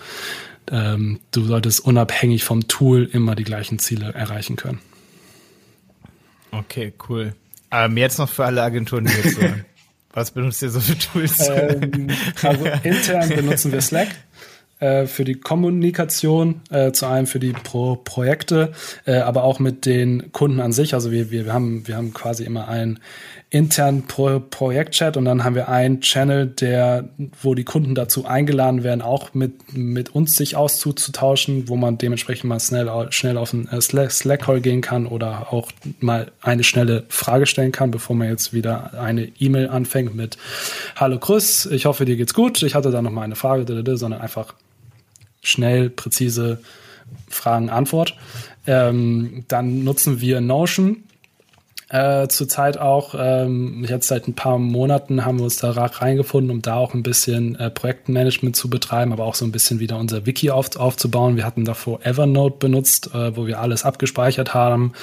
ähm, 0.70 1.22
du 1.32 1.46
solltest 1.46 1.80
unabhängig 1.80 2.44
vom 2.44 2.68
Tool 2.68 3.10
immer 3.14 3.34
die 3.36 3.46
gleichen 3.46 3.80
Ziele 3.80 4.14
erreichen 4.14 4.58
können. 4.58 4.80
Okay, 6.52 6.92
cool. 7.08 7.34
Ähm, 7.72 7.96
jetzt 7.96 8.20
noch 8.20 8.30
für 8.30 8.44
alle 8.44 8.62
Agenturen, 8.62 9.06
die 9.06 9.14
jetzt 9.14 9.38
hören. 9.42 9.66
Was 10.14 10.30
benutzt 10.30 10.62
ihr 10.62 10.70
so 10.70 10.80
für 10.80 10.98
Tools? 10.98 11.50
Ähm, 11.50 12.10
also 12.42 12.66
intern 12.84 13.30
benutzen 13.30 13.72
wir 13.72 13.82
Slack 13.82 14.10
äh, 14.84 15.08
für 15.08 15.24
die 15.24 15.36
Kommunikation, 15.36 16.60
äh, 16.70 16.92
zu 16.92 17.06
einem 17.06 17.26
für 17.26 17.40
die 17.40 17.54
Pro 17.54 17.96
Projekte, 17.96 18.74
äh, 19.06 19.16
aber 19.16 19.46
auch 19.46 19.60
mit 19.60 19.86
den 19.86 20.34
Kunden 20.34 20.60
an 20.60 20.74
sich. 20.74 20.94
Also 20.94 21.10
wir, 21.10 21.32
wir, 21.32 21.54
haben, 21.54 21.88
wir 21.88 21.96
haben 21.96 22.14
quasi 22.14 22.44
immer 22.44 22.68
ein 22.68 23.00
internen 23.50 24.08
Pro 24.08 24.42
Projektchat 24.42 25.16
und 25.16 25.26
dann 25.26 25.46
haben 25.46 25.56
wir 25.56 25.70
einen 25.70 26.02
Channel, 26.02 26.48
der, 26.48 27.08
wo 27.42 27.56
die 27.56 27.64
Kunden 27.64 27.96
dazu 27.96 28.26
eingeladen 28.26 28.84
werden, 28.84 29.02
auch 29.02 29.34
mit, 29.34 29.78
mit 29.78 30.14
uns 30.14 30.36
sich 30.36 30.58
auszutauschen, 30.58 31.70
wo 31.70 31.78
man 31.78 31.98
dementsprechend 31.98 32.50
mal 32.50 32.60
schnell, 32.60 32.90
schnell 33.12 33.38
auf 33.38 33.54
einen 33.54 33.70
äh, 33.70 33.80
Slack-Call 33.80 34.60
gehen 34.60 34.82
kann 34.82 35.06
oder 35.06 35.54
auch 35.54 35.72
mal 36.00 36.32
eine 36.42 36.64
schnelle 36.66 37.04
Frage 37.08 37.46
stellen 37.46 37.72
kann, 37.72 37.92
bevor 37.92 38.18
man 38.18 38.28
jetzt 38.28 38.52
wieder 38.54 39.00
eine 39.00 39.32
E-Mail 39.40 39.70
anfängt 39.70 40.14
mit 40.14 40.38
Hallo 40.98 41.20
Chris, 41.20 41.68
ich 41.68 41.86
hoffe 41.86 42.04
dir 42.04 42.18
geht's 42.18 42.34
gut, 42.34 42.62
ich 42.64 42.76
hatte 42.76 42.92
da 42.92 43.02
noch 43.02 43.12
mal 43.12 43.22
eine 43.22 43.36
Frage, 43.36 43.66
sondern 43.96 44.20
einfach 44.20 44.56
schnell, 45.44 45.90
präzise 45.90 46.60
Fragen, 47.30 47.70
Antwort. 47.70 48.16
Ähm, 48.66 49.46
dann 49.48 49.84
nutzen 49.84 50.22
wir 50.22 50.42
Notion 50.42 51.04
äh, 51.94 52.28
zurzeit 52.28 52.80
auch, 52.80 53.14
ähm, 53.16 53.86
jetzt 53.88 54.08
seit 54.08 54.28
ein 54.28 54.34
paar 54.34 54.58
Monaten 54.58 55.26
haben 55.26 55.38
wir 55.38 55.44
uns 55.44 55.58
da 55.58 55.70
reingefunden, 55.70 56.50
um 56.50 56.64
da 56.64 56.74
auch 56.74 56.96
ein 56.96 57.04
bisschen 57.04 57.56
äh, 57.60 57.70
Projektmanagement 57.70 58.56
zu 58.56 58.68
betreiben, 58.68 59.14
aber 59.14 59.26
auch 59.26 59.36
so 59.36 59.46
ein 59.46 59.52
bisschen 59.52 59.80
wieder 59.80 60.00
unser 60.00 60.26
Wiki 60.26 60.50
auf, 60.50 60.76
aufzubauen. 60.76 61.36
Wir 61.36 61.46
hatten 61.46 61.66
davor 61.66 62.04
Evernote 62.04 62.58
benutzt, 62.58 63.14
äh, 63.14 63.38
wo 63.38 63.46
wir 63.46 63.60
alles 63.60 63.86
abgespeichert 63.86 64.56
haben 64.56 64.94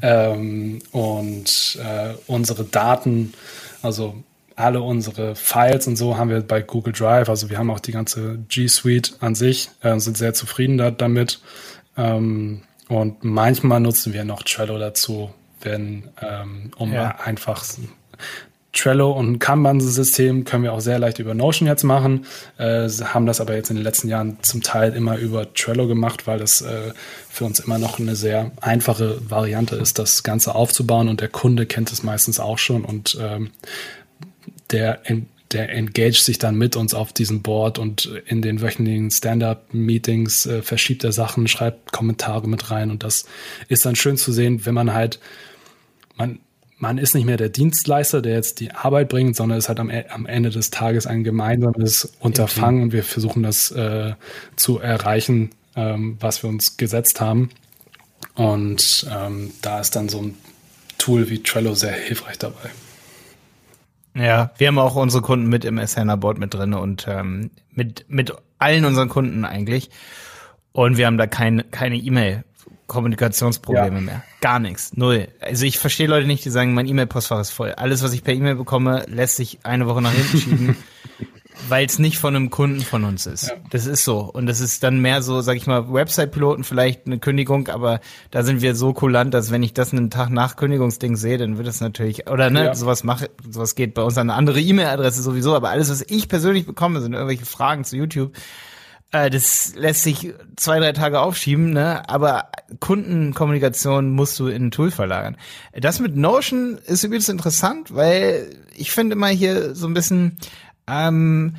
ähm, 0.00 0.78
und 0.92 1.78
äh, 1.84 2.14
unsere 2.26 2.64
Daten, 2.64 3.34
also 3.82 4.14
alle 4.56 4.82
unsere 4.82 5.34
Files 5.34 5.86
und 5.86 5.96
so 5.96 6.16
haben 6.16 6.30
wir 6.30 6.40
bei 6.40 6.62
Google 6.62 6.92
Drive. 6.92 7.28
Also 7.28 7.50
wir 7.50 7.58
haben 7.58 7.70
auch 7.70 7.80
die 7.80 7.92
ganze 7.92 8.38
G 8.48 8.68
Suite 8.68 9.16
an 9.20 9.34
sich, 9.34 9.70
äh, 9.82 9.98
sind 9.98 10.16
sehr 10.16 10.34
zufrieden 10.34 10.78
da, 10.78 10.90
damit. 10.90 11.40
Ähm, 11.96 12.62
und 12.88 13.24
manchmal 13.24 13.80
nutzen 13.80 14.12
wir 14.12 14.24
noch 14.24 14.42
Trello 14.42 14.78
dazu, 14.78 15.30
wenn, 15.60 16.04
ähm, 16.20 16.70
um 16.76 16.92
ja. 16.92 17.16
einfach 17.24 17.64
Trello 18.74 19.12
und 19.12 19.32
ein 19.32 19.38
Kanban-System 19.38 20.44
können 20.44 20.64
wir 20.64 20.72
auch 20.72 20.80
sehr 20.80 20.98
leicht 20.98 21.20
über 21.20 21.32
Notion 21.34 21.68
jetzt 21.68 21.84
machen, 21.84 22.26
äh, 22.58 22.88
haben 22.88 23.24
das 23.24 23.40
aber 23.40 23.54
jetzt 23.54 23.70
in 23.70 23.76
den 23.76 23.84
letzten 23.84 24.08
Jahren 24.08 24.38
zum 24.42 24.62
Teil 24.62 24.92
immer 24.92 25.16
über 25.16 25.54
Trello 25.54 25.86
gemacht, 25.86 26.26
weil 26.26 26.38
das 26.38 26.60
äh, 26.60 26.92
für 27.30 27.44
uns 27.44 27.60
immer 27.60 27.78
noch 27.78 27.98
eine 27.98 28.16
sehr 28.16 28.50
einfache 28.60 29.18
Variante 29.30 29.76
ist, 29.76 29.98
das 29.98 30.24
Ganze 30.24 30.54
aufzubauen 30.54 31.08
und 31.08 31.20
der 31.20 31.28
Kunde 31.28 31.66
kennt 31.66 31.92
es 31.92 32.02
meistens 32.02 32.40
auch 32.40 32.58
schon 32.58 32.84
und 32.84 33.16
ähm, 33.20 33.50
der 34.74 35.02
der 35.52 35.70
engage 35.70 36.20
sich 36.20 36.38
dann 36.38 36.56
mit 36.56 36.74
uns 36.74 36.94
auf 36.94 37.12
diesem 37.12 37.42
Board 37.42 37.78
und 37.78 38.06
in 38.26 38.42
den 38.42 38.60
wöchentlichen 38.60 39.10
Stand-up-Meetings 39.10 40.46
äh, 40.46 40.62
verschiebt 40.62 41.04
er 41.04 41.12
Sachen, 41.12 41.46
schreibt 41.46 41.92
Kommentare 41.92 42.48
mit 42.48 42.72
rein 42.72 42.90
und 42.90 43.04
das 43.04 43.24
ist 43.68 43.86
dann 43.86 43.94
schön 43.94 44.16
zu 44.16 44.32
sehen, 44.32 44.66
wenn 44.66 44.74
man 44.74 44.92
halt 44.92 45.20
man, 46.16 46.40
man 46.78 46.98
ist 46.98 47.14
nicht 47.14 47.24
mehr 47.24 47.36
der 47.36 47.48
Dienstleister, 47.50 48.20
der 48.20 48.34
jetzt 48.34 48.60
die 48.60 48.72
Arbeit 48.72 49.08
bringt, 49.08 49.36
sondern 49.36 49.58
ist 49.58 49.68
halt 49.68 49.80
am, 49.80 49.90
am 49.90 50.26
Ende 50.26 50.50
des 50.50 50.70
Tages 50.70 51.06
ein 51.06 51.24
gemeinsames 51.24 52.12
Unterfangen 52.18 52.82
und 52.82 52.92
wir 52.92 53.04
versuchen 53.04 53.42
das 53.42 53.70
äh, 53.70 54.14
zu 54.56 54.80
erreichen, 54.80 55.50
ähm, 55.76 56.16
was 56.20 56.42
wir 56.42 56.50
uns 56.50 56.76
gesetzt 56.76 57.20
haben. 57.20 57.50
Und 58.34 59.06
ähm, 59.10 59.52
da 59.62 59.80
ist 59.80 59.94
dann 59.94 60.08
so 60.08 60.20
ein 60.20 60.34
Tool 60.98 61.30
wie 61.30 61.42
Trello 61.42 61.74
sehr 61.74 61.92
hilfreich 61.92 62.38
dabei. 62.38 62.70
Ja, 64.14 64.50
wir 64.56 64.68
haben 64.68 64.78
auch 64.78 64.94
unsere 64.94 65.22
Kunden 65.22 65.48
mit 65.48 65.64
im 65.64 65.78
Asana-Board 65.78 66.38
mit 66.38 66.54
drin 66.54 66.74
und 66.74 67.06
ähm, 67.08 67.50
mit, 67.70 68.06
mit 68.08 68.32
allen 68.58 68.84
unseren 68.84 69.08
Kunden 69.08 69.44
eigentlich. 69.44 69.90
Und 70.72 70.96
wir 70.96 71.06
haben 71.06 71.18
da 71.18 71.26
kein, 71.26 71.70
keine 71.70 71.96
E-Mail. 71.96 72.44
Kommunikationsprobleme 72.86 73.96
ja. 73.96 74.00
mehr. 74.00 74.24
Gar 74.40 74.58
nichts. 74.58 74.96
Null. 74.96 75.28
Also 75.40 75.64
ich 75.64 75.78
verstehe 75.78 76.06
Leute 76.06 76.26
nicht, 76.26 76.44
die 76.44 76.50
sagen, 76.50 76.74
mein 76.74 76.86
E-Mail-Postfach 76.86 77.40
ist 77.40 77.50
voll. 77.50 77.72
Alles, 77.72 78.02
was 78.02 78.12
ich 78.12 78.22
per 78.22 78.34
E-Mail 78.34 78.56
bekomme, 78.56 79.04
lässt 79.08 79.36
sich 79.36 79.60
eine 79.62 79.86
Woche 79.86 80.02
nach 80.02 80.12
hinten 80.12 80.38
schieben, 80.38 80.76
weil 81.68 81.86
es 81.86 81.98
nicht 81.98 82.18
von 82.18 82.34
einem 82.34 82.50
Kunden 82.50 82.80
von 82.80 83.04
uns 83.04 83.26
ist. 83.26 83.48
Ja. 83.48 83.54
Das 83.70 83.86
ist 83.86 84.04
so. 84.04 84.20
Und 84.20 84.46
das 84.46 84.60
ist 84.60 84.82
dann 84.82 85.00
mehr 85.00 85.22
so, 85.22 85.40
sag 85.40 85.56
ich 85.56 85.66
mal, 85.66 85.92
Website-Piloten 85.92 86.64
vielleicht 86.64 87.06
eine 87.06 87.18
Kündigung, 87.18 87.68
aber 87.68 88.00
da 88.30 88.42
sind 88.42 88.60
wir 88.60 88.74
so 88.74 88.92
kulant, 88.92 89.34
dass 89.34 89.50
wenn 89.50 89.62
ich 89.62 89.74
das 89.74 89.92
einen 89.92 90.10
Tag 90.10 90.30
nach 90.30 90.56
Kündigungsding 90.56 91.16
sehe, 91.16 91.38
dann 91.38 91.56
wird 91.58 91.68
es 91.68 91.80
natürlich, 91.80 92.28
oder 92.28 92.50
ne, 92.50 92.66
ja. 92.66 92.74
sowas 92.74 93.04
mache, 93.04 93.30
sowas 93.48 93.74
geht 93.74 93.94
bei 93.94 94.02
uns 94.02 94.18
an 94.18 94.30
eine 94.30 94.38
andere 94.38 94.60
E-Mail-Adresse 94.60 95.22
sowieso, 95.22 95.54
aber 95.54 95.70
alles, 95.70 95.90
was 95.90 96.04
ich 96.08 96.28
persönlich 96.28 96.66
bekomme, 96.66 97.00
sind 97.00 97.12
irgendwelche 97.12 97.46
Fragen 97.46 97.84
zu 97.84 97.96
YouTube 97.96 98.32
äh, 99.14 99.30
das 99.30 99.74
lässt 99.76 100.02
sich 100.02 100.34
zwei, 100.56 100.80
drei 100.80 100.92
Tage 100.92 101.20
aufschieben, 101.20 101.70
ne? 101.70 102.08
aber 102.08 102.48
Kundenkommunikation 102.80 104.10
musst 104.10 104.38
du 104.40 104.48
in 104.48 104.66
ein 104.66 104.70
Tool 104.72 104.90
verlagern. 104.90 105.36
Das 105.72 106.00
mit 106.00 106.16
Notion 106.16 106.78
ist 106.84 107.04
übrigens 107.04 107.28
interessant, 107.28 107.94
weil 107.94 108.50
ich 108.74 108.90
finde 108.90 109.14
immer 109.14 109.28
hier 109.28 109.74
so 109.76 109.86
ein 109.86 109.94
bisschen, 109.94 110.38
ähm, 110.86 111.54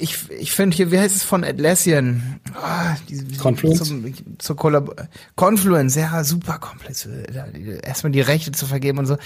ich, 0.00 0.30
ich 0.30 0.52
finde 0.52 0.76
hier, 0.76 0.90
wie 0.90 0.98
heißt 0.98 1.14
es 1.14 1.22
von 1.22 1.44
Atlassian? 1.44 2.40
Oh, 2.56 2.96
die, 3.08 3.36
Confluence? 3.36 3.84
Zum, 3.84 4.12
zur 4.38 4.56
Kollab 4.56 5.08
Confluence, 5.36 5.94
ja, 5.94 6.24
super 6.24 6.58
komplex. 6.58 7.08
Erstmal 7.82 8.10
die 8.10 8.20
Rechte 8.20 8.50
zu 8.50 8.66
vergeben 8.66 8.98
und 8.98 9.06
so. 9.06 9.16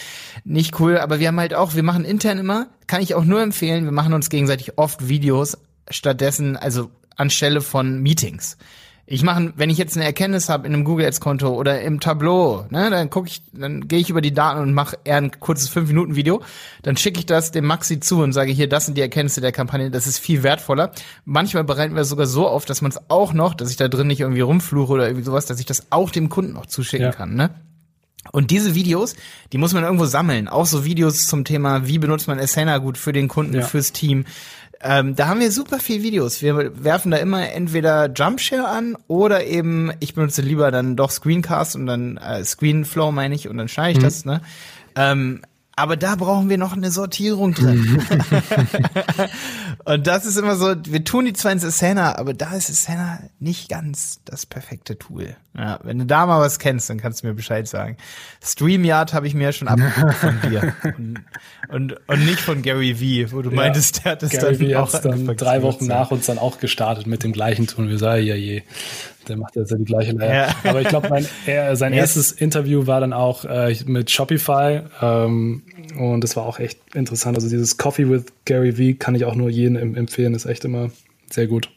Nicht 0.45 0.79
cool, 0.81 0.99
aber 0.99 1.19
wir 1.19 1.29
haben 1.29 1.41
halt 1.41 1.55
auch, 1.55 1.75
wir 1.75 1.83
machen 1.83 2.05
intern 2.05 2.39
immer, 2.39 2.69
kann 2.87 3.01
ich 3.01 3.15
auch 3.15 3.25
nur 3.25 3.41
empfehlen, 3.41 3.85
wir 3.85 3.93
machen 3.93 4.13
uns 4.13 4.29
gegenseitig 4.29 4.77
oft 4.77 5.09
Videos 5.09 5.57
stattdessen, 5.89 6.57
also 6.57 6.91
anstelle 7.17 7.63
von 7.63 8.03
Meetings. 8.03 8.59
Ich 9.09 9.23
mache, 9.23 9.53
wenn 9.55 9.71
ich 9.71 9.79
jetzt 9.79 9.97
eine 9.97 10.05
Erkenntnis 10.05 10.49
habe 10.49 10.67
in 10.67 10.75
einem 10.75 10.83
Google 10.83 11.07
Ads 11.07 11.21
Konto 11.21 11.55
oder 11.55 11.81
im 11.81 12.01
Tableau, 12.01 12.67
ne, 12.71 12.91
dann 12.91 13.09
gucke 13.09 13.29
ich, 13.29 13.41
dann 13.53 13.87
gehe 13.87 14.01
ich 14.01 14.11
über 14.11 14.21
die 14.21 14.35
Daten 14.35 14.61
und 14.61 14.75
mache 14.75 14.99
eher 15.05 15.19
ein 15.19 15.31
kurzes 15.39 15.69
5 15.69 15.87
Minuten 15.89 16.17
Video, 16.17 16.43
dann 16.83 16.97
schicke 16.97 17.21
ich 17.21 17.27
das 17.27 17.53
dem 17.53 17.67
Maxi 17.67 18.01
zu 18.01 18.21
und 18.21 18.33
sage 18.33 18.51
hier, 18.51 18.69
das 18.69 18.87
sind 18.87 18.99
die 18.99 19.03
Erkenntnisse 19.03 19.41
der 19.41 19.53
Kampagne, 19.53 19.93
das 19.93 20.09
ist 20.09 20.19
viel 20.19 20.43
wertvoller. 20.43 20.91
Manchmal 21.25 21.63
bereiten 21.63 21.95
wir 21.95 22.03
es 22.03 22.09
sogar 22.09 22.27
so 22.27 22.49
auf, 22.49 22.65
dass 22.65 22.83
man 22.83 22.91
es 22.91 22.99
auch 23.09 23.33
noch, 23.33 23.55
dass 23.55 23.71
ich 23.71 23.77
da 23.77 23.87
drin 23.87 24.09
nicht 24.09 24.21
irgendwie 24.21 24.41
rumfluche 24.41 24.93
oder 24.93 25.07
irgendwie 25.07 25.25
sowas, 25.25 25.47
dass 25.47 25.61
ich 25.61 25.67
das 25.67 25.87
auch 25.91 26.11
dem 26.11 26.29
Kunden 26.29 26.55
noch 26.55 26.67
zuschicken 26.67 27.07
ja. 27.07 27.13
kann, 27.13 27.37
ne? 27.37 27.51
Und 28.33 28.51
diese 28.51 28.75
Videos, 28.75 29.15
die 29.53 29.59
muss 29.59 29.73
man 29.73 29.85
irgendwo 29.85 30.07
sammeln. 30.07 30.49
Auch 30.49 30.67
so 30.67 30.85
Videos 30.85 31.27
zum 31.29 31.45
Thema, 31.45 31.87
wie 31.87 31.99
benutzt 31.99 32.29
man 32.29 32.39
Asana 32.39 32.79
gut 32.79 32.99
für 32.99 33.13
den 33.13 33.29
Kunden, 33.29 33.55
ja. 33.55 33.63
fürs 33.63 33.93
Team. 33.93 34.25
Ähm, 34.89 35.17
da 35.17 35.27
haben 35.27 35.41
wir 35.41 35.51
super 35.51 35.81
viel 35.81 36.03
Videos. 36.03 36.43
Wir 36.43 36.85
werfen 36.85 37.11
da 37.11 37.17
immer 37.17 37.51
entweder 37.51 38.09
Jumpshare 38.13 38.69
an 38.69 38.97
oder 39.09 39.45
eben, 39.45 39.91
ich 39.99 40.15
benutze 40.15 40.43
lieber 40.43 40.71
dann 40.71 40.95
doch 40.95 41.11
Screencast 41.11 41.75
und 41.75 41.87
dann 41.87 42.19
äh, 42.19 42.45
Screenflow 42.45 43.11
meine 43.11 43.35
ich 43.35 43.49
und 43.49 43.57
dann 43.57 43.69
schneide 43.69 43.93
ich 43.93 43.99
mhm. 43.99 44.03
das, 44.03 44.25
ne? 44.25 44.41
Ähm, 44.95 45.43
aber 45.79 45.99
da 45.99 46.17
brauchen 46.17 46.49
wir 46.49 46.57
noch 46.57 46.73
eine 46.73 46.91
Sortierung 46.91 47.53
drin. 47.53 48.03
und 49.85 50.07
das 50.07 50.25
ist 50.25 50.39
immer 50.39 50.57
so, 50.57 50.75
wir 50.85 51.05
tun 51.05 51.27
die 51.27 51.35
zwar 51.35 51.53
ins 51.53 51.67
Asana, 51.67 52.17
aber 52.17 52.33
da 52.33 52.55
ist 52.55 52.71
Asana 52.71 53.21
nicht 53.41 53.69
ganz 53.69 54.21
das 54.25 54.47
perfekte 54.47 54.99
Tool. 54.99 55.37
Ja, 55.55 55.79
wenn 55.83 55.99
du 55.99 56.07
da 56.07 56.25
mal 56.25 56.41
was 56.41 56.59
kennst, 56.59 56.89
dann 56.89 56.99
kannst 56.99 57.23
du 57.23 57.27
mir 57.27 57.35
Bescheid 57.35 57.69
sagen. 57.69 57.99
StreamYard 58.43 59.13
habe 59.13 59.27
ich 59.27 59.35
mir 59.35 59.53
schon 59.53 59.69
abgeguckt 59.69 60.15
von 60.15 60.41
dir. 60.43 60.75
Und, 60.97 61.19
und, 61.69 62.09
und, 62.09 62.25
nicht 62.25 62.41
von 62.41 62.63
Gary 62.63 62.95
V, 62.95 63.35
wo 63.35 63.43
du 63.43 63.51
ja, 63.51 63.57
meintest, 63.57 64.05
der 64.05 64.13
hat 64.13 64.23
es 64.23 64.31
dann 64.31 64.55
v 64.55 64.79
auch 64.79 64.91
dann 65.01 65.37
drei 65.37 65.63
Wochen 65.63 65.87
nach 65.87 66.11
uns 66.11 66.27
dann 66.27 66.39
auch 66.39 66.59
gestartet 66.59 67.07
mit 67.07 67.25
dem 67.25 67.33
gleichen 67.33 67.67
Tool. 67.67 67.89
Wir 67.89 67.99
sagen, 67.99 68.25
ja 68.25 68.37
je, 68.37 68.63
der 69.29 69.37
macht 69.37 69.57
jetzt 69.57 69.71
ja 69.71 69.77
die 69.77 69.85
gleiche 69.85 70.13
Leier. 70.13 70.49
Ja. 70.49 70.71
Aber 70.71 70.81
ich 70.81 70.89
glaube, 70.89 71.09
sein 71.09 71.27
yes. 71.45 72.17
erstes 72.17 72.33
Interview 72.33 72.87
war 72.87 73.01
dann 73.01 73.13
auch 73.13 73.45
äh, 73.45 73.77
mit 73.87 74.11
Shopify 74.11 74.83
ähm, 75.01 75.63
und 75.99 76.23
das 76.23 76.37
war 76.37 76.45
auch 76.45 76.59
echt 76.59 76.79
interessant. 76.95 77.37
Also 77.37 77.49
dieses 77.49 77.77
Coffee 77.77 78.09
with 78.09 78.25
Gary 78.45 78.73
V 78.73 78.99
kann 78.99 79.15
ich 79.15 79.25
auch 79.25 79.35
nur 79.35 79.51
jedem 79.51 79.95
empfehlen, 79.95 80.35
ist 80.35 80.47
echt 80.47 80.65
immer 80.65 80.91
sehr 81.31 81.47
gut. 81.47 81.71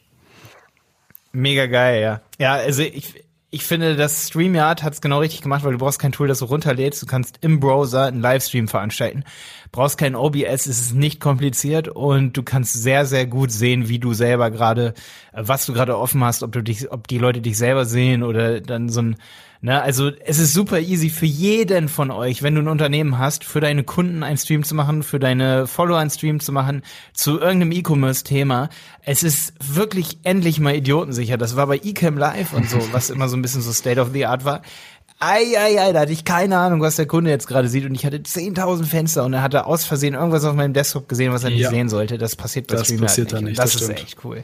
Mega 1.32 1.66
geil, 1.66 2.02
ja. 2.02 2.20
Ja, 2.38 2.54
also 2.54 2.82
ich, 2.82 3.24
ich 3.52 3.64
finde, 3.64 3.96
das 3.96 4.28
StreamYard 4.28 4.84
hat 4.84 4.92
es 4.92 5.00
genau 5.00 5.18
richtig 5.18 5.42
gemacht, 5.42 5.64
weil 5.64 5.72
du 5.72 5.78
brauchst 5.78 5.98
kein 5.98 6.12
Tool, 6.12 6.28
das 6.28 6.38
du 6.38 6.44
runterlädst. 6.44 7.02
Du 7.02 7.06
kannst 7.06 7.38
im 7.40 7.58
Browser 7.58 8.04
einen 8.04 8.20
Livestream 8.20 8.68
veranstalten. 8.68 9.24
Brauchst 9.72 9.98
kein 9.98 10.14
OBS, 10.14 10.66
es 10.66 10.80
ist 10.80 10.94
nicht 10.94 11.20
kompliziert 11.20 11.88
und 11.88 12.36
du 12.36 12.44
kannst 12.44 12.74
sehr, 12.74 13.06
sehr 13.06 13.26
gut 13.26 13.50
sehen, 13.50 13.88
wie 13.88 13.98
du 13.98 14.14
selber 14.14 14.52
gerade, 14.52 14.94
äh, 15.32 15.42
was 15.42 15.66
du 15.66 15.72
gerade 15.72 15.98
offen 15.98 16.22
hast, 16.22 16.44
ob 16.44 16.52
du 16.52 16.62
dich, 16.62 16.92
ob 16.92 17.08
die 17.08 17.18
Leute 17.18 17.40
dich 17.40 17.58
selber 17.58 17.86
sehen 17.86 18.22
oder 18.22 18.60
dann 18.60 18.88
so 18.88 19.02
ein 19.02 19.16
Ne, 19.62 19.82
also 19.82 20.10
es 20.24 20.38
ist 20.38 20.54
super 20.54 20.80
easy 20.80 21.10
für 21.10 21.26
jeden 21.26 21.90
von 21.90 22.10
euch, 22.10 22.42
wenn 22.42 22.54
du 22.54 22.62
ein 22.62 22.68
Unternehmen 22.68 23.18
hast, 23.18 23.44
für 23.44 23.60
deine 23.60 23.84
Kunden 23.84 24.22
einen 24.22 24.38
Stream 24.38 24.64
zu 24.64 24.74
machen, 24.74 25.02
für 25.02 25.18
deine 25.18 25.66
Follower 25.66 25.98
einen 25.98 26.08
Stream 26.08 26.40
zu 26.40 26.50
machen, 26.50 26.82
zu 27.12 27.38
irgendeinem 27.38 27.72
E-Commerce-Thema. 27.72 28.70
Es 29.04 29.22
ist 29.22 29.52
wirklich 29.60 30.20
endlich 30.22 30.60
mal 30.60 30.74
idiotensicher. 30.74 31.36
Das 31.36 31.56
war 31.56 31.66
bei 31.66 31.76
eCam 31.76 32.16
Live 32.16 32.54
und 32.54 32.70
so, 32.70 32.78
was 32.92 33.10
immer 33.10 33.28
so 33.28 33.36
ein 33.36 33.42
bisschen 33.42 33.60
so 33.60 33.70
State 33.70 34.00
of 34.00 34.12
the 34.14 34.24
Art 34.24 34.46
war. 34.46 34.62
Ei, 35.18 35.54
ei, 35.58 35.78
ei, 35.78 35.92
da 35.92 36.00
hatte 36.00 36.12
ich 36.12 36.24
keine 36.24 36.56
Ahnung, 36.56 36.80
was 36.80 36.96
der 36.96 37.04
Kunde 37.04 37.28
jetzt 37.28 37.46
gerade 37.46 37.68
sieht 37.68 37.84
und 37.84 37.94
ich 37.94 38.06
hatte 38.06 38.16
10.000 38.16 38.84
Fenster 38.84 39.24
und 39.24 39.34
er 39.34 39.42
hatte 39.42 39.66
aus 39.66 39.84
Versehen 39.84 40.14
irgendwas 40.14 40.46
auf 40.46 40.54
meinem 40.54 40.72
Desktop 40.72 41.06
gesehen, 41.06 41.34
was 41.34 41.44
er 41.44 41.50
nicht 41.50 41.60
ja. 41.60 41.68
sehen 41.68 41.90
sollte. 41.90 42.16
Das 42.16 42.34
passiert 42.34 42.68
bei 42.68 42.76
das 42.76 42.86
Stream 42.86 43.00
passiert 43.00 43.34
halt 43.34 43.44
nicht. 43.44 43.58
Das, 43.58 43.72
das 43.74 43.82
ist 43.82 43.90
echt 43.90 44.24
cool. 44.24 44.42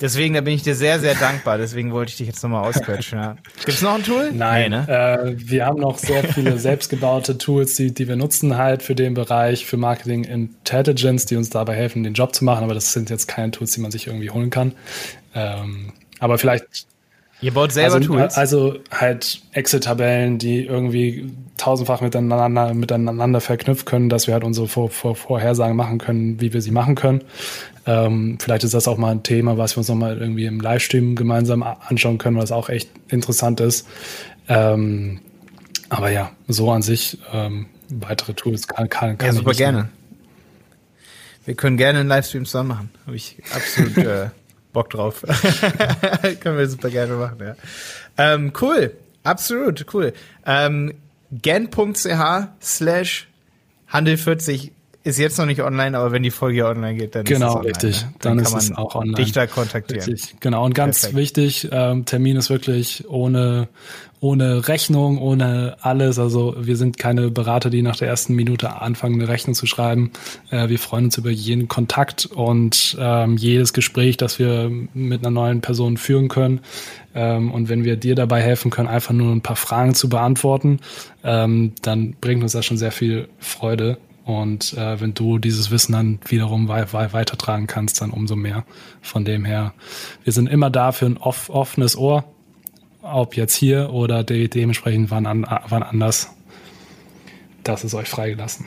Deswegen, 0.00 0.34
da 0.34 0.40
bin 0.40 0.54
ich 0.54 0.62
dir 0.62 0.74
sehr, 0.74 1.00
sehr 1.00 1.14
dankbar. 1.14 1.58
Deswegen 1.58 1.92
wollte 1.92 2.10
ich 2.10 2.16
dich 2.16 2.26
jetzt 2.26 2.42
nochmal 2.42 2.68
ausquetschen. 2.68 3.18
Ja. 3.18 3.36
Gibt 3.56 3.68
es 3.68 3.82
noch 3.82 3.94
ein 3.94 4.04
Tool? 4.04 4.30
Nein. 4.32 4.70
Nee, 4.70 4.78
ne? 4.78 4.88
äh, 4.88 5.34
wir 5.36 5.66
haben 5.66 5.80
noch 5.80 5.98
sehr 5.98 6.24
viele 6.24 6.58
selbstgebaute 6.58 7.38
Tools, 7.38 7.74
die, 7.74 7.92
die 7.92 8.06
wir 8.06 8.16
nutzen 8.16 8.56
halt 8.56 8.82
für 8.82 8.94
den 8.94 9.14
Bereich, 9.14 9.66
für 9.66 9.76
Marketing 9.76 10.24
Intelligence, 10.24 11.26
die 11.26 11.36
uns 11.36 11.50
dabei 11.50 11.74
helfen, 11.74 12.04
den 12.04 12.14
Job 12.14 12.34
zu 12.34 12.44
machen. 12.44 12.64
Aber 12.64 12.74
das 12.74 12.92
sind 12.92 13.10
jetzt 13.10 13.26
keine 13.26 13.50
Tools, 13.50 13.72
die 13.72 13.80
man 13.80 13.90
sich 13.90 14.06
irgendwie 14.06 14.30
holen 14.30 14.50
kann. 14.50 14.72
Ähm, 15.34 15.92
aber 16.20 16.38
vielleicht 16.38 16.86
Ihr 17.40 17.52
baut 17.52 17.72
selber 17.72 17.96
also, 17.96 18.06
Tools? 18.06 18.36
Also 18.36 18.78
halt 18.90 19.40
Excel-Tabellen, 19.52 20.38
die 20.38 20.64
irgendwie 20.64 21.30
tausendfach 21.56 22.00
miteinander, 22.00 22.74
miteinander 22.74 23.40
verknüpft 23.40 23.86
können, 23.86 24.08
dass 24.08 24.26
wir 24.26 24.34
halt 24.34 24.44
unsere 24.44 24.66
Vor 24.66 24.90
Vor 24.90 25.14
Vorhersagen 25.14 25.76
machen 25.76 25.98
können, 25.98 26.40
wie 26.40 26.52
wir 26.52 26.62
sie 26.62 26.72
machen 26.72 26.94
können. 26.94 27.22
Ähm, 27.86 28.38
vielleicht 28.40 28.64
ist 28.64 28.74
das 28.74 28.88
auch 28.88 28.98
mal 28.98 29.12
ein 29.12 29.22
Thema, 29.22 29.56
was 29.56 29.76
wir 29.76 29.78
uns 29.78 29.88
nochmal 29.88 30.18
irgendwie 30.18 30.46
im 30.46 30.60
Livestream 30.60 31.14
gemeinsam 31.14 31.62
anschauen 31.62 32.18
können, 32.18 32.36
was 32.36 32.52
auch 32.52 32.68
echt 32.68 32.90
interessant 33.08 33.60
ist. 33.60 33.86
Ähm, 34.48 35.20
aber 35.88 36.10
ja, 36.10 36.32
so 36.48 36.70
an 36.70 36.82
sich 36.82 37.18
ähm, 37.32 37.66
weitere 37.88 38.34
Tools 38.34 38.66
kann, 38.66 38.88
kann, 38.88 39.16
kann 39.16 39.26
ja, 39.28 39.32
super 39.32 39.52
gerne. 39.52 39.88
Wir 41.44 41.54
können 41.54 41.78
gerne 41.78 42.00
einen 42.00 42.08
Livestream 42.08 42.44
zusammen 42.44 42.68
machen. 42.68 42.90
Habe 43.06 43.16
ich 43.16 43.36
absolut 43.54 43.96
äh, 43.96 44.28
Bock 44.72 44.90
drauf. 44.90 45.22
Können 46.40 46.58
wir 46.58 46.68
super 46.68 46.90
gerne 46.90 47.14
machen, 47.14 47.38
ja. 47.40 47.54
Ähm, 48.16 48.52
cool. 48.60 48.92
Absolut, 49.22 49.86
cool. 49.92 50.12
Ähm, 50.46 50.94
gen.ch 51.30 52.48
slash 52.62 53.28
Handel 53.88 54.16
40 54.16 54.72
ist 55.04 55.18
jetzt 55.18 55.38
noch 55.38 55.46
nicht 55.46 55.62
online, 55.62 55.96
aber 55.96 56.12
wenn 56.12 56.22
die 56.22 56.30
Folge 56.30 56.66
online 56.66 56.94
geht, 56.94 57.14
dann 57.14 57.24
genau, 57.24 57.46
ist 57.46 57.50
es 57.50 57.56
online. 57.56 57.68
Richtig. 57.68 58.02
Ne? 58.02 58.14
Dann, 58.20 58.36
dann 58.36 58.46
ist 58.46 58.54
es 58.54 58.76
auch 58.76 58.94
online. 58.94 59.16
Dich 59.16 59.32
da 59.32 59.46
kontaktieren. 59.46 60.04
Richtig. 60.04 60.40
Genau. 60.40 60.64
Und 60.64 60.74
ganz 60.74 61.00
Perfekt. 61.00 61.16
wichtig, 61.16 61.68
ähm, 61.72 62.04
Termin 62.04 62.36
ist 62.36 62.50
wirklich 62.50 63.08
ohne, 63.08 63.68
ohne 64.20 64.68
Rechnung, 64.68 65.18
ohne 65.18 65.76
alles. 65.80 66.18
Also 66.18 66.54
wir 66.58 66.76
sind 66.76 66.98
keine 66.98 67.30
Berater, 67.30 67.70
die 67.70 67.82
nach 67.82 67.96
der 67.96 68.08
ersten 68.08 68.34
Minute 68.34 68.80
anfangen, 68.80 69.14
eine 69.14 69.28
Rechnung 69.28 69.54
zu 69.54 69.66
schreiben. 69.66 70.10
Äh, 70.50 70.68
wir 70.68 70.78
freuen 70.78 71.06
uns 71.06 71.18
über 71.18 71.30
jeden 71.30 71.68
Kontakt 71.68 72.26
und 72.26 72.96
ähm, 72.98 73.36
jedes 73.36 73.72
Gespräch, 73.72 74.16
das 74.16 74.38
wir 74.38 74.70
mit 74.94 75.20
einer 75.20 75.30
neuen 75.30 75.60
Person 75.60 75.96
führen 75.96 76.28
können. 76.28 76.60
Ähm, 77.14 77.52
und 77.52 77.68
wenn 77.68 77.84
wir 77.84 77.96
dir 77.96 78.14
dabei 78.14 78.42
helfen 78.42 78.70
können, 78.70 78.88
einfach 78.88 79.12
nur 79.12 79.32
ein 79.32 79.42
paar 79.42 79.56
Fragen 79.56 79.94
zu 79.94 80.08
beantworten, 80.08 80.80
ähm, 81.22 81.72
dann 81.82 82.14
bringt 82.20 82.42
uns 82.42 82.52
das 82.52 82.66
schon 82.66 82.78
sehr 82.78 82.92
viel 82.92 83.28
Freude. 83.38 83.98
Und 84.24 84.74
äh, 84.74 85.00
wenn 85.00 85.14
du 85.14 85.38
dieses 85.38 85.70
Wissen 85.70 85.92
dann 85.92 86.18
wiederum 86.28 86.68
we 86.68 86.86
we 86.92 87.12
weitertragen 87.14 87.66
kannst, 87.66 88.02
dann 88.02 88.10
umso 88.10 88.36
mehr. 88.36 88.64
Von 89.00 89.24
dem 89.24 89.46
her, 89.46 89.72
wir 90.22 90.34
sind 90.34 90.50
immer 90.50 90.68
da 90.68 90.92
für 90.92 91.06
ein 91.06 91.16
off 91.16 91.48
offenes 91.48 91.96
Ohr, 91.96 92.24
ob 93.12 93.36
jetzt 93.36 93.54
hier 93.54 93.90
oder 93.90 94.24
de 94.24 94.48
dementsprechend 94.48 95.10
wann, 95.10 95.26
an 95.26 95.46
wann 95.68 95.82
anders. 95.82 96.30
das 97.64 97.84
ist 97.84 97.94
euch 97.94 98.08
freigelassen. 98.08 98.66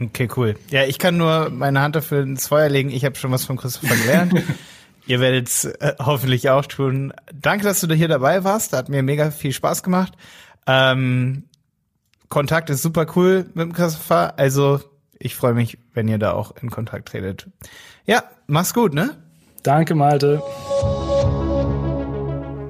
Okay, 0.00 0.28
cool. 0.36 0.54
Ja, 0.70 0.84
ich 0.84 0.98
kann 0.98 1.16
nur 1.16 1.50
meine 1.50 1.80
Hand 1.80 1.96
dafür 1.96 2.22
ins 2.22 2.46
Feuer 2.48 2.68
legen. 2.68 2.90
Ich 2.90 3.04
habe 3.04 3.16
schon 3.16 3.32
was 3.32 3.44
von 3.44 3.56
Christopher 3.56 3.96
gelernt. 3.96 4.34
Ihr 5.06 5.20
werdet 5.20 5.48
es 5.48 5.64
äh, 5.64 5.94
hoffentlich 5.98 6.50
auch 6.50 6.66
tun. 6.66 7.12
Danke, 7.32 7.64
dass 7.64 7.80
du 7.80 7.92
hier 7.94 8.08
dabei 8.08 8.44
warst. 8.44 8.74
Hat 8.74 8.88
mir 8.88 9.02
mega 9.02 9.30
viel 9.30 9.52
Spaß 9.52 9.82
gemacht. 9.82 10.12
Ähm, 10.66 11.44
Kontakt 12.28 12.70
ist 12.70 12.82
super 12.82 13.06
cool 13.16 13.46
mit 13.54 13.64
dem 13.64 13.72
Christopher. 13.72 14.38
Also 14.38 14.80
ich 15.18 15.34
freue 15.34 15.54
mich, 15.54 15.78
wenn 15.94 16.08
ihr 16.08 16.18
da 16.18 16.32
auch 16.32 16.54
in 16.62 16.70
Kontakt 16.70 17.08
tretet. 17.08 17.48
Ja, 18.04 18.22
mach's 18.46 18.74
gut, 18.74 18.94
ne? 18.94 19.16
Danke, 19.62 19.94
Malte. 19.94 20.42